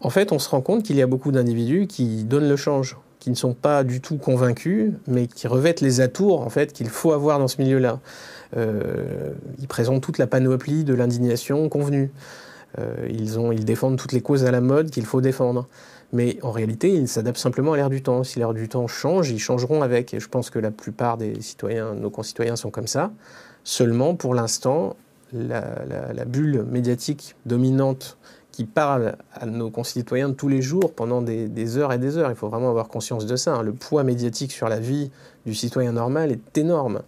en 0.00 0.10
fait, 0.10 0.32
on 0.32 0.38
se 0.38 0.48
rend 0.48 0.60
compte 0.60 0.82
qu'il 0.82 0.96
y 0.96 1.02
a 1.02 1.06
beaucoup 1.06 1.32
d'individus 1.32 1.86
qui 1.86 2.24
donnent 2.24 2.48
le 2.48 2.56
change, 2.56 2.96
qui 3.18 3.30
ne 3.30 3.34
sont 3.34 3.54
pas 3.54 3.84
du 3.84 4.00
tout 4.00 4.16
convaincus, 4.16 4.92
mais 5.06 5.26
qui 5.26 5.48
revêtent 5.48 5.80
les 5.80 6.00
atours 6.00 6.40
en 6.40 6.50
fait 6.50 6.72
qu'il 6.72 6.88
faut 6.88 7.12
avoir 7.12 7.38
dans 7.38 7.48
ce 7.48 7.60
milieu-là. 7.60 8.00
Euh, 8.56 9.32
ils 9.58 9.68
présentent 9.68 10.02
toute 10.02 10.18
la 10.18 10.26
panoplie 10.26 10.84
de 10.84 10.94
l'indignation 10.94 11.68
convenue. 11.68 12.10
Euh, 12.78 13.08
ils, 13.08 13.64
défendent 13.64 13.96
toutes 13.96 14.12
les 14.12 14.20
causes 14.20 14.44
à 14.44 14.50
la 14.50 14.60
mode 14.60 14.90
qu'il 14.90 15.06
faut 15.06 15.20
défendre. 15.20 15.66
Mais 16.12 16.38
en 16.42 16.50
réalité, 16.50 16.94
ils 16.94 17.08
s'adaptent 17.08 17.38
simplement 17.38 17.74
à 17.74 17.76
l'ère 17.76 17.90
du 17.90 18.02
temps. 18.02 18.24
Si 18.24 18.38
l'ère 18.38 18.54
du 18.54 18.68
temps 18.68 18.86
change, 18.86 19.30
ils 19.30 19.38
changeront 19.38 19.82
avec. 19.82 20.14
Et 20.14 20.20
je 20.20 20.28
pense 20.28 20.48
que 20.48 20.58
la 20.58 20.70
plupart 20.70 21.18
des 21.18 21.40
citoyens, 21.40 21.94
nos 21.94 22.10
concitoyens 22.10 22.56
sont 22.56 22.70
comme 22.70 22.86
ça. 22.86 23.10
Seulement, 23.64 24.14
pour 24.14 24.34
l'instant, 24.34 24.96
la, 25.32 26.24
bulle 26.26 26.64
médiatique 26.70 27.36
dominante 27.44 28.16
qui 28.58 28.64
parle 28.64 29.14
à 29.34 29.46
nos 29.46 29.70
concitoyens 29.70 30.32
tous 30.32 30.48
les 30.48 30.62
jours 30.62 30.92
pendant 30.92 31.22
des, 31.22 31.76
heures 31.76 31.92
et 31.92 31.98
des 31.98 32.16
heures. 32.16 32.28
Il 32.28 32.34
faut 32.34 32.48
vraiment 32.48 32.70
avoir 32.70 32.88
conscience 32.88 33.24
de 33.24 33.36
ça. 33.36 33.54
Hein. 33.54 33.62
Le 33.62 33.72
poids 33.72 34.02
médiatique 34.02 34.50
sur 34.50 34.68
la 34.68 34.80
vie 34.80 35.12
du 35.46 35.54
citoyen 35.54 35.92
normal 35.92 36.32
est 36.32 36.58
énorme. 36.58 37.02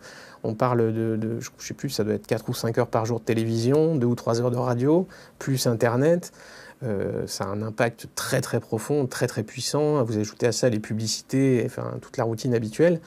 On 0.45 0.55
parle 0.55 0.95
de, 0.95 1.19
je 1.21 1.27
ne 1.27 1.41
sais 1.59 1.75
plus, 1.75 1.91
ça 1.91 2.05
doit 2.05 2.15
être 2.15 2.29
4 2.29 2.49
ou 2.49 2.55
5 2.55 2.79
heures 2.79 2.87
par 2.87 3.05
jour 3.05 3.19
de 3.19 3.25
télévision, 3.25 3.97
2 3.97 4.07
ou 4.07 4.15
3 4.15 4.41
heures 4.41 4.53
de 4.53 4.59
radio, 4.59 5.09
plus 5.41 5.67
Internet. 5.67 6.31
Euh, 6.85 7.27
ça 7.27 7.43
a 7.43 7.49
un 7.49 7.63
impact 7.63 8.07
très 8.15 8.41
très 8.41 8.61
profond, 8.61 9.09
très 9.09 9.27
très 9.27 9.43
puissant. 9.43 10.05
Vous 10.05 10.19
ajoutez 10.19 10.47
à 10.47 10.53
ça 10.53 10.69
les 10.69 10.79
publicités, 10.79 11.65
enfin 11.67 11.95
toute 12.01 12.17
la 12.17 12.23
routine 12.23 12.55
habituelle. 12.55 13.01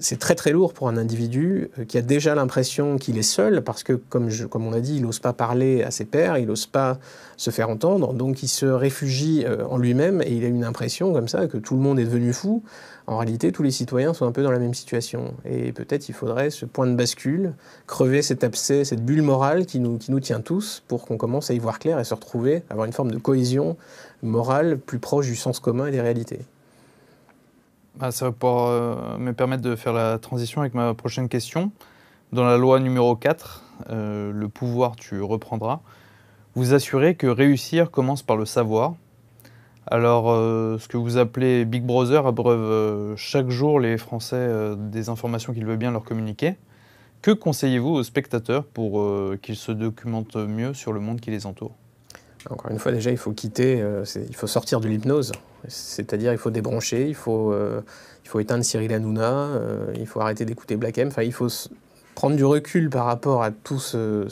C'est 0.00 0.18
très 0.18 0.34
très 0.34 0.50
lourd 0.50 0.72
pour 0.72 0.88
un 0.88 0.96
individu 0.96 1.70
euh, 1.78 1.84
qui 1.84 1.98
a 1.98 2.02
déjà 2.02 2.34
l'impression 2.34 2.98
qu'il 2.98 3.18
est 3.18 3.22
seul 3.22 3.62
parce 3.62 3.82
que, 3.82 3.92
comme, 3.92 4.30
comme 4.48 4.66
on 4.66 4.72
a 4.72 4.80
dit, 4.80 4.96
il 4.96 5.02
n'ose 5.02 5.18
pas 5.18 5.32
parler 5.32 5.82
à 5.82 5.90
ses 5.90 6.04
pairs, 6.04 6.38
il 6.38 6.46
n'ose 6.46 6.66
pas 6.66 6.98
se 7.36 7.50
faire 7.50 7.68
entendre, 7.68 8.12
donc 8.14 8.42
il 8.42 8.48
se 8.48 8.66
réfugie 8.66 9.44
euh, 9.44 9.64
en 9.68 9.78
lui-même 9.78 10.22
et 10.22 10.32
il 10.32 10.44
a 10.44 10.48
une 10.48 10.64
impression 10.64 11.12
comme 11.12 11.28
ça 11.28 11.46
que 11.46 11.58
tout 11.58 11.74
le 11.74 11.80
monde 11.80 11.98
est 11.98 12.04
devenu 12.04 12.32
fou. 12.32 12.62
En 13.06 13.18
réalité, 13.18 13.52
tous 13.52 13.62
les 13.62 13.70
citoyens 13.70 14.14
sont 14.14 14.26
un 14.26 14.32
peu 14.32 14.42
dans 14.42 14.50
la 14.50 14.58
même 14.58 14.74
situation. 14.74 15.34
Et 15.44 15.72
peut-être 15.72 16.08
il 16.08 16.14
faudrait 16.14 16.50
ce 16.50 16.64
point 16.64 16.88
de 16.88 16.94
bascule, 16.94 17.52
crever 17.86 18.20
cet 18.22 18.42
abcès, 18.42 18.84
cette 18.84 19.04
bulle 19.04 19.22
morale 19.22 19.66
qui 19.66 19.78
nous, 19.78 19.98
qui 19.98 20.10
nous 20.10 20.20
tient 20.20 20.40
tous 20.40 20.82
pour 20.88 21.06
qu'on 21.06 21.16
commence 21.16 21.50
à 21.50 21.54
y 21.54 21.58
voir 21.58 21.78
clair 21.78 22.00
et 22.00 22.04
se 22.04 22.14
retrouver, 22.14 22.64
avoir 22.68 22.86
une 22.86 22.92
forme 22.92 23.12
de 23.12 23.18
cohésion 23.18 23.76
morale 24.22 24.78
plus 24.78 24.98
proche 24.98 25.26
du 25.26 25.36
sens 25.36 25.60
commun 25.60 25.86
et 25.86 25.92
des 25.92 26.00
réalités. 26.00 26.40
Ah, 27.98 28.10
ça 28.12 28.26
va 28.26 28.32
pouvoir 28.32 28.66
euh, 28.66 29.16
me 29.16 29.32
permettre 29.32 29.62
de 29.62 29.74
faire 29.74 29.94
la 29.94 30.18
transition 30.18 30.60
avec 30.60 30.74
ma 30.74 30.92
prochaine 30.92 31.30
question. 31.30 31.72
Dans 32.30 32.44
la 32.44 32.58
loi 32.58 32.78
numéro 32.78 33.16
4, 33.16 33.64
euh, 33.88 34.32
le 34.32 34.48
pouvoir 34.50 34.96
tu 34.96 35.22
reprendras, 35.22 35.80
vous 36.54 36.74
assurez 36.74 37.14
que 37.14 37.26
réussir 37.26 37.90
commence 37.90 38.22
par 38.22 38.36
le 38.36 38.44
savoir. 38.44 38.96
Alors, 39.86 40.30
euh, 40.30 40.76
ce 40.78 40.88
que 40.88 40.98
vous 40.98 41.16
appelez 41.16 41.64
Big 41.64 41.84
Brother 41.84 42.26
abreuve 42.26 43.16
chaque 43.16 43.48
jour 43.48 43.80
les 43.80 43.96
Français 43.96 44.76
des 44.76 45.08
informations 45.08 45.54
qu'il 45.54 45.64
veut 45.64 45.76
bien 45.76 45.90
leur 45.90 46.04
communiquer. 46.04 46.56
Que 47.22 47.30
conseillez-vous 47.30 47.88
aux 47.88 48.02
spectateurs 48.02 48.66
pour 48.66 49.02
qu'ils 49.40 49.56
se 49.56 49.72
documentent 49.72 50.36
mieux 50.36 50.74
sur 50.74 50.92
le 50.92 51.00
monde 51.00 51.18
qui 51.18 51.30
les 51.30 51.46
entoure? 51.46 51.72
Encore 52.50 52.70
une 52.70 52.78
fois, 52.78 52.92
déjà, 52.92 53.10
il 53.10 53.16
faut 53.16 53.32
quitter, 53.32 53.80
euh, 53.80 54.04
il 54.28 54.36
faut 54.36 54.46
sortir 54.46 54.80
de 54.80 54.88
l'hypnose. 54.88 55.32
C'est-à-dire, 55.68 56.32
il 56.32 56.38
faut 56.38 56.50
débrancher, 56.50 57.08
il 57.08 57.14
faut, 57.14 57.52
euh, 57.52 57.80
éteindre 58.38 58.64
Cyril 58.64 58.92
Hanouna, 58.92 59.32
euh, 59.32 59.92
il 59.96 60.06
faut 60.06 60.20
arrêter 60.20 60.44
d'écouter 60.44 60.76
Black 60.76 60.98
M. 60.98 61.08
Enfin, 61.08 61.22
il 61.22 61.32
faut 61.32 61.48
prendre 62.14 62.36
du 62.36 62.44
recul 62.44 62.90
par 62.90 63.06
rapport 63.06 63.42
à 63.42 63.50
tout 63.50 63.78
ce, 63.78 64.26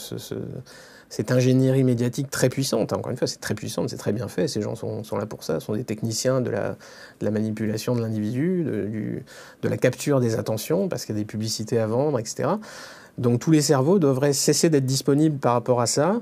cette 1.09 1.33
ingénierie 1.33 1.85
médiatique 1.85 2.31
très 2.31 2.48
puissante. 2.48 2.92
Encore 2.92 3.11
une 3.11 3.16
fois, 3.16 3.27
c'est 3.27 3.40
très 3.40 3.55
puissant, 3.55 3.88
c'est 3.88 3.96
très 3.96 4.12
bien 4.12 4.29
fait. 4.29 4.46
Ces 4.46 4.62
gens 4.62 4.74
sont, 4.74 5.03
là 5.16 5.27
pour 5.27 5.42
ça, 5.42 5.59
sont 5.61 5.74
des 5.74 5.85
techniciens 5.85 6.40
de 6.40 6.50
la, 6.50 7.31
manipulation 7.31 7.94
de 7.94 8.00
l'individu, 8.00 8.64
de 9.62 9.68
la 9.68 9.77
capture 9.77 10.20
des 10.20 10.37
attentions, 10.37 10.88
parce 10.88 11.05
qu'il 11.05 11.14
y 11.14 11.18
a 11.18 11.20
des 11.20 11.27
publicités 11.27 11.79
à 11.79 11.87
vendre, 11.87 12.18
etc. 12.18 12.50
Donc 13.16 13.40
tous 13.40 13.50
les 13.50 13.62
cerveaux 13.62 13.98
devraient 13.98 14.33
cesser 14.33 14.70
d'être 14.70 14.87
disponibles 14.87 15.38
par 15.38 15.53
rapport 15.53 15.81
à 15.81 15.87
ça 15.87 16.20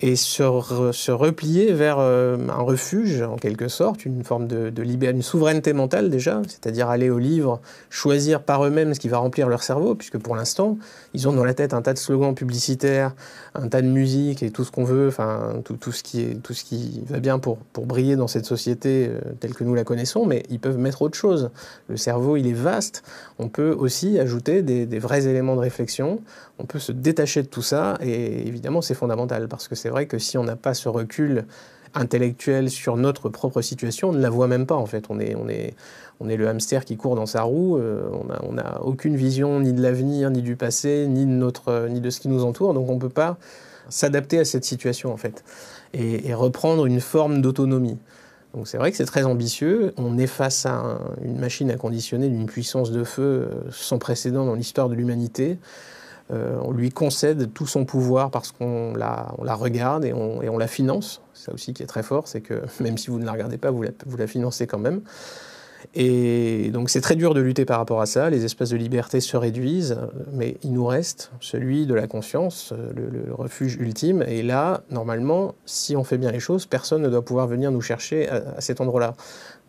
et 0.00 0.14
se, 0.14 1.10
replier 1.10 1.72
vers 1.72 1.96
euh, 1.98 2.36
un 2.48 2.62
refuge, 2.62 3.20
en 3.22 3.36
quelque 3.36 3.66
sorte, 3.68 4.04
une 4.04 4.22
forme 4.22 4.46
de, 4.46 4.70
de 4.70 4.82
une 4.84 5.22
souveraineté 5.22 5.72
mentale 5.72 6.08
déjà, 6.08 6.40
c'est-à-dire 6.46 6.88
aller 6.88 7.10
au 7.10 7.18
livre, 7.18 7.60
choisir 7.90 8.42
par 8.42 8.64
eux-mêmes 8.64 8.94
ce 8.94 9.00
qui 9.00 9.08
va 9.08 9.18
remplir 9.18 9.48
leur 9.48 9.62
cerveau, 9.62 9.94
puisque 9.94 10.18
pour 10.18 10.36
l'instant, 10.36 10.78
ils 11.14 11.28
ont 11.28 11.32
dans 11.32 11.44
la 11.44 11.54
tête 11.54 11.74
un 11.74 11.82
tas 11.82 11.92
de 11.94 11.98
slogans 11.98 12.34
publicitaires, 12.34 13.14
un 13.54 13.68
tas 13.68 13.82
de 13.82 13.88
musique 13.88 14.42
et 14.42 14.50
tout 14.50 14.62
ce 14.62 14.70
qu'on 14.70 14.84
veut, 14.84 15.08
enfin 15.08 15.54
tout, 15.64 15.74
tout, 15.74 15.90
ce 15.90 16.04
qui 16.04 16.20
est, 16.20 16.40
tout 16.40 16.54
ce 16.54 16.62
qui 16.62 17.02
va 17.06 17.18
bien 17.18 17.40
pour, 17.40 17.58
pour 17.58 17.86
briller 17.86 18.14
dans 18.14 18.28
cette 18.28 18.46
société 18.46 19.08
euh, 19.08 19.18
telle 19.40 19.54
que 19.54 19.64
nous 19.64 19.74
la 19.74 19.84
connaissons, 19.84 20.26
mais 20.26 20.44
ils 20.50 20.60
peuvent 20.60 20.78
mettre 20.78 21.02
autre 21.02 21.18
chose. 21.18 21.50
Le 21.88 21.96
cerveau, 21.96 22.36
il 22.36 22.46
est 22.46 22.52
vaste. 22.52 23.02
On 23.40 23.48
peut 23.48 23.74
aussi 23.76 24.18
ajouter 24.20 24.62
des, 24.62 24.86
des 24.86 24.98
vrais 25.00 25.26
éléments 25.26 25.56
de 25.56 25.60
réflexion. 25.60 26.20
On 26.60 26.66
peut 26.66 26.78
se 26.78 26.92
détacher 26.92 27.42
de 27.42 27.48
tout 27.48 27.62
ça, 27.62 27.98
et 28.00 28.46
évidemment, 28.46 28.82
c'est 28.82 28.94
fondamental 28.94 29.48
parce 29.48 29.66
que 29.66 29.74
c'est 29.74 29.88
c'est 29.88 29.92
vrai 29.92 30.04
que 30.04 30.18
si 30.18 30.36
on 30.36 30.44
n'a 30.44 30.54
pas 30.54 30.74
ce 30.74 30.90
recul 30.90 31.46
intellectuel 31.94 32.70
sur 32.70 32.96
notre 32.96 33.28
propre 33.28 33.62
situation, 33.62 34.10
on 34.10 34.12
ne 34.12 34.20
la 34.20 34.30
voit 34.30 34.48
même 34.48 34.66
pas 34.66 34.76
en 34.76 34.86
fait. 34.86 35.06
On 35.08 35.18
est, 35.20 35.34
on 35.34 35.48
est, 35.48 35.74
on 36.20 36.28
est 36.28 36.36
le 36.36 36.48
hamster 36.48 36.84
qui 36.84 36.96
court 36.96 37.14
dans 37.14 37.26
sa 37.26 37.42
roue, 37.42 37.78
euh, 37.78 38.08
on 38.42 38.54
n'a 38.54 38.78
on 38.80 38.86
aucune 38.86 39.16
vision 39.16 39.60
ni 39.60 39.72
de 39.72 39.82
l'avenir, 39.82 40.30
ni 40.30 40.42
du 40.42 40.56
passé, 40.56 41.06
ni 41.08 41.24
de, 41.24 41.30
notre, 41.30 41.88
ni 41.88 42.00
de 42.00 42.10
ce 42.10 42.20
qui 42.20 42.28
nous 42.28 42.44
entoure, 42.44 42.74
donc 42.74 42.88
on 42.88 42.94
ne 42.94 43.00
peut 43.00 43.08
pas 43.08 43.38
s'adapter 43.88 44.38
à 44.38 44.44
cette 44.44 44.64
situation 44.64 45.12
en 45.12 45.16
fait 45.16 45.44
et, 45.94 46.34
reprendre 46.34 46.86
une 46.86 47.00
forme 47.00 47.40
d'autonomie. 47.40 47.98
Donc 48.54 48.66
c'est 48.66 48.78
vrai 48.78 48.90
que 48.90 48.96
c'est 48.96 49.04
très 49.04 49.24
ambitieux, 49.24 49.92
on 49.96 50.18
est 50.18 50.26
face 50.26 50.66
à 50.66 50.98
une 51.22 51.38
machine 51.38 51.70
à 51.70 51.76
conditionner 51.76 52.28
d'une 52.28 52.46
puissance 52.46 52.90
de 52.90 53.04
feu 53.04 53.22
euh, 53.22 53.70
sans 53.70 53.98
précédent 53.98 54.46
dans 54.46 54.54
l'histoire 54.54 54.88
de 54.88 54.94
l'humanité. 54.94 55.58
Euh, 56.30 56.58
on 56.62 56.72
lui 56.72 56.90
concède 56.90 57.52
tout 57.52 57.66
son 57.66 57.84
pouvoir 57.84 58.30
parce 58.30 58.52
qu'on 58.52 58.94
la, 58.94 59.34
on 59.38 59.44
la 59.44 59.54
regarde 59.54 60.04
et 60.04 60.12
on, 60.12 60.42
et 60.42 60.48
on 60.48 60.58
la 60.58 60.66
finance. 60.66 61.22
Ça 61.38 61.52
aussi 61.52 61.72
qui 61.72 61.82
est 61.82 61.86
très 61.86 62.02
fort, 62.02 62.28
c'est 62.28 62.40
que 62.40 62.62
même 62.80 62.98
si 62.98 63.10
vous 63.10 63.18
ne 63.18 63.24
la 63.24 63.32
regardez 63.32 63.58
pas, 63.58 63.70
vous 63.70 63.82
la, 63.82 64.26
financez 64.26 64.66
quand 64.66 64.78
même. 64.78 65.00
Et 65.94 66.70
donc 66.72 66.90
c'est 66.90 67.00
très 67.00 67.14
dur 67.14 67.34
de 67.34 67.40
lutter 67.40 67.64
par 67.64 67.78
rapport 67.78 68.00
à 68.00 68.06
ça, 68.06 68.30
les 68.30 68.44
espaces 68.44 68.70
de 68.70 68.76
liberté 68.76 69.20
se 69.20 69.36
réduisent, 69.36 69.96
mais 70.32 70.56
il 70.64 70.72
nous 70.72 70.84
reste 70.84 71.30
celui 71.40 71.86
de 71.86 71.94
la 71.94 72.08
conscience, 72.08 72.74
le, 72.94 73.32
refuge 73.32 73.76
ultime. 73.76 74.24
Et 74.26 74.42
là, 74.42 74.82
normalement, 74.90 75.54
si 75.66 75.94
on 75.94 76.02
fait 76.02 76.18
bien 76.18 76.32
les 76.32 76.40
choses, 76.40 76.66
personne 76.66 77.02
ne 77.02 77.08
doit 77.08 77.24
pouvoir 77.24 77.46
venir 77.46 77.70
nous 77.70 77.80
chercher 77.80 78.28
à, 78.28 78.60
cet 78.60 78.80
endroit-là. 78.80 79.14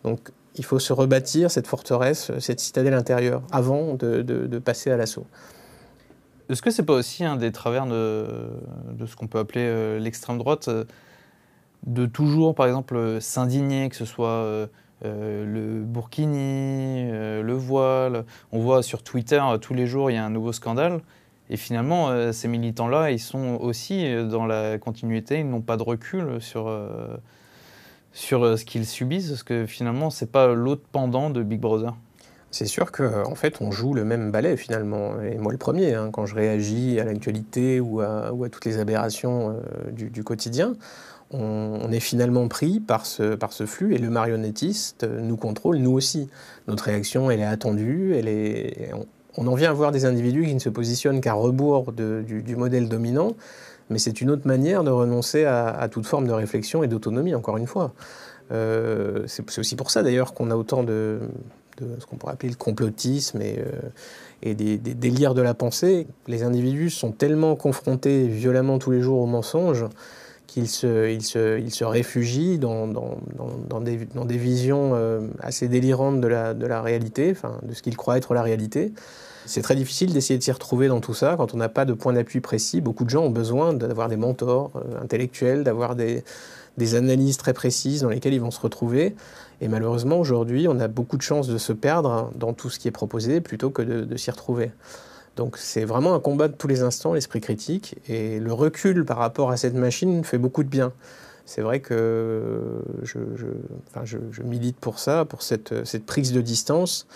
Donc 0.02 0.32
il 0.56 0.64
faut 0.64 0.80
se 0.80 0.92
rebâtir 0.92 1.48
cette 1.50 1.68
forteresse, 1.68 2.32
cette 2.40 2.58
citadelle 2.58 2.94
intérieure, 2.94 3.42
avant 3.52 3.94
de, 3.94 4.22
de 4.22 4.58
passer 4.58 4.90
à 4.90 4.96
l'assaut. 4.96 5.26
Est-ce 6.50 6.62
que 6.62 6.70
c'est 6.72 6.82
pas 6.82 6.94
aussi 6.94 7.24
un 7.24 7.36
des 7.36 7.52
travers 7.52 7.86
de, 7.86 8.50
ce 9.06 9.14
qu'on 9.14 9.28
peut 9.28 9.38
appeler 9.38 9.62
euh, 9.64 10.00
l'extrême 10.00 10.36
droite, 10.36 10.66
euh, 10.66 10.84
de 11.86 12.06
toujours, 12.06 12.54
par 12.54 12.66
exemple, 12.66 12.96
euh, 12.96 13.20
s'indigner, 13.20 13.88
que 13.88 13.96
ce 13.96 14.04
soit 14.04 14.68
le 15.02 15.82
burkini, 15.82 17.10
le 17.10 17.54
voile. 17.54 18.24
On 18.52 18.60
voit 18.60 18.82
sur 18.82 19.02
Twitter 19.02 19.42
tous 19.60 19.72
les 19.72 19.86
jours 19.86 20.10
il 20.10 20.14
y 20.14 20.18
a 20.18 20.24
un 20.24 20.30
nouveau 20.30 20.52
scandale. 20.52 21.00
Et 21.48 21.56
finalement, 21.56 22.32
ces 22.32 22.48
militants-là, 22.48 23.10
ils 23.10 23.18
sont 23.18 23.56
aussi 23.62 24.06
dans 24.28 24.44
la 24.44 24.78
continuité, 24.78 25.40
ils 25.40 25.48
n'ont 25.48 25.62
pas 25.62 25.78
de 25.78 25.82
recul 25.82 26.40
sur, 26.40 26.70
sur 28.12 28.58
ce 28.58 28.64
qu'ils 28.66 28.86
subissent, 28.86 29.30
parce 29.30 29.42
que 29.42 29.64
finalement, 29.64 30.10
c'est 30.10 30.30
pas 30.30 30.52
l'autre 30.52 30.82
pendant 30.92 31.30
de 31.30 31.42
Big 31.42 31.60
Brother. 31.60 31.94
C'est 32.50 32.66
sûr 32.66 32.90
qu'en 32.90 33.30
en 33.30 33.34
fait, 33.36 33.60
on 33.60 33.70
joue 33.70 33.94
le 33.94 34.04
même 34.04 34.32
ballet 34.32 34.56
finalement. 34.56 35.20
Et 35.22 35.38
moi, 35.38 35.52
le 35.52 35.58
premier, 35.58 35.94
hein, 35.94 36.10
quand 36.12 36.26
je 36.26 36.34
réagis 36.34 36.98
à 36.98 37.04
l'actualité 37.04 37.78
ou 37.78 38.00
à, 38.00 38.32
ou 38.32 38.42
à, 38.44 38.48
toutes 38.48 38.64
les 38.64 38.78
aberrations 38.78 39.50
euh, 39.50 39.90
du, 39.92 40.24
quotidien, 40.24 40.74
on, 41.32 41.92
est 41.92 42.00
finalement 42.00 42.48
pris 42.48 42.80
par 42.80 43.06
ce, 43.06 43.36
flux 43.66 43.94
et 43.94 43.98
le 43.98 44.10
marionnettiste 44.10 45.04
nous 45.04 45.36
contrôle, 45.36 45.76
nous 45.76 45.92
aussi. 45.92 46.28
Notre 46.66 46.84
réaction, 46.84 47.30
elle 47.30 47.40
est 47.40 47.44
attendue, 47.44 48.14
elle 48.16 48.28
est, 48.28 48.90
on, 49.36 49.46
en 49.46 49.54
vient 49.54 49.70
à 49.70 49.72
voir 49.72 49.92
des 49.92 50.04
individus 50.04 50.44
qui 50.44 50.54
ne 50.54 50.58
se 50.58 50.68
positionnent 50.68 51.20
qu'à 51.20 51.34
rebours 51.34 51.92
du, 51.92 52.56
modèle 52.56 52.88
dominant, 52.88 53.36
mais 53.90 53.98
c'est 53.98 54.20
une 54.20 54.30
autre 54.30 54.46
manière 54.46 54.82
de 54.82 54.90
renoncer 54.90 55.44
à, 55.44 55.88
toute 55.90 56.06
forme 56.06 56.26
de 56.26 56.32
réflexion 56.32 56.82
et 56.82 56.88
d'autonomie, 56.88 57.34
encore 57.34 57.56
une 57.56 57.66
fois. 57.66 57.92
Euh, 58.52 59.24
c'est 59.28 59.58
aussi 59.60 59.76
pour 59.76 59.92
ça 59.92 60.02
d'ailleurs 60.02 60.34
qu'on 60.34 60.50
a 60.50 60.56
autant 60.56 60.82
de, 60.82 61.20
ce 61.78 62.06
qu'on 62.06 62.16
pourrait 62.16 62.32
appeler 62.32 62.50
le 62.50 62.56
complotisme 62.56 63.40
et, 63.40 63.60
euh, 64.44 64.54
des, 64.54 64.78
délires 64.78 65.34
de 65.34 65.42
la 65.42 65.54
pensée. 65.54 66.08
Les 66.26 66.42
individus 66.42 66.90
sont 66.90 67.12
tellement 67.12 67.54
confrontés 67.54 68.26
violemment 68.26 68.78
tous 68.78 68.90
les 68.90 69.00
jours 69.00 69.20
aux 69.20 69.26
mensonges 69.26 69.84
qu'ils 70.50 70.68
se, 70.68 71.18
se, 71.20 71.84
réfugient 71.84 72.58
dans, 72.58 72.88
des, 73.80 74.36
visions 74.36 74.92
euh, 74.94 75.20
assez 75.40 75.68
délirantes 75.68 76.20
de 76.20 76.26
la, 76.26 76.82
réalité, 76.82 77.30
enfin, 77.30 77.58
de 77.62 77.72
ce 77.72 77.82
qu'ils 77.82 77.96
croient 77.96 78.16
être 78.16 78.34
la 78.34 78.42
réalité. 78.42 78.92
C'est 79.46 79.62
très 79.62 79.76
difficile 79.76 80.12
d'essayer 80.12 80.38
de 80.38 80.42
s'y 80.42 80.52
retrouver 80.52 80.88
dans 80.88 81.00
tout 81.00 81.14
ça 81.14 81.34
quand 81.36 81.54
on 81.54 81.56
n'a 81.56 81.68
pas 81.68 81.84
de 81.84 81.92
point 81.92 82.12
d'appui 82.12 82.40
précis. 82.40 82.80
Beaucoup 82.80 83.04
de 83.04 83.10
gens 83.10 83.24
ont 83.24 83.30
besoin 83.30 83.72
d'avoir 83.72 84.08
des 84.08 84.16
mentors 84.16 84.72
euh, 84.74 85.00
intellectuels, 85.02 85.62
d'avoir 85.64 85.94
des, 85.94 86.24
des 86.76 86.94
analyses 86.96 87.36
très 87.36 87.52
précises 87.52 88.02
dans 88.02 88.08
lesquelles 88.08 88.34
ils 88.34 88.40
vont 88.40 88.50
se 88.50 88.60
retrouver. 88.60 89.14
Et 89.60 89.68
malheureusement, 89.68 90.18
aujourd'hui, 90.18 90.66
on 90.68 90.80
a 90.80 90.88
beaucoup 90.88 91.16
de 91.16 91.22
chances 91.22 91.46
de 91.46 91.58
se 91.58 91.72
perdre 91.72 92.32
dans 92.34 92.54
tout 92.54 92.70
ce 92.70 92.78
qui 92.78 92.88
est 92.88 92.92
proposé 92.92 93.40
plutôt 93.40 93.70
que 93.70 93.82
de, 93.82 94.16
s'y 94.16 94.30
retrouver. 94.30 94.72
Donc 95.36 95.56
c'est 95.56 95.84
vraiment 95.84 96.14
un 96.14 96.20
combat 96.20 96.48
de 96.48 96.54
tous 96.54 96.68
les 96.68 96.82
instants, 96.82 97.14
l'esprit 97.14 97.40
critique. 97.40 97.96
Et 98.08 98.38
le 98.40 98.52
recul 98.52 99.04
par 99.04 99.18
rapport 99.18 99.50
à 99.50 99.56
cette 99.56 99.74
machine 99.74 100.24
fait 100.24 100.38
beaucoup 100.38 100.62
de 100.62 100.68
bien. 100.68 100.92
C'est 101.46 101.62
vrai 101.62 101.80
que 101.80 102.60
je, 103.02 104.42
milite 104.44 104.76
pour 104.76 104.98
ça, 104.98 105.24
pour 105.24 105.42
cette, 105.42 106.06
prise 106.06 106.32
de 106.32 106.40
distance. 106.40 107.06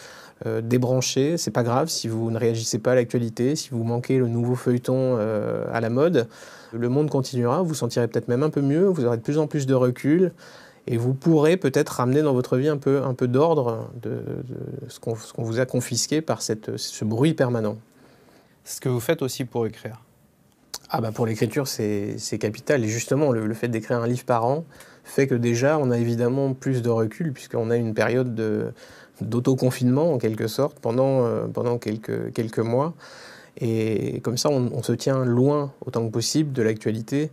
Euh, 0.47 0.61
débrancher, 0.61 1.37
c'est 1.37 1.53
pas 1.53 1.63
grave 1.63 1.89
si 1.89 2.09
vous 2.09 2.33
ne 2.33 2.39
réagissez 2.39 2.81
pas 2.81 2.93
à 2.93 2.95
l'actualité, 2.97 3.55
si 3.55 3.71
vous 3.71 3.85
manquez 3.85 4.19
le 4.19 4.27
nouveau 4.27 4.57
feuilleton 4.57 5.17
euh, 5.19 5.65
à 5.73 5.81
la 5.81 5.91
mode, 5.91 6.27
le 6.73 6.89
monde 6.89 7.09
continuera, 7.09 7.63
vous 7.63 7.75
sentirez 7.75 8.09
peut-être 8.09 8.27
même 8.27 8.43
un 8.43 8.51
peu 8.51 8.61
mieux, 8.61 8.87
vous 8.87 9.05
aurez 9.05 9.17
de 9.17 9.23
plus 9.23 9.39
en 9.39 9.47
plus 9.47 9.67
de 9.67 9.75
recul, 9.75 10.33
et 10.89 10.97
vous 10.97 11.15
pourrez 11.15 11.57
peut-être 11.57 11.91
ramener 11.91 12.23
dans 12.23 12.35
votre 12.35 12.57
vie 12.57 12.69
un 12.69 12.77
peu, 12.77 13.29
d'ordre 13.29 13.89
de, 14.03 14.19
ce 14.89 14.99
qu'on 14.99 15.15
vous 15.45 15.61
a 15.61 15.67
confisqué 15.67 16.21
par 16.21 16.43
ce 16.43 17.05
bruit 17.05 17.35
permanent. 17.35 17.77
Ce 18.65 18.81
que 18.81 18.89
vous 18.89 19.01
faites 19.01 19.23
aussi 19.23 19.45
pour 19.45 19.67
écrire 19.67 20.01
ah 20.91 21.01
bah 21.01 21.11
pour 21.13 21.27
l'écriture, 21.27 21.67
c'est 21.67 22.39
capital. 22.39 22.85
Et 22.85 22.89
justement, 22.89 23.33
le, 23.33 23.55
fait 23.55 23.67
d'écrire 23.67 24.01
un 24.01 24.07
livre 24.07 24.25
par 24.25 24.45
an 24.45 24.65
fait 25.03 25.27
que 25.27 25.35
déjà, 25.35 25.77
on 25.79 25.91
a 25.91 25.99
évidemment 25.99 26.55
plus 26.55 26.83
de 26.83 26.89
recul, 26.89 27.33
puisqu'on 27.33 27.71
a 27.71 27.77
une 27.77 27.95
période 27.95 28.35
de, 28.35 28.73
d'autoconfinement 29.21 30.13
en 30.13 30.19
quelque 30.19 30.47
sorte 30.47 30.79
pendant, 30.79 31.27
pendant 31.53 31.79
quelques, 31.79 32.33
quelques 32.33 32.61
mois. 32.61 32.95
Et 33.61 34.21
comme 34.21 34.37
ça, 34.37 34.51
on, 34.51 34.83
se 34.85 34.93
tient 34.93 35.25
loin 35.25 35.73
autant 35.85 36.07
que 36.07 36.13
possible 36.13 36.53
de 36.53 36.63
l'actualité. 36.63 37.31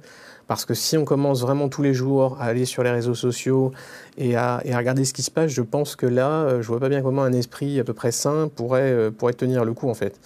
Parce 0.48 0.66
que 0.66 0.74
si 0.74 0.98
on 0.98 1.06
commence 1.06 1.42
vraiment 1.42 1.70
tous 1.70 1.84
les 1.84 1.94
jours 1.94 2.38
à 2.42 2.46
aller 2.46 2.66
sur 2.66 2.84
les 2.84 2.92
réseaux 2.92 3.16
sociaux 3.16 3.72
et 4.18 4.36
à, 4.36 4.62
et 4.66 4.74
à 4.74 4.78
regarder 4.78 5.06
ce 5.06 5.14
qui 5.14 5.22
se 5.22 5.32
passe, 5.32 5.52
je 5.52 5.62
pense 5.62 5.96
que 5.96 6.08
là, 6.08 6.62
je 6.62 6.68
vois 6.68 6.80
pas 6.80 6.90
bien 6.90 7.02
comment 7.02 7.24
un 7.24 7.34
esprit 7.34 7.80
à 7.80 7.84
peu 7.84 7.94
près 7.94 8.12
sain 8.12 8.50
pourrait, 8.54 9.12
pourrait 9.12 9.34
tenir 9.34 9.66
le 9.66 9.74
coup 9.74 9.90
en 9.90 9.94
fait. 9.94 10.20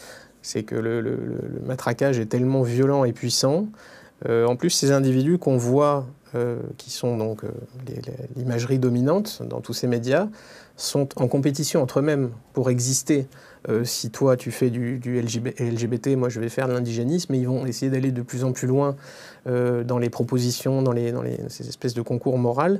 C'est 0.45 0.63
que 0.63 0.75
le, 0.75 1.17
matraquage 1.65 2.19
est 2.19 2.27
tellement 2.27 2.61
violent 2.61 3.03
et 3.03 3.13
puissant. 3.13 3.67
en 4.27 4.55
plus, 4.55 4.69
ces 4.69 4.91
individus 4.91 5.37
qu'on 5.37 5.57
voit 5.57 6.05
euh, 6.35 6.57
qui 6.77 6.89
sont 6.89 7.17
donc 7.17 7.45
euh, 7.45 7.49
l'imagerie 8.35 8.77
dominante 8.77 9.41
dans 9.47 9.61
tous 9.61 9.71
ces 9.73 9.87
médias, 9.87 10.27
sont 10.75 11.07
en 11.15 11.29
compétition 11.29 11.81
entre 11.81 11.99
eux-mêmes 11.99 12.31
pour 12.51 12.69
exister. 12.69 13.27
Euh, 13.69 13.85
si 13.85 14.09
toi 14.09 14.35
tu 14.35 14.51
fais 14.51 14.69
du, 14.69 14.99
LGBT, 14.99 16.17
moi 16.17 16.27
je 16.27 16.41
vais 16.41 16.49
faire 16.49 16.67
de 16.67 16.73
l'indigénisme, 16.73 17.33
ils 17.35 17.47
vont 17.47 17.65
essayer 17.65 17.89
d'aller 17.89 18.11
de 18.11 18.21
plus 18.21 18.43
en 18.43 18.51
plus 18.51 18.67
loin 18.67 18.95
dans 19.45 19.99
les 19.99 20.09
propositions, 20.09 20.81
dans, 20.81 20.93
ces 21.47 21.69
espèces 21.69 21.93
de 21.93 22.01
concours 22.01 22.37
moraux. 22.37 22.79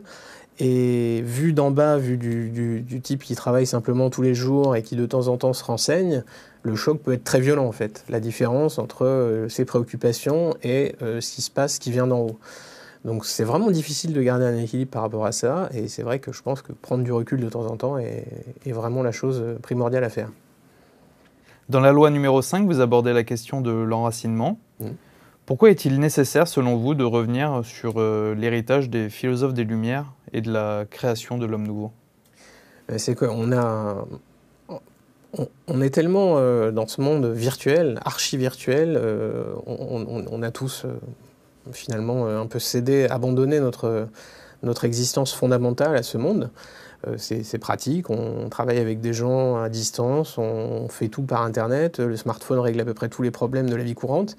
Et 0.60 1.22
vu 1.24 1.54
d'en 1.54 1.72
bas, 1.72 1.98
vu 1.98 2.18
du, 2.18 3.02
type 3.02 3.24
qui 3.24 3.36
travaille 3.36 3.68
simplement 3.68 4.10
tous 4.10 4.22
les 4.22 4.34
jours 4.34 4.76
et 4.76 4.82
qui 4.82 4.96
de 4.96 5.06
temps 5.06 5.28
en 5.28 5.38
temps 5.38 5.54
se 5.54 5.64
renseigne, 5.64 6.24
le 6.66 6.76
choc 6.76 7.00
peut 7.00 7.14
être 7.14 7.24
très 7.24 7.40
violent 7.40 7.66
en 7.66 7.72
fait. 7.72 8.04
La 8.10 8.20
différence 8.20 8.80
entre 8.80 9.46
ses 9.50 9.66
préoccupations 9.66 10.56
et 10.64 10.96
ce 11.00 11.36
qui 11.36 11.42
se 11.42 11.52
passe, 11.52 11.76
ce 11.76 11.80
qui 11.80 11.92
vient 11.92 12.08
d'en 12.08 12.20
haut. 12.20 12.40
Donc 13.06 13.24
c'est 13.26 13.44
vraiment 13.44 13.70
difficile 13.70 14.14
de 14.14 14.22
garder 14.22 14.46
un 14.46 14.58
équilibre 14.58 14.90
par 14.90 15.04
rapport 15.04 15.28
à 15.28 15.32
ça, 15.32 15.70
et 15.72 15.88
c'est 15.88 16.02
vrai 16.02 16.18
que 16.18 16.32
je 16.32 16.42
pense 16.42 16.64
que 16.64 16.72
prendre 16.74 17.04
du 17.04 17.12
recul 17.12 17.40
de 17.40 17.48
temps 17.48 17.68
en 17.68 17.78
temps 17.78 18.00
est, 18.00 18.26
vraiment 18.66 19.04
la 19.04 19.12
chose 19.12 19.44
primordiale 19.62 20.04
à 20.04 20.10
faire. 20.10 20.32
Dans 21.70 21.80
la 21.80 21.92
loi 21.92 22.10
numéro 22.10 22.42
5, 22.42 22.66
vous 22.66 22.82
abordez 22.82 23.14
la 23.14 23.24
question 23.24 23.62
de 23.62 23.72
l'enracinement. 23.72 24.60
Mmh. 24.80 24.88
Pourquoi 25.46 25.70
est-il 25.70 26.00
nécessaire, 26.00 26.48
selon 26.48 26.78
vous, 26.78 26.96
de 26.96 27.04
revenir 27.04 27.62
sur 27.64 27.96
euh, 27.98 28.34
l'héritage 28.34 28.90
des 28.90 29.10
philosophes 29.10 29.54
des 29.54 29.64
Lumières 29.64 30.12
et 30.34 30.42
de 30.42 30.52
la 30.52 30.86
création 30.90 31.38
de 31.38 31.46
l'homme 31.46 31.68
nouveau? 31.68 31.92
Euh, 32.92 32.98
C'est 32.98 33.14
qu'on 33.14 33.52
a... 33.52 34.06
On, 35.68 35.82
est 35.82 35.90
tellement 35.90 36.36
euh, 36.38 36.72
dans 36.72 36.88
ce 36.88 37.02
monde 37.02 37.26
virtuel, 37.26 38.00
archi-virtuel, 38.06 39.00
on, 39.66 40.42
a 40.42 40.52
tous 40.52 40.86
finalement 41.72 42.28
euh, 42.28 42.42
un 42.42 42.48
peu 42.48 42.60
céder, 42.60 43.08
abandonner 43.10 43.60
notre, 43.60 44.08
notre 44.64 44.86
existence 44.86 45.34
fondamentale 45.34 45.96
à 45.96 46.04
ce 46.04 46.18
monde. 46.18 46.50
Euh, 47.08 47.16
c'est 47.18 47.58
pratique, 47.60 48.10
on 48.10 48.50
travaille 48.50 48.80
avec 48.80 49.00
des 49.00 49.14
gens 49.14 49.58
à 49.58 49.70
distance, 49.70 50.38
on 50.38 50.88
fait 50.90 51.08
tout 51.08 51.24
par 51.24 51.44
Internet, 51.44 52.00
le 52.00 52.16
smartphone 52.16 52.60
règle 52.60 52.82
à 52.82 52.86
peu 52.86 52.94
près 52.94 53.10
tous 53.10 53.22
les 53.22 53.32
problèmes 53.32 53.70
de 53.70 53.76
la 53.76 53.84
vie 53.84 53.94
courante, 53.94 54.38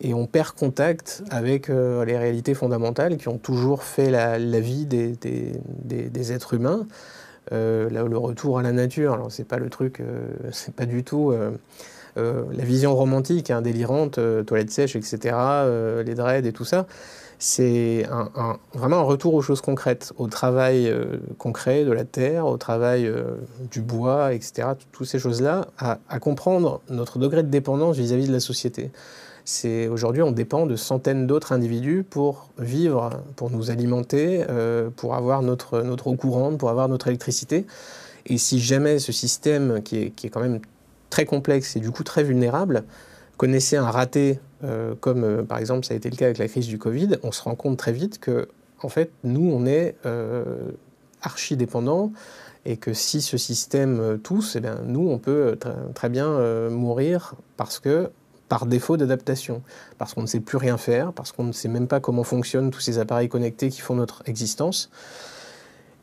et 0.00 0.14
on 0.14 0.26
perd 0.26 0.52
contact 0.52 1.22
avec 1.30 1.68
euh, 1.68 2.04
les 2.04 2.16
réalités 2.16 2.54
fondamentales 2.54 3.16
qui 3.16 3.28
ont 3.28 3.38
toujours 3.38 3.82
fait 3.82 4.10
la, 4.10 4.38
vie 4.38 4.86
des, 4.86 5.16
des, 5.18 6.32
êtres 6.32 6.54
humains. 6.54 6.86
Là, 7.50 8.04
le 8.04 8.18
retour 8.18 8.58
à 8.58 8.62
la 8.62 8.72
nature, 8.72 9.12
alors 9.12 9.32
c'est 9.32 9.44
pas 9.44 9.58
le 9.58 9.70
truc, 9.70 10.02
c'est 10.52 10.74
pas 10.74 10.86
du 10.86 11.04
tout 11.04 11.32
euh, 12.18 12.44
la 12.52 12.64
vision 12.64 12.94
romantique, 12.96 13.50
hein, 13.50 13.62
délirante, 13.62 14.18
euh, 14.18 14.42
toilettes 14.42 14.70
sèches, 14.70 14.96
etc., 14.96 15.36
euh, 15.36 16.02
les 16.02 16.14
dreads 16.14 16.46
et 16.46 16.52
tout 16.52 16.64
ça, 16.64 16.86
c'est 17.38 18.04
vraiment 18.74 18.96
un 18.96 19.02
retour 19.02 19.34
aux 19.34 19.42
choses 19.42 19.60
concrètes, 19.60 20.12
au 20.16 20.26
travail 20.26 20.92
concret 21.38 21.84
de 21.84 21.92
la 21.92 22.04
terre, 22.04 22.46
au 22.46 22.56
travail 22.56 23.08
du 23.70 23.80
bois, 23.80 24.34
etc., 24.34 24.70
toutes 24.90 25.06
ces 25.06 25.20
choses-là, 25.20 25.68
à, 25.78 26.18
comprendre 26.18 26.80
notre 26.90 27.20
degré 27.20 27.44
de 27.44 27.48
dépendance 27.48 27.96
vis-à-vis 27.96 28.26
de 28.26 28.32
la 28.32 28.40
société. 28.40 28.90
C'est 29.50 29.88
aujourd'hui, 29.88 30.20
on 30.20 30.30
dépend 30.30 30.66
de 30.66 30.76
centaines 30.76 31.26
d'autres 31.26 31.52
individus 31.52 32.04
pour 32.04 32.50
vivre, 32.58 33.22
pour 33.34 33.50
nous 33.50 33.70
alimenter, 33.70 34.44
pour 34.96 35.14
avoir 35.14 35.40
notre, 35.40 35.82
eau 36.04 36.16
courante, 36.16 36.58
pour 36.58 36.68
avoir 36.68 36.86
notre 36.86 37.08
électricité. 37.08 37.64
Et 38.26 38.36
si 38.36 38.60
jamais 38.60 38.98
ce 38.98 39.10
système, 39.10 39.82
qui 39.82 39.96
est, 39.96 40.28
quand 40.28 40.42
même 40.42 40.60
très 41.08 41.24
complexe 41.24 41.76
et 41.76 41.80
du 41.80 41.90
coup 41.90 42.04
très 42.04 42.22
vulnérable, 42.22 42.84
connaissait 43.38 43.78
un 43.78 43.90
raté, 43.90 44.38
euh, 44.64 44.94
comme 45.00 45.24
euh, 45.24 45.42
par 45.42 45.56
exemple 45.56 45.86
ça 45.86 45.94
a 45.94 45.96
été 45.96 46.10
le 46.10 46.16
cas 46.16 46.26
avec 46.26 46.36
la 46.36 46.48
crise 46.48 46.66
du 46.66 46.78
Covid, 46.78 47.16
on 47.22 47.32
se 47.32 47.40
rend 47.40 47.54
compte 47.54 47.78
très 47.78 47.92
vite 47.92 48.18
que, 48.18 48.48
en 48.82 48.90
fait, 48.90 49.10
nous, 49.24 49.50
on 49.50 49.64
est 49.64 49.96
euh, 50.04 50.72
archi 51.22 51.56
dépendants 51.56 52.12
et 52.66 52.76
que 52.76 52.92
si 52.92 53.22
ce 53.22 53.38
système 53.38 54.18
tousse, 54.22 54.56
eh 54.56 54.60
bien, 54.60 54.80
nous, 54.84 55.08
on 55.08 55.18
peut 55.18 55.56
très 55.94 56.10
bien 56.10 56.68
mourir 56.68 57.34
parce 57.56 57.78
que 57.78 58.10
par 58.48 58.66
défaut 58.66 58.96
d'adaptation, 58.96 59.62
parce 59.98 60.14
qu'on 60.14 60.22
ne 60.22 60.26
sait 60.26 60.40
plus 60.40 60.56
rien 60.56 60.78
faire, 60.78 61.12
parce 61.12 61.32
qu'on 61.32 61.44
ne 61.44 61.52
sait 61.52 61.68
même 61.68 61.86
pas 61.86 62.00
comment 62.00 62.24
fonctionnent 62.24 62.70
tous 62.70 62.80
ces 62.80 62.98
appareils 62.98 63.28
connectés 63.28 63.68
qui 63.68 63.80
font 63.80 63.94
notre 63.94 64.22
existence. 64.26 64.90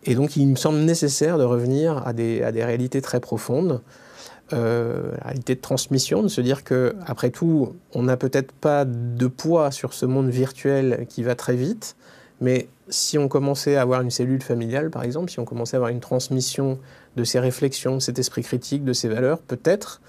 Et 0.04 0.16
donc 0.16 0.36
il 0.36 0.48
me 0.48 0.56
semble 0.56 0.80
nécessaire 0.80 1.38
de 1.38 1.44
revenir 1.44 2.06
à 2.06 2.14
des, 2.14 2.44
à 2.44 2.52
des 2.52 2.64
réalités 2.64 3.02
très 3.02 3.20
profondes, 3.20 3.82
euh, 4.54 5.12
la 5.18 5.24
réalité 5.26 5.56
de 5.56 5.62
transmission, 5.62 6.22
de 6.22 6.28
se 6.28 6.40
dire 6.40 6.64
que 6.64 6.96
après 7.08 7.32
tout, 7.32 7.76
on 7.96 8.04
n'a 8.04 8.16
peut-être 8.16 8.52
pas 8.52 8.86
de 8.86 9.26
poids 9.26 9.72
sur 9.72 9.94
ce 9.94 10.06
monde 10.06 10.30
virtuel 10.30 11.08
qui 11.10 11.24
va 11.24 11.34
très 11.34 11.56
vite, 11.56 11.96
mais 12.42 12.68
si 12.90 13.18
on 13.18 13.28
commençait 13.28 13.76
à 13.76 13.82
avoir 13.82 14.02
une 14.02 14.12
cellule 14.12 14.44
familiale, 14.44 14.92
par 14.92 15.02
exemple, 15.02 15.32
si 15.32 15.40
on 15.40 15.46
commençait 15.46 15.78
à 15.78 15.80
avoir 15.80 15.90
une 15.90 16.00
transmission 16.00 16.78
de 17.16 17.24
ces 17.24 17.40
réflexions, 17.40 17.96
de 17.96 18.00
cet 18.00 18.20
esprit 18.20 18.44
critique, 18.44 18.84
de 18.84 18.94
ces 18.94 19.08
valeurs, 19.08 19.40
peut-être 19.40 20.02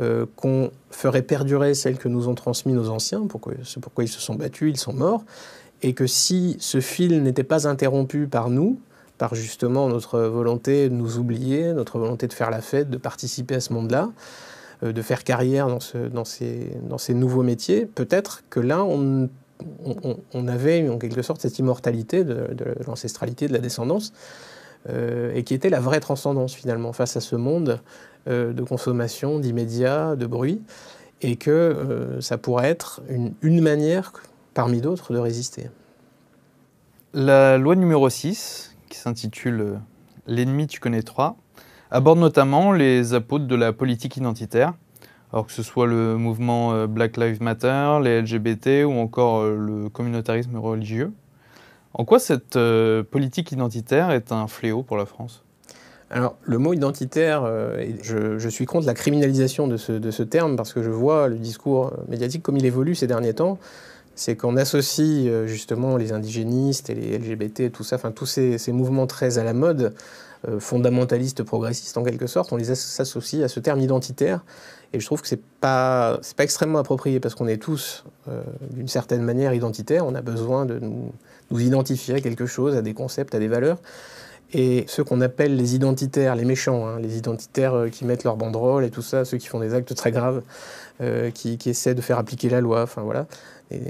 euh, 0.00 0.26
qu'on 0.36 0.70
ferait 0.90 1.22
perdurer 1.22 1.74
celles 1.74 1.98
que 1.98 2.08
nous 2.08 2.28
ont 2.28 2.34
transmises 2.34 2.76
nos 2.76 2.88
anciens, 2.88 3.26
pourquoi, 3.26 3.54
pourquoi 3.82 4.04
ils 4.04 4.08
se 4.08 4.20
sont 4.20 4.34
battus, 4.34 4.70
ils 4.72 4.78
sont 4.78 4.92
morts, 4.92 5.24
et 5.82 5.92
que 5.92 6.06
si 6.06 6.56
ce 6.60 6.80
fil 6.80 7.22
n'était 7.22 7.44
pas 7.44 7.66
interrompu 7.68 8.26
par 8.26 8.50
nous, 8.50 8.78
par 9.18 9.34
justement 9.34 9.88
notre 9.88 10.20
volonté 10.20 10.88
de 10.88 10.94
nous 10.94 11.18
oublier, 11.18 11.72
notre 11.72 11.98
volonté 11.98 12.28
de 12.28 12.32
faire 12.32 12.50
la 12.50 12.60
fête, 12.60 12.88
de 12.88 12.96
participer 12.96 13.56
à 13.56 13.60
ce 13.60 13.72
monde-là, 13.72 14.10
euh, 14.84 14.92
de 14.92 15.02
faire 15.02 15.24
carrière 15.24 15.66
dans, 15.66 15.80
ce, 15.80 15.98
dans, 15.98 16.24
ces, 16.24 17.14
nouveaux 17.14 17.42
métiers, 17.42 17.84
peut-être 17.84 18.44
que 18.48 18.60
là, 18.60 18.84
on, 18.84 19.28
avait 20.46 20.88
en 20.88 20.98
quelque 20.98 21.22
sorte 21.22 21.40
cette 21.40 21.58
immortalité 21.58 22.22
de, 22.22 22.46
l'ancestralité, 22.86 23.48
de 23.48 23.52
la 23.52 23.58
descendance, 23.58 24.12
euh, 24.88 25.34
et 25.34 25.42
qui 25.42 25.54
était 25.54 25.70
la 25.70 25.80
vraie 25.80 25.98
transcendance 25.98 26.54
finalement 26.54 26.92
face 26.92 27.16
à 27.16 27.20
ce 27.20 27.34
monde 27.34 27.80
de 28.26 28.62
consommation, 28.62 29.38
d'immédiat, 29.38 30.16
de 30.16 30.26
bruit, 30.26 30.60
et 31.22 31.36
que 31.36 32.18
ça 32.20 32.36
pourrait 32.38 32.68
être 32.68 33.00
une, 33.08 33.60
manière 33.60 34.12
parmi 34.54 34.80
d'autres 34.80 35.12
de 35.12 35.18
résister. 35.18 35.70
La 37.14 37.56
loi 37.56 37.74
numéro 37.74 38.10
6, 38.10 38.76
qui 38.90 38.98
s'intitule 38.98 39.60
euh, 39.60 39.76
L'ennemi, 40.26 40.66
tu 40.66 40.78
connais 40.78 41.02
trois, 41.02 41.36
aborde 41.90 42.18
notamment 42.18 42.72
les 42.72 43.14
apôtres 43.14 43.46
de 43.46 43.54
la 43.54 43.72
politique 43.72 44.18
identitaire, 44.18 44.74
alors 45.32 45.46
que 45.46 45.52
ce 45.52 45.62
soit 45.62 45.86
le 45.86 46.18
mouvement 46.18 46.74
euh, 46.74 46.86
Black 46.86 47.16
Lives 47.16 47.42
Matter, 47.42 47.98
les 48.02 48.20
LGBT 48.20 48.84
ou 48.84 48.92
encore 48.98 49.40
euh, 49.40 49.56
le 49.56 49.88
communautarisme 49.88 50.58
religieux. 50.58 51.12
En 51.94 52.04
quoi 52.04 52.18
cette 52.18 52.58
politique 53.10 53.50
identitaire 53.50 54.10
est 54.10 54.30
un 54.30 54.46
fléau 54.46 54.82
pour 54.82 54.98
la 54.98 55.06
France? 55.06 55.42
Alors, 56.10 56.36
le 56.42 56.56
mot 56.56 56.72
identitaire, 56.72 57.46
je, 58.02 58.48
suis 58.48 58.64
contre 58.64 58.86
la 58.86 58.94
criminalisation 58.94 59.68
de 59.68 59.76
ce, 59.76 60.22
terme 60.22 60.56
parce 60.56 60.72
que 60.72 60.82
je 60.82 60.88
vois 60.88 61.28
le 61.28 61.36
discours 61.36 61.92
médiatique 62.08 62.42
comme 62.42 62.56
il 62.56 62.64
évolue 62.64 62.94
ces 62.94 63.06
derniers 63.06 63.34
temps 63.34 63.58
c'est 64.18 64.36
qu'on 64.36 64.56
associe 64.56 65.28
euh, 65.28 65.46
justement 65.46 65.96
les 65.96 66.12
indigénistes 66.12 66.90
et 66.90 66.94
les 66.94 67.18
LGBT 67.18 67.60
et 67.60 67.70
tout 67.70 67.84
ça, 67.84 67.96
enfin 67.96 68.10
tous 68.10 68.26
ces, 68.26 68.58
mouvements 68.72 69.06
très 69.06 69.38
à 69.38 69.44
la 69.44 69.54
mode, 69.54 69.94
euh, 70.48 70.58
fondamentalistes, 70.58 71.42
progressistes 71.44 71.96
en 71.96 72.02
quelque 72.02 72.26
sorte, 72.26 72.52
on 72.52 72.56
les 72.56 72.70
associe 72.70 73.42
à 73.42 73.48
ce 73.48 73.60
terme 73.60 73.80
identitaire. 73.80 74.44
Et 74.92 75.00
je 75.00 75.06
trouve 75.06 75.22
que 75.22 75.28
c'est 75.28 75.42
pas 75.60 76.18
pas 76.36 76.44
extrêmement 76.44 76.78
approprié 76.78 77.20
parce 77.20 77.34
qu'on 77.34 77.46
est 77.46 77.58
tous 77.58 78.04
euh, 78.26 78.42
d'une 78.70 78.88
certaine 78.88 79.22
manière 79.22 79.54
identitaires. 79.54 80.04
On 80.06 80.14
a 80.14 80.22
besoin 80.22 80.66
de 80.66 80.80
nous, 80.80 81.12
identifier 81.60 82.16
à 82.16 82.20
quelque 82.20 82.46
chose, 82.46 82.76
à 82.76 82.82
des 82.82 82.94
concepts, 82.94 83.34
à 83.34 83.38
des 83.38 83.48
valeurs. 83.48 83.78
Et 84.52 84.84
ceux 84.88 85.04
qu'on 85.04 85.20
appelle 85.20 85.56
les 85.56 85.74
identitaires, 85.74 86.34
les 86.34 86.44
méchants, 86.44 86.86
hein, 86.86 86.98
les 87.00 87.18
identitaires 87.18 87.86
qui 87.92 88.04
mettent 88.04 88.24
leur 88.24 88.36
banderole 88.36 88.84
et 88.84 88.90
tout 88.90 89.02
ça, 89.02 89.24
ceux 89.24 89.36
qui 89.36 89.46
font 89.46 89.60
des 89.60 89.74
actes 89.74 89.94
très 89.94 90.10
graves, 90.10 90.42
qui, 91.34 91.58
qui, 91.58 91.70
essaient 91.70 91.94
de 91.94 92.00
faire 92.00 92.18
appliquer 92.18 92.48
la 92.48 92.60
loi, 92.60 92.82
enfin 92.82 93.02
voilà 93.02 93.26
et 93.70 93.80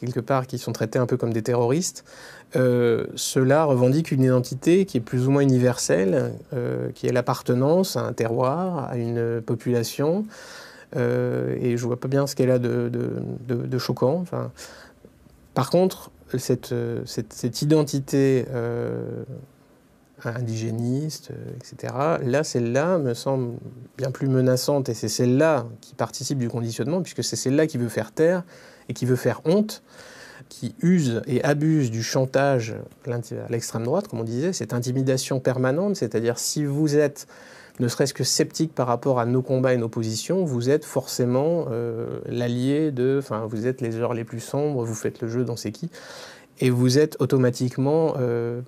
quelque 0.00 0.20
part 0.20 0.46
qui 0.46 0.58
sont 0.58 0.72
traités 0.72 0.98
un 0.98 1.06
peu 1.06 1.16
comme 1.16 1.32
des 1.32 1.42
terroristes, 1.42 2.04
euh, 2.54 3.06
ceux-là 3.16 3.64
revendiquent 3.64 4.12
une 4.12 4.22
identité 4.22 4.86
qui 4.86 4.96
est 4.96 5.00
plus 5.00 5.26
ou 5.26 5.30
moins 5.30 5.42
universelle, 5.42 6.32
euh, 6.54 6.90
qui 6.94 7.06
est 7.06 7.12
l'appartenance 7.12 7.96
à 7.96 8.02
un 8.02 8.12
terroir, 8.12 8.88
à 8.88 8.96
une 8.96 9.42
population. 9.42 10.24
Euh, 10.96 11.56
et 11.60 11.76
je 11.76 11.84
vois 11.84 12.00
pas 12.00 12.08
bien 12.08 12.26
ce 12.26 12.34
qu'elle 12.34 12.50
a 12.50 12.58
de, 12.58 13.78
choquant. 13.78 14.24
Par 15.54 15.70
contre, 15.70 16.10
cette 16.36 16.72
identité 17.62 18.46
indigéniste, 20.24 21.30
etc. 21.56 21.92
Là, 22.22 22.42
celle-là 22.42 22.98
me 22.98 23.14
semble 23.14 23.58
bien 23.96 24.10
plus 24.10 24.28
menaçante 24.28 24.88
et 24.88 24.94
c'est 24.94 25.08
celle-là 25.08 25.66
qui 25.80 25.94
participe 25.94 26.38
du 26.38 26.48
conditionnement 26.48 27.02
puisque 27.02 27.22
c'est 27.22 27.36
celle-là 27.36 27.66
qui 27.66 27.78
veut 27.78 27.88
faire 27.88 28.12
taire 28.12 28.42
et 28.88 28.94
qui 28.94 29.04
veut 29.04 29.16
faire 29.16 29.40
honte, 29.44 29.82
qui 30.48 30.74
use 30.80 31.22
et 31.26 31.42
abuse 31.44 31.90
du 31.90 32.02
chantage 32.02 32.76
à 33.06 33.50
l'extrême 33.50 33.84
droite, 33.84 34.08
comme 34.08 34.20
on 34.20 34.24
disait, 34.24 34.52
cette 34.52 34.72
intimidation 34.72 35.40
permanente, 35.40 35.96
c'est-à-dire 35.96 36.38
si 36.38 36.64
vous 36.64 36.96
êtes 36.96 37.26
ne 37.78 37.88
serait-ce 37.88 38.14
que 38.14 38.24
sceptique 38.24 38.74
par 38.74 38.86
rapport 38.86 39.20
à 39.20 39.26
nos 39.26 39.42
combats 39.42 39.74
et 39.74 39.76
nos 39.76 39.90
positions, 39.90 40.44
vous 40.44 40.70
êtes 40.70 40.84
forcément 40.84 41.66
euh, 41.70 42.20
l'allié 42.26 42.90
de, 42.90 43.16
enfin, 43.18 43.46
vous 43.46 43.66
êtes 43.66 43.82
les 43.82 43.96
heures 43.96 44.14
les 44.14 44.24
plus 44.24 44.40
sombres, 44.40 44.82
vous 44.82 44.94
faites 44.94 45.20
le 45.20 45.28
jeu 45.28 45.44
dans 45.44 45.56
c'est 45.56 45.72
qui, 45.72 45.90
et 46.60 46.70
vous 46.70 46.98
êtes 46.98 47.16
automatiquement 47.20 48.14
euh, 48.18 48.62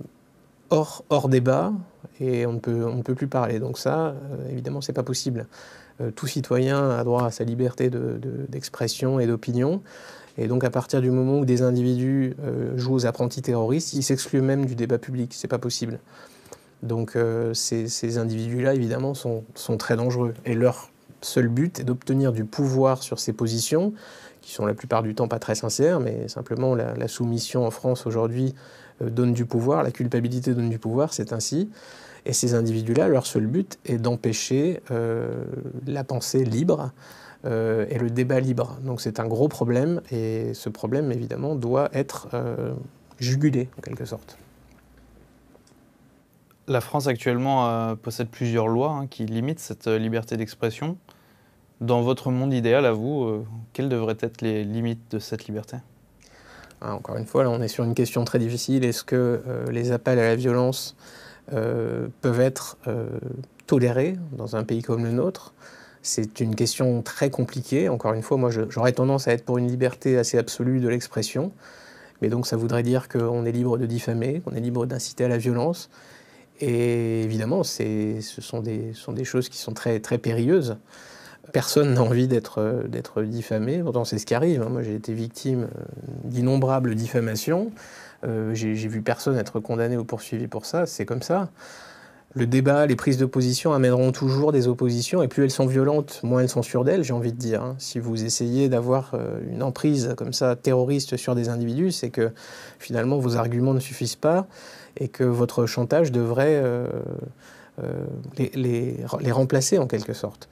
hors, 0.71 1.29
débat 1.29 1.73
et 2.21 2.47
on 2.47 2.55
ne 2.55 3.03
peut, 3.03 3.15
plus 3.15 3.29
parler. 3.29 3.59
Donc 3.59 3.79
ça, 3.79 4.09
euh, 4.09 4.51
évidemment, 4.51 4.81
c'est 4.81 4.93
pas 4.93 5.03
possible. 5.03 5.47
tout 6.15 6.27
citoyen 6.27 6.91
a 6.91 7.03
droit 7.05 7.25
à 7.25 7.31
sa 7.31 7.45
liberté 7.45 7.91
d'expression 7.91 9.17
de, 9.17 9.23
et 9.23 9.27
d'opinion. 9.27 9.83
Et 10.37 10.47
donc, 10.47 10.63
à 10.63 10.71
partir 10.71 11.01
du 11.01 11.11
moment 11.11 11.41
où 11.41 11.45
des 11.45 11.63
individus 11.63 12.37
jouent 12.77 12.95
aux 12.95 13.07
apprentis 13.07 13.43
terroristes, 13.43 13.93
ils 13.95 14.05
s'excluent 14.05 14.41
même 14.41 14.67
du 14.67 14.77
débat 14.77 14.99
public. 14.99 15.33
C'est 15.35 15.49
pas 15.49 15.59
possible. 15.59 15.99
Donc 16.83 17.17
euh, 17.17 17.55
ces, 17.55 18.19
individus-là, 18.19 18.75
évidemment, 18.75 19.15
sont, 19.15 19.45
très 19.79 19.97
dangereux. 19.97 20.35
Et 20.45 20.55
leur 20.55 20.91
seul 21.21 21.49
but 21.49 21.81
est 21.81 21.85
d'obtenir 21.85 22.33
du 22.33 22.45
pouvoir 22.45 23.03
sur 23.03 23.19
ces 23.19 23.33
positions, 23.33 23.93
qui 24.41 24.53
sont 24.53 24.67
la 24.67 24.75
plupart 24.75 25.03
du 25.03 25.15
temps 25.15 25.29
pas 25.29 25.39
très 25.39 25.55
sincères, 25.55 26.01
mais 26.01 26.29
simplement 26.29 26.75
la, 26.75 27.09
soumission 27.09 27.67
en 27.67 27.71
France 27.71 28.07
aujourd'hui 28.07 28.55
euh, 28.55 28.88
donne 29.01 29.33
du 29.33 29.45
pouvoir, 29.45 29.83
la 29.83 29.91
culpabilité 29.91 30.55
donne 30.55 30.71
du 30.71 30.79
pouvoir, 30.79 31.13
c'est 31.13 31.33
ainsi. 31.33 31.71
Et 32.27 32.33
ces 32.33 32.55
individus-là, 32.55 33.09
leur 33.09 33.27
seul 33.27 33.47
but 33.47 33.79
est 33.87 33.99
d'empêcher 33.99 34.83
euh, 34.91 35.45
la 35.87 36.05
pensée 36.05 36.45
libre 36.45 36.93
et 37.45 37.99
le 37.99 38.11
débat 38.11 38.41
libre. 38.41 38.77
Donc 38.83 39.01
c'est 39.01 39.21
un 39.21 39.27
gros 39.27 39.47
problème, 39.47 40.03
et 40.11 40.53
ce 40.55 40.69
problème, 40.69 41.13
évidemment, 41.13 41.55
doit 41.55 41.89
être 41.95 42.29
jugulé, 43.21 43.69
en 43.79 43.81
quelque 43.81 44.05
sorte. 44.05 44.37
La 46.69 46.83
France 46.83 47.07
actuellement 47.07 47.67
euh, 47.67 47.95
possède 47.95 48.29
plusieurs 48.29 48.69
lois 48.69 48.91
hein, 48.91 49.07
qui 49.07 49.25
limitent 49.25 49.59
cette 49.59 49.87
euh, 49.87 49.99
liberté 49.99 50.37
d'expression. 50.37 50.99
Dans 51.81 52.03
votre 52.03 52.31
monde 52.31 52.53
idéal, 52.53 52.85
à 52.85 52.93
vous, 52.93 53.25
euh, 53.25 53.47
quelles 53.73 53.89
devraient 53.89 54.19
être 54.21 54.43
les 54.43 54.65
limites 54.65 55.11
de 55.11 55.19
cette 55.19 55.47
liberté? 55.47 55.79
Ah, 56.81 56.95
Encore 56.95 57.17
une 57.17 57.27
fois, 57.27 57.45
là, 57.45 57.51
on 57.51 57.61
est 57.61 57.69
sur 57.69 57.85
une 57.85 57.95
question 57.95 58.25
très 58.25 58.39
difficile. 58.39 58.85
Est-ce 58.85 59.05
que 59.05 59.43
les 59.71 59.93
appels 59.93 60.19
à 60.19 60.29
la 60.29 60.37
violence 60.37 60.97
peuvent 61.51 62.41
être 62.41 62.79
tolérés 63.67 64.17
dans 64.33 64.57
un 64.57 64.65
pays 64.65 64.83
comme 64.83 65.05
le 65.05 65.13
nôtre? 65.13 65.55
C'est 66.03 66.41
une 66.41 66.55
question 66.55 67.03
très 67.03 67.31
compliquée. 67.31 67.89
Encore 67.89 68.15
une 68.15 68.23
fois, 68.23 68.37
moi, 68.37 68.51
j'aurais 68.51 68.93
tendance 68.93 69.29
à 69.29 69.33
être 69.33 69.45
pour 69.45 69.59
une 69.59 69.69
liberté 69.69 70.17
assez 70.17 70.39
absolue 70.39 70.81
de 70.81 70.89
l'expression. 70.89 71.53
Mais 72.23 72.29
donc, 72.29 72.47
ça 72.47 72.57
voudrait 72.57 72.83
dire 72.83 73.09
qu'on 73.09 73.45
est 73.45 73.53
libre 73.53 73.79
de 73.79 73.87
diffamer, 73.87 74.41
qu'on 74.41 74.53
est 74.53 74.61
libre 74.61 74.87
d'inciter 74.87 75.25
à 75.25 75.29
la 75.29 75.39
violence. 75.39 75.91
Et 76.61 77.23
évidemment, 77.23 77.63
ce 77.63 78.21
sont 78.21 78.61
des, 78.61 78.93
sont 78.95 79.13
des 79.13 79.25
choses 79.25 79.49
qui 79.49 79.59
sont 79.59 79.73
très, 79.73 80.01
très 80.01 80.19
périlleuses. 80.19 80.77
Personne 81.53 81.95
n'a 81.95 82.03
envie 82.03 82.29
d'être 82.29 83.23
diffamé, 83.23 83.79
pourtant 83.83 84.05
c'est 84.05 84.19
ce 84.19 84.27
qui 84.27 84.35
arrive. 84.35 84.63
Hein. 84.63 84.69
Moi 84.71 84.83
j'ai 84.83 84.95
été 84.95 85.13
victime 85.13 85.65
euh, 85.65 85.85
d'innombrables 86.25 86.95
diffamations. 86.95 87.71
Euh, 88.27 88.55
j'ai 88.55 88.75
vu 88.75 89.01
personne 89.03 89.37
être 89.37 89.61
condamné 89.61 89.97
ou 89.97 90.05
poursuivi 90.05 90.49
pour 90.49 90.67
ça, 90.67 90.87
c'est 90.87 91.07
comme 91.07 91.23
ça. 91.23 91.51
Le 92.35 92.47
débat, 92.47 92.85
les 92.85 92.95
prises 92.95 93.17
de 93.17 93.25
position 93.25 93.73
amèneront 93.73 94.13
toujours 94.13 94.53
des 94.53 94.69
oppositions, 94.69 95.23
et 95.23 95.29
plus 95.29 95.45
elles 95.45 95.51
sont 95.51 95.67
violentes, 95.67 96.21
moins 96.23 96.43
elles 96.43 96.49
sont 96.51 96.63
sûres 96.63 96.85
d'elles, 96.85 97.03
j'ai 97.03 97.15
envie 97.15 97.33
de 97.33 97.39
dire. 97.39 97.63
Hein. 97.63 97.75
Si 97.79 97.99
vous 97.99 98.23
essayez 98.23 98.69
d'avoir 98.69 99.13
euh, 99.15 99.41
une 99.51 99.63
emprise 99.63 100.15
comme 100.17 100.35
ça 100.35 100.55
terroriste 100.55 101.17
sur 101.17 101.35
des 101.35 101.49
individus, 101.49 101.91
c'est 101.91 102.11
que 102.11 102.33
finalement 102.79 103.17
vos 103.19 103.37
arguments 103.37 103.73
ne 103.73 103.81
suffisent 103.81 104.17
pas, 104.17 104.47
et 104.99 105.09
que 105.09 105.25
votre 105.25 105.65
chantage 105.65 106.13
devrait 106.13 106.61
euh, 106.63 106.87
euh, 107.83 108.05
les, 108.55 108.97
remplacer 109.07 109.79
en 109.79 109.87
quelque 109.87 110.13
sorte. 110.13 110.49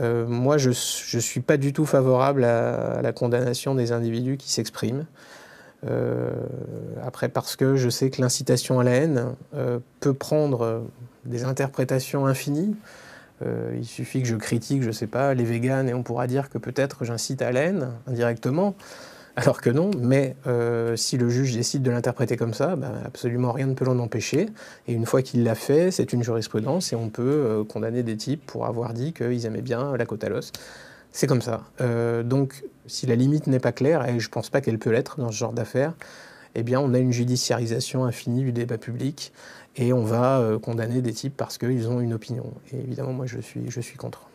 Euh, 0.00 0.26
moi, 0.26 0.58
je 0.58 0.70
ne 0.70 1.20
suis 1.20 1.40
pas 1.40 1.56
du 1.56 1.72
tout 1.72 1.86
favorable 1.86 2.44
à, 2.44 3.00
la 3.02 3.12
condamnation 3.12 3.74
des 3.74 3.92
individus 3.92 4.36
qui 4.36 4.50
s'expriment. 4.50 5.06
après, 7.04 7.28
parce 7.28 7.56
que 7.56 7.76
je 7.76 7.90
sais 7.90 8.10
que 8.10 8.22
l'incitation 8.22 8.80
à 8.80 8.84
la 8.84 8.92
haine 8.92 9.34
peut 10.00 10.14
prendre 10.14 10.82
des 11.26 11.44
interprétations 11.44 12.26
infinies. 12.26 12.74
il 13.44 13.84
suffit 13.84 14.22
que 14.22 14.28
je 14.28 14.36
critique, 14.36 14.82
je 14.82 14.88
ne 14.88 14.92
sais 14.92 15.06
pas, 15.06 15.34
les 15.34 15.44
véganes 15.44 15.88
et 15.88 15.94
on 15.94 16.02
pourra 16.02 16.26
dire 16.26 16.48
que 16.48 16.56
peut-être 16.56 17.04
j'incite 17.04 17.42
à 17.42 17.52
la 17.52 17.60
haine 17.60 17.90
indirectement. 18.06 18.74
Alors 19.36 19.60
que 19.60 19.70
non, 19.70 19.90
mais 19.98 20.36
euh, 20.46 20.94
si 20.94 21.18
le 21.18 21.28
juge 21.28 21.54
décide 21.54 21.82
de 21.82 21.90
l'interpréter 21.90 22.36
comme 22.36 22.54
ça, 22.54 22.76
ben, 22.76 22.92
absolument 23.04 23.50
rien 23.50 23.66
ne 23.66 23.74
peut 23.74 23.84
l'en 23.84 23.98
empêcher. 23.98 24.48
Et 24.86 24.92
une 24.92 25.06
fois 25.06 25.22
qu'il 25.22 25.42
l'a 25.42 25.56
fait, 25.56 25.90
c'est 25.90 26.12
une 26.12 26.22
jurisprudence 26.22 26.92
et 26.92 26.96
on 26.96 27.08
peut 27.08 27.22
euh, 27.22 27.64
condamner 27.64 28.04
des 28.04 28.16
types 28.16 28.46
pour 28.46 28.66
avoir 28.66 28.94
dit 28.94 29.12
qu'ils 29.12 29.44
aimaient 29.44 29.62
bien 29.62 29.96
la 29.96 30.06
côte 30.06 30.22
à 30.22 30.28
l'os. 30.28 30.52
C'est 31.10 31.26
comme 31.26 31.42
ça. 31.42 31.62
Euh, 31.80 32.22
donc, 32.22 32.64
si 32.86 33.06
la 33.06 33.16
limite 33.16 33.48
n'est 33.48 33.58
pas 33.58 33.72
claire, 33.72 34.08
et 34.08 34.20
je 34.20 34.28
ne 34.28 34.30
pense 34.30 34.50
pas 34.50 34.60
qu'elle 34.60 34.78
peut 34.78 34.90
l'être 34.90 35.18
dans 35.18 35.32
ce 35.32 35.36
genre 35.36 35.52
d'affaires, 35.52 35.94
eh 36.54 36.62
bien, 36.62 36.78
on 36.78 36.94
a 36.94 36.98
une 36.98 37.12
judiciarisation 37.12 38.04
infinie 38.04 38.42
du 38.42 38.52
débat 38.52 38.78
public 38.78 39.32
et 39.74 39.92
on 39.92 40.04
va 40.04 40.40
condamner 40.62 41.02
des 41.02 41.12
types 41.12 41.36
parce 41.36 41.58
qu'ils 41.58 41.88
ont 41.88 41.98
une 41.98 42.14
opinion. 42.14 42.52
Et 42.72 42.78
évidemment, 42.78 43.12
moi, 43.12 43.26
je 43.26 43.40
suis, 43.40 43.68
je 43.68 43.80
suis 43.80 43.96
contre. 43.96 44.28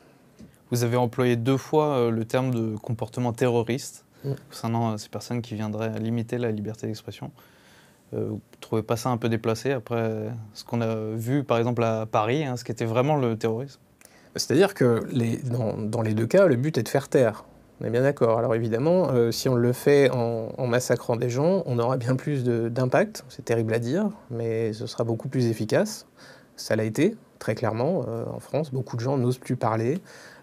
Vous 0.69 0.83
avez 0.83 0.97
employé 0.97 1.37
deux 1.37 1.55
fois 1.55 2.11
le 2.11 2.25
terme 2.25 2.53
de 2.53 2.75
comportement 2.75 3.31
terroriste 3.31 4.03
concernant 4.49 4.97
ces 4.97 5.09
personnes 5.09 5.41
qui 5.41 5.55
viendraient 5.55 5.99
limiter 5.99 6.37
la 6.37 6.51
liberté 6.51 6.87
d'expression. 6.87 7.31
Euh, 8.13 8.25
vous 8.29 8.35
ne 8.35 8.59
trouvez 8.59 8.83
pas 8.83 8.95
ça 8.95 9.09
un 9.09 9.17
peu 9.17 9.29
déplacé 9.29 9.71
après 9.71 10.29
ce 10.53 10.63
qu'on 10.63 10.81
a 10.81 10.95
vu 11.13 11.43
par 11.43 11.57
exemple 11.57 11.83
à 11.83 12.05
Paris, 12.05 12.43
hein, 12.43 12.57
ce 12.57 12.63
qui 12.63 12.71
était 12.71 12.85
vraiment 12.85 13.17
le 13.17 13.37
terrorisme? 13.37 13.79
C'est-à-dire 14.35 14.73
que 14.73 15.05
dans, 15.75 16.01
les 16.01 16.13
deux 16.13 16.27
cas, 16.27 16.45
le 16.45 16.55
but 16.55 16.77
est 16.77 16.83
de 16.83 16.89
faire 16.89 17.09
taire. 17.09 17.45
On 17.81 17.85
est 17.85 17.89
bien 17.89 18.03
d'accord. 18.03 18.37
Alors 18.37 18.53
évidemment, 18.55 19.09
euh, 19.11 19.31
si 19.31 19.49
on 19.49 19.55
le 19.55 19.73
fait 19.73 20.09
en, 20.11 20.67
massacrant 20.67 21.15
des 21.15 21.29
gens, 21.29 21.63
on 21.65 21.79
aura 21.79 21.97
bien 21.97 22.15
plus 22.15 22.43
d'impact. 22.43 23.25
C'est 23.29 23.43
terrible 23.43 23.73
à 23.73 23.79
dire, 23.79 24.09
mais 24.29 24.71
ce 24.73 24.85
sera 24.85 25.03
beaucoup 25.03 25.29
plus 25.29 25.47
efficace. 25.47 26.05
Ça 26.57 26.75
l'a 26.75 26.83
été, 26.83 27.15
très 27.39 27.55
clairement, 27.55 28.05
euh, 28.07 28.25
en 28.31 28.39
France. 28.39 28.71
Beaucoup 28.71 28.97
de 28.97 29.01
gens 29.01 29.17
n'osent 29.17 29.39
plus 29.39 29.55
parler 29.55 29.99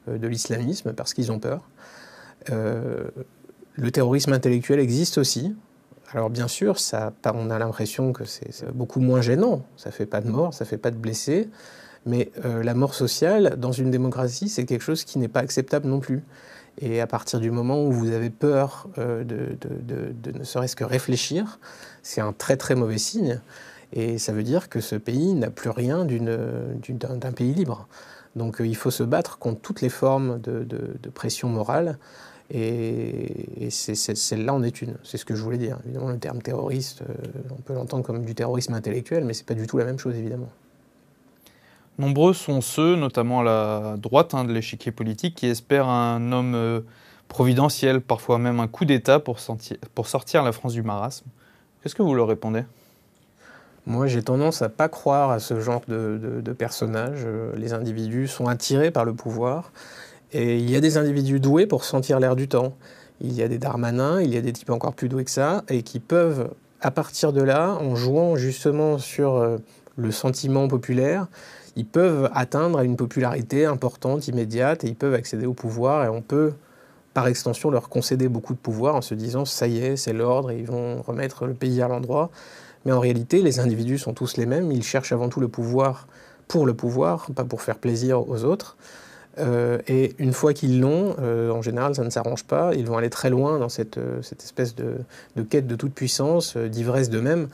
de 0.08 0.26
l'islamisme 0.26 0.92
parce 0.92 1.14
qu'ils 1.14 1.30
ont 1.30 1.38
peur. 1.38 1.68
Le 3.76 3.90
terrorisme 3.90 4.32
intellectuel 4.32 4.80
existe 4.80 5.18
aussi. 5.18 5.54
Alors 6.12 6.30
bien 6.30 6.48
sûr, 6.48 6.76
on 7.24 7.50
a 7.50 7.58
l'impression 7.58 8.12
que 8.12 8.24
c'est 8.24 8.70
beaucoup 8.72 9.00
moins 9.00 9.20
gênant. 9.20 9.66
Ça 9.76 9.90
fait 9.90 10.06
pas 10.06 10.20
de 10.20 10.30
mort, 10.30 10.54
ça 10.54 10.64
fait 10.64 10.78
pas 10.78 10.90
de 10.90 10.96
blessés. 10.96 11.48
Mais 12.06 12.30
euh, 12.44 12.62
la 12.62 12.74
mort 12.74 12.94
sociale, 12.94 13.56
dans 13.58 13.72
une 13.72 13.90
démocratie, 13.90 14.48
c'est 14.48 14.64
quelque 14.64 14.82
chose 14.82 15.04
qui 15.04 15.18
n'est 15.18 15.28
pas 15.28 15.40
acceptable 15.40 15.88
non 15.88 15.98
plus. 15.98 16.22
Et 16.78 17.00
à 17.00 17.06
partir 17.06 17.40
du 17.40 17.50
moment 17.50 17.84
où 17.84 17.90
vous 17.90 18.12
avez 18.12 18.30
peur 18.30 18.88
euh, 18.98 19.24
de, 19.24 19.56
ne 20.32 20.44
serait-ce 20.44 20.76
que 20.76 20.84
réfléchir, 20.84 21.58
c'est 22.02 22.20
un 22.20 22.32
très 22.32 22.56
très 22.56 22.76
mauvais 22.76 22.98
signe. 22.98 23.40
Et 23.92 24.18
ça 24.18 24.32
veut 24.32 24.42
dire 24.42 24.68
que 24.68 24.80
ce 24.80 24.94
pays 24.94 25.34
n'a 25.34 25.50
plus 25.50 25.70
rien 25.70 26.04
d'un 26.04 27.32
pays 27.32 27.54
libre. 27.54 27.88
Donc 28.36 28.60
euh, 28.60 28.66
il 28.66 28.76
faut 28.76 28.90
se 28.90 29.02
battre 29.02 29.38
contre 29.38 29.60
toutes 29.60 29.80
les 29.80 29.88
formes 29.88 30.40
de, 30.40 31.10
pression 31.14 31.48
morale. 31.48 31.98
Et, 32.50 33.70
celle-là 33.70 34.54
en 34.54 34.62
est 34.62 34.80
une. 34.80 34.94
C'est 35.02 35.18
ce 35.18 35.24
que 35.24 35.34
je 35.34 35.42
voulais 35.42 35.58
dire. 35.58 35.78
Évidemment, 35.84 36.10
le 36.10 36.18
terme 36.18 36.40
terroriste, 36.40 37.02
euh, 37.02 37.14
on 37.50 37.60
peut 37.60 37.74
l'entendre 37.74 38.04
comme 38.04 38.24
du 38.24 38.34
terrorisme 38.34 38.74
intellectuel, 38.74 39.24
mais 39.24 39.32
ce 39.32 39.40
n'est 39.40 39.46
pas 39.46 39.54
du 39.54 39.66
tout 39.66 39.78
la 39.78 39.84
même 39.84 39.98
chose, 39.98 40.14
évidemment. 40.16 40.48
Nombreux 41.98 42.34
sont 42.34 42.60
ceux, 42.60 42.94
notamment 42.94 43.40
à 43.40 43.44
la 43.44 43.96
droite 43.96 44.34
hein, 44.34 44.44
de 44.44 44.52
l'échiquier 44.52 44.92
politique, 44.92 45.34
qui 45.34 45.46
espèrent 45.46 45.88
un 45.88 46.30
homme 46.30 46.54
euh, 46.54 46.80
providentiel, 47.28 48.00
parfois 48.00 48.38
même 48.38 48.60
un 48.60 48.68
coup 48.68 48.84
d'État 48.84 49.18
pour, 49.18 49.38
pour, 49.94 50.06
sortir 50.06 50.42
la 50.42 50.52
France 50.52 50.74
du 50.74 50.82
marasme. 50.82 51.26
Qu'est-ce 51.82 51.94
que 51.94 52.02
vous 52.02 52.14
leur 52.14 52.28
répondez? 52.28 52.64
Moi, 53.86 54.08
j'ai 54.08 54.22
tendance 54.22 54.62
à 54.62 54.68
pas 54.68 54.88
croire 54.88 55.30
à 55.30 55.38
ce 55.38 55.60
genre 55.60 55.80
de, 55.88 56.40
de 56.42 56.52
personnages. 56.52 57.22
Euh, 57.24 57.52
les 57.56 57.72
individus 57.72 58.28
sont 58.28 58.46
attirés 58.46 58.90
par 58.90 59.04
le 59.04 59.14
pouvoir 59.14 59.72
et 60.32 60.58
il 60.58 60.70
y 60.70 60.76
a 60.76 60.80
des 60.80 60.98
individus 60.98 61.40
doués 61.40 61.66
pour 61.66 61.84
sentir 61.84 62.20
l'air 62.20 62.36
du 62.36 62.48
temps. 62.48 62.76
Il 63.20 63.32
y 63.32 63.42
a 63.42 63.48
des 63.48 63.58
Darmanins, 63.58 64.20
il 64.20 64.34
y 64.34 64.36
a 64.36 64.40
des 64.40 64.52
types 64.52 64.70
encore 64.70 64.94
plus 64.94 65.08
doués 65.08 65.24
que 65.24 65.30
ça, 65.30 65.64
et 65.68 65.82
qui 65.82 66.00
peuvent, 66.00 66.50
à 66.80 66.90
partir 66.90 67.32
de 67.32 67.42
là, 67.42 67.74
en 67.80 67.96
jouant 67.96 68.36
justement 68.36 68.98
sur 68.98 69.36
euh, 69.36 69.58
le 69.96 70.10
sentiment 70.10 70.68
populaire, 70.68 71.28
ils 71.76 71.86
peuvent 71.86 72.30
atteindre 72.34 72.80
une 72.80 72.96
popularité 72.96 73.66
importante, 73.66 74.28
immédiate, 74.28 74.84
et 74.84 74.88
ils 74.88 74.96
peuvent 74.96 75.14
accéder 75.14 75.46
au 75.46 75.54
pouvoir, 75.54 76.04
et 76.04 76.08
on 76.08 76.22
peut, 76.22 76.52
par 77.14 77.26
extension, 77.26 77.70
leur 77.70 77.88
concéder 77.88 78.28
beaucoup 78.28 78.52
de 78.52 78.58
pouvoir 78.58 78.96
en 78.96 79.02
se 79.02 79.14
disant 79.14 79.44
ça 79.44 79.66
y 79.66 79.78
est, 79.78 79.96
c'est 79.96 80.12
l'ordre, 80.12 80.50
et 80.50 80.58
ils 80.58 80.66
vont 80.66 81.00
remettre 81.02 81.46
le 81.46 81.54
pays 81.54 81.80
à 81.80 81.88
l'endroit. 81.88 82.30
Mais 82.84 82.92
en 82.92 83.00
réalité, 83.00 83.42
les 83.42 83.58
individus 83.58 83.98
sont 83.98 84.14
tous 84.14 84.36
les 84.36 84.46
mêmes. 84.46 84.70
Ils 84.70 84.84
cherchent 84.84 85.12
avant 85.12 85.28
tout 85.28 85.40
le 85.40 85.48
pouvoir 85.48 86.06
pour 86.46 86.66
le 86.66 86.74
pouvoir, 86.74 87.26
pas 87.34 87.44
pour 87.44 87.60
faire 87.60 87.78
plaisir 87.78 88.28
aux 88.28 88.44
autres. 88.44 88.76
Euh, 89.38 89.78
et 89.86 90.14
une 90.18 90.32
fois 90.32 90.54
qu'ils 90.54 90.80
l'ont, 90.80 91.14
euh, 91.20 91.50
en 91.50 91.62
général, 91.62 91.94
ça 91.94 92.04
ne 92.04 92.10
s'arrange 92.10 92.44
pas. 92.44 92.74
Ils 92.74 92.86
vont 92.86 92.96
aller 92.96 93.10
très 93.10 93.30
loin 93.30 93.58
dans 93.58 93.68
cette, 93.68 93.98
euh, 93.98 94.20
espèce 94.20 94.74
de, 94.74 94.94
de, 95.36 95.42
quête 95.42 95.66
de 95.66 95.76
toute 95.76 95.92
puissance, 95.92 96.56
d'ivresse 96.56 97.10
d'eux-mêmes. 97.10 97.48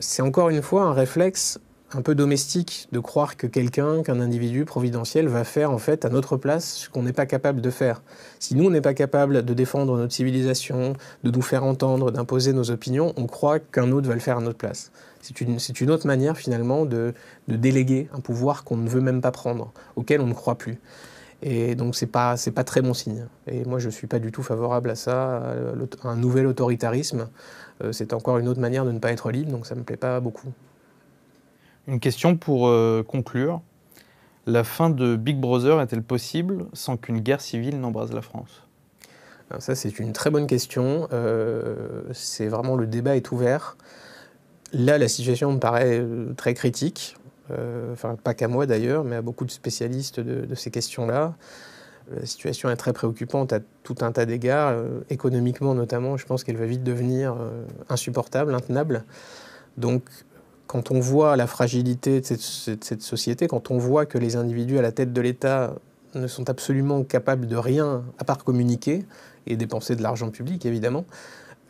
c'est 0.00 0.22
encore 0.22 0.50
une 0.50 0.62
fois 0.62 0.82
un 0.82 0.92
réflexe 0.92 1.58
un 1.94 2.02
peu 2.02 2.14
domestique 2.14 2.88
de 2.92 2.98
croire 2.98 3.36
que 3.36 3.46
quelqu'un, 3.46 4.02
qu'un 4.02 4.20
individu 4.20 4.64
providentiel 4.64 5.28
va 5.28 5.44
faire 5.44 5.70
en 5.70 5.78
fait 5.78 6.04
à 6.04 6.08
notre 6.08 6.36
place 6.36 6.76
ce 6.76 6.88
qu'on 6.88 7.02
n'est 7.02 7.12
pas 7.12 7.26
capable 7.26 7.60
de 7.60 7.70
faire. 7.70 8.02
Si 8.38 8.54
nous, 8.54 8.66
on 8.66 8.70
n'est 8.70 8.80
pas 8.80 8.94
capable 8.94 9.44
de 9.44 9.54
défendre 9.54 9.96
notre 9.96 10.12
civilisation, 10.12 10.94
de 11.22 11.30
nous 11.30 11.42
faire 11.42 11.64
entendre, 11.64 12.10
d'imposer 12.10 12.52
nos 12.52 12.70
opinions, 12.70 13.12
on 13.16 13.26
croit 13.26 13.58
qu'un 13.58 13.92
autre 13.92 14.08
va 14.08 14.14
le 14.14 14.20
faire 14.20 14.38
à 14.38 14.40
notre 14.40 14.58
place. 14.58 14.90
C'est 15.22 15.40
une, 15.40 15.56
une, 15.80 15.90
autre 15.90 16.06
manière 16.06 16.36
finalement 16.36 16.84
de, 16.84 17.14
de 17.48 17.56
déléguer 17.56 18.08
un 18.12 18.20
pouvoir 18.20 18.64
qu'on 18.64 18.76
ne 18.76 18.88
veut 18.88 19.00
même 19.00 19.20
pas 19.20 19.30
prendre, 19.30 19.72
auquel 19.96 20.20
on 20.20 20.26
ne 20.26 20.34
croit 20.34 20.58
plus. 20.58 20.78
Et 21.42 21.74
donc 21.74 21.96
c'est 21.96 22.06
pas 22.06 22.36
c'est 22.36 22.50
pas 22.50 22.64
très 22.64 22.82
bon 22.82 22.94
signe. 22.94 23.26
Et 23.46 23.64
moi 23.64 23.78
je 23.78 23.88
suis 23.88 24.06
pas 24.06 24.18
du 24.18 24.30
tout 24.30 24.42
favorable 24.42 24.90
à 24.90 24.94
ça, 24.94 25.38
à 25.38 26.08
un 26.08 26.16
nouvel 26.16 26.46
autoritarisme. 26.46 27.28
Euh, 27.82 27.92
c'est 27.92 28.12
encore 28.12 28.38
une 28.38 28.48
autre 28.48 28.60
manière 28.60 28.84
de 28.84 28.92
ne 28.92 28.98
pas 28.98 29.10
être 29.10 29.30
libre, 29.30 29.50
donc 29.50 29.66
ça 29.66 29.74
me 29.74 29.82
plaît 29.82 29.96
pas 29.96 30.20
beaucoup. 30.20 30.52
Une 31.88 31.98
question 31.98 32.36
pour 32.36 32.68
euh, 32.68 33.02
conclure. 33.02 33.60
La 34.46 34.64
fin 34.64 34.90
de 34.90 35.16
Big 35.16 35.38
Brother 35.38 35.80
est-elle 35.80 36.02
possible 36.02 36.66
sans 36.72 36.96
qu'une 36.96 37.20
guerre 37.20 37.40
civile 37.40 37.80
n'embrase 37.80 38.12
la 38.12 38.22
France? 38.22 38.62
Ça, 39.58 39.74
c'est 39.74 39.98
une 39.98 40.12
très 40.12 40.30
bonne 40.30 40.46
question. 40.46 41.08
Euh, 41.12 42.02
c'est 42.12 42.48
vraiment 42.48 42.74
le 42.74 42.86
débat 42.86 43.16
est 43.16 43.30
ouvert. 43.32 43.76
Là, 44.72 44.98
la 44.98 45.08
situation 45.08 45.52
me 45.52 45.58
paraît 45.58 45.98
euh, 46.00 46.32
très 46.34 46.54
critique. 46.54 47.16
enfin, 47.92 48.16
pas 48.16 48.34
qu'à 48.34 48.48
moi 48.48 48.66
d'ailleurs, 48.66 49.04
mais 49.04 49.16
à 49.16 49.22
beaucoup 49.22 49.44
de 49.44 49.50
spécialistes 49.50 50.20
de, 50.20 50.54
ces 50.54 50.70
questions-là. 50.70 51.34
La 52.10 52.26
situation 52.26 52.68
est 52.70 52.76
très 52.76 52.92
préoccupante 52.92 53.52
à 53.52 53.60
tout 53.82 53.96
un 54.00 54.10
tas 54.10 54.26
d'égards, 54.26 54.74
économiquement 55.08 55.74
notamment. 55.74 56.16
Je 56.16 56.26
pense 56.26 56.42
qu'elle 56.42 56.56
va 56.56 56.66
vite 56.66 56.82
devenir 56.82 57.36
insupportable, 57.88 58.54
intenable. 58.54 59.04
Donc, 59.76 60.02
quand 60.72 60.90
on 60.90 61.00
voit 61.00 61.36
la 61.36 61.46
fragilité 61.46 62.22
de 62.22 62.24
cette, 62.24 63.02
société, 63.02 63.46
quand 63.46 63.70
on 63.70 63.76
voit 63.76 64.06
que 64.06 64.16
les 64.16 64.36
individus 64.36 64.78
à 64.78 64.82
la 64.82 64.90
tête 64.90 65.12
de 65.12 65.20
l'État 65.20 65.74
ne 66.14 66.26
sont 66.26 66.48
absolument 66.48 67.04
capables 67.04 67.46
de 67.46 67.56
rien 67.56 68.02
à 68.18 68.24
part 68.24 68.42
communiquer 68.42 69.04
et 69.46 69.56
dépenser 69.56 69.96
de 69.96 70.02
l'argent 70.02 70.30
public, 70.30 70.64
évidemment, 70.64 71.04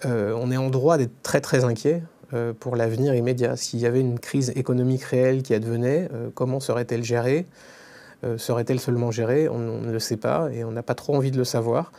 euh, 0.05 0.39
on 0.41 0.53
est 0.53 0.57
en 0.57 0.71
droit 0.71 0.99
d'être 0.99 1.21
très 1.25 1.41
très 1.41 1.65
inquiet 1.65 1.97
euh, 1.97 2.22
pour 2.61 2.77
l'avenir 2.77 3.15
immédiat. 3.15 3.57
S'il 3.57 3.81
y 3.81 3.87
avait 3.87 4.01
une 4.01 4.19
crise 4.19 4.53
économique 4.57 5.03
réelle 5.03 5.43
qui 5.43 5.55
advenait, 5.55 6.09
euh, 6.13 6.31
comment 6.35 6.61
serait-elle 6.61 7.05
gérée? 7.05 7.47
Serait-elle 8.37 8.79
seulement 8.79 9.11
gérée? 9.11 9.49
On, 9.49 9.59
ne 9.59 9.91
le 9.91 9.99
sait 9.99 10.17
pas 10.17 10.49
et 10.53 10.63
on 10.63 10.71
n'a 10.71 10.85
pas 10.85 10.95
trop 10.95 11.17
envie 11.17 11.33
de 11.33 11.39
le 11.39 11.45
savoir. 11.45 11.91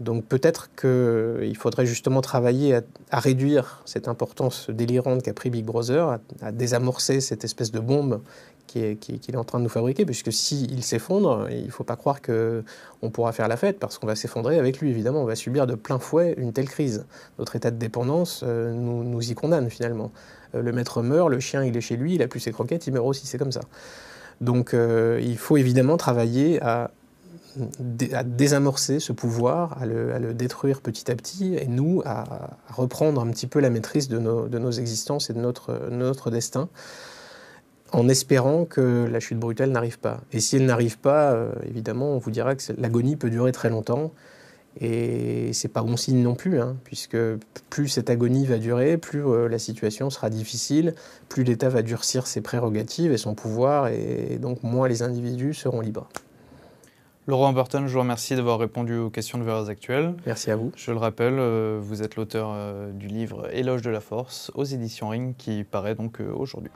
Donc 0.00 0.24
peut-être 0.24 0.70
qu'il 0.74 1.54
faudrait 1.54 1.84
justement 1.84 2.22
travailler 2.22 2.80
à, 3.10 3.20
réduire 3.20 3.82
cette 3.84 4.08
importance 4.08 4.70
délirante 4.70 5.22
qu'a 5.22 5.34
pris 5.34 5.50
Big 5.50 5.66
Brother, 5.66 6.18
à, 6.40 6.50
désamorcer 6.50 7.20
cette 7.20 7.44
espèce 7.44 7.72
de 7.72 7.80
bombe 7.80 8.22
qu'il 8.66 8.84
est, 8.84 9.36
en 9.36 9.44
train 9.44 9.58
de 9.58 9.64
nous 9.64 9.70
fabriquer, 9.70 10.04
puisque 10.04 10.32
s'il 10.32 10.82
s'effondre, 10.82 11.48
il 11.50 11.66
ne 11.66 11.70
faut 11.70 11.84
pas 11.84 11.96
croire 11.96 12.20
qu'on 12.20 13.10
pourra 13.10 13.32
faire 13.32 13.48
la 13.48 13.56
fête, 13.56 13.78
parce 13.78 13.98
qu'on 13.98 14.06
va 14.06 14.16
s'effondrer 14.16 14.58
avec 14.58 14.80
lui, 14.80 14.90
évidemment. 14.90 15.22
On 15.22 15.26
va 15.26 15.36
subir 15.36 15.66
de 15.66 15.74
plein 15.74 15.98
fouet 15.98 16.34
une 16.36 16.52
telle 16.52 16.68
crise. 16.68 17.06
Notre 17.38 17.56
état 17.56 17.70
de 17.70 17.76
dépendance 17.76 18.42
euh, 18.44 18.72
nous, 18.72 19.04
nous, 19.04 19.30
y 19.30 19.34
condamne 19.34 19.70
finalement. 19.70 20.12
Euh, 20.54 20.62
le 20.62 20.72
maître 20.72 21.02
meurt, 21.02 21.30
le 21.30 21.40
chien 21.40 21.64
il 21.64 21.76
est 21.76 21.80
chez 21.80 21.96
lui, 21.96 22.14
il 22.14 22.22
a 22.22 22.28
plus 22.28 22.40
ses 22.40 22.52
croquettes, 22.52 22.86
il 22.86 22.92
meurt 22.92 23.06
aussi, 23.06 23.26
c'est 23.26 23.38
comme 23.38 23.52
ça. 23.52 23.62
Donc 24.40 24.74
euh, 24.74 25.20
il 25.22 25.38
faut 25.38 25.56
évidemment 25.56 25.96
travailler 25.96 26.62
à 26.62 26.90
à 28.12 28.22
désamorcer 28.22 29.00
ce 29.00 29.12
pouvoir, 29.12 29.80
à 29.80 29.86
le, 29.86 30.34
détruire 30.34 30.80
petit 30.80 31.10
à 31.10 31.14
petit, 31.14 31.54
et 31.54 31.66
nous 31.66 32.02
à, 32.04 32.50
reprendre 32.70 33.20
un 33.20 33.30
petit 33.30 33.46
peu 33.46 33.60
la 33.60 33.70
maîtrise 33.70 34.08
de 34.08 34.18
nos, 34.18 34.48
de 34.48 34.58
nos 34.58 34.70
existences 34.70 35.30
et 35.30 35.32
de 35.32 35.40
notre, 35.40 35.88
notre 35.90 36.30
destin, 36.30 36.68
en 37.92 38.08
espérant 38.08 38.64
que 38.64 39.08
la 39.10 39.20
chute 39.20 39.38
brutale 39.38 39.70
n'arrive 39.70 39.98
pas. 39.98 40.20
Et 40.32 40.40
si 40.40 40.56
elle 40.56 40.66
n'arrive 40.66 40.98
pas, 40.98 41.32
euh, 41.32 41.52
évidemment, 41.66 42.12
on 42.12 42.18
vous 42.18 42.30
dira 42.30 42.54
que 42.54 42.62
l'agonie 42.78 43.16
peut 43.16 43.30
durer 43.30 43.52
très 43.52 43.70
longtemps, 43.70 44.12
et 44.78 45.52
c'est 45.54 45.68
pas 45.68 45.82
bon 45.82 45.96
signe 45.96 46.22
non 46.22 46.34
plus, 46.34 46.60
hein, 46.60 46.76
puisque 46.84 47.16
plus 47.70 47.88
cette 47.88 48.10
agonie 48.10 48.44
va 48.44 48.58
durer, 48.58 48.98
plus 48.98 49.24
euh, 49.24 49.48
la 49.48 49.58
situation 49.58 50.10
sera 50.10 50.28
difficile, 50.28 50.94
plus 51.28 51.44
l'État 51.44 51.68
va 51.68 51.82
durcir 51.82 52.26
ses 52.26 52.42
prérogatives 52.42 53.12
et 53.12 53.16
son 53.16 53.34
pouvoir, 53.34 53.88
et 53.88 54.38
donc 54.40 54.62
moins 54.62 54.88
les 54.88 55.02
individus 55.02 55.54
seront 55.54 55.80
libres. 55.80 56.08
Laurent 57.28 57.52
Burton, 57.52 57.88
je 57.88 57.92
vous 57.92 58.00
remercie 58.00 58.36
d'avoir 58.36 58.58
répondu 58.58 58.96
aux 58.96 59.10
questions 59.10 59.38
de 59.38 59.42
Valeurs 59.42 59.68
Actuelles. 59.68 60.14
Merci 60.26 60.52
à 60.52 60.56
vous. 60.56 60.70
Je 60.76 60.92
le 60.92 60.98
rappelle, 60.98 61.38
euh, 61.38 61.80
vous 61.82 62.02
êtes 62.02 62.14
l'auteur 62.14 62.54
du 62.92 63.08
livre 63.08 63.48
Éloge 63.52 63.82
de 63.82 63.90
la 63.90 64.00
Force 64.00 64.52
aux 64.54 64.64
éditions 64.64 65.08
Ring 65.08 65.34
qui 65.36 65.64
paraît 65.64 65.96
donc 65.96 66.20
aujourd'hui. 66.20 66.70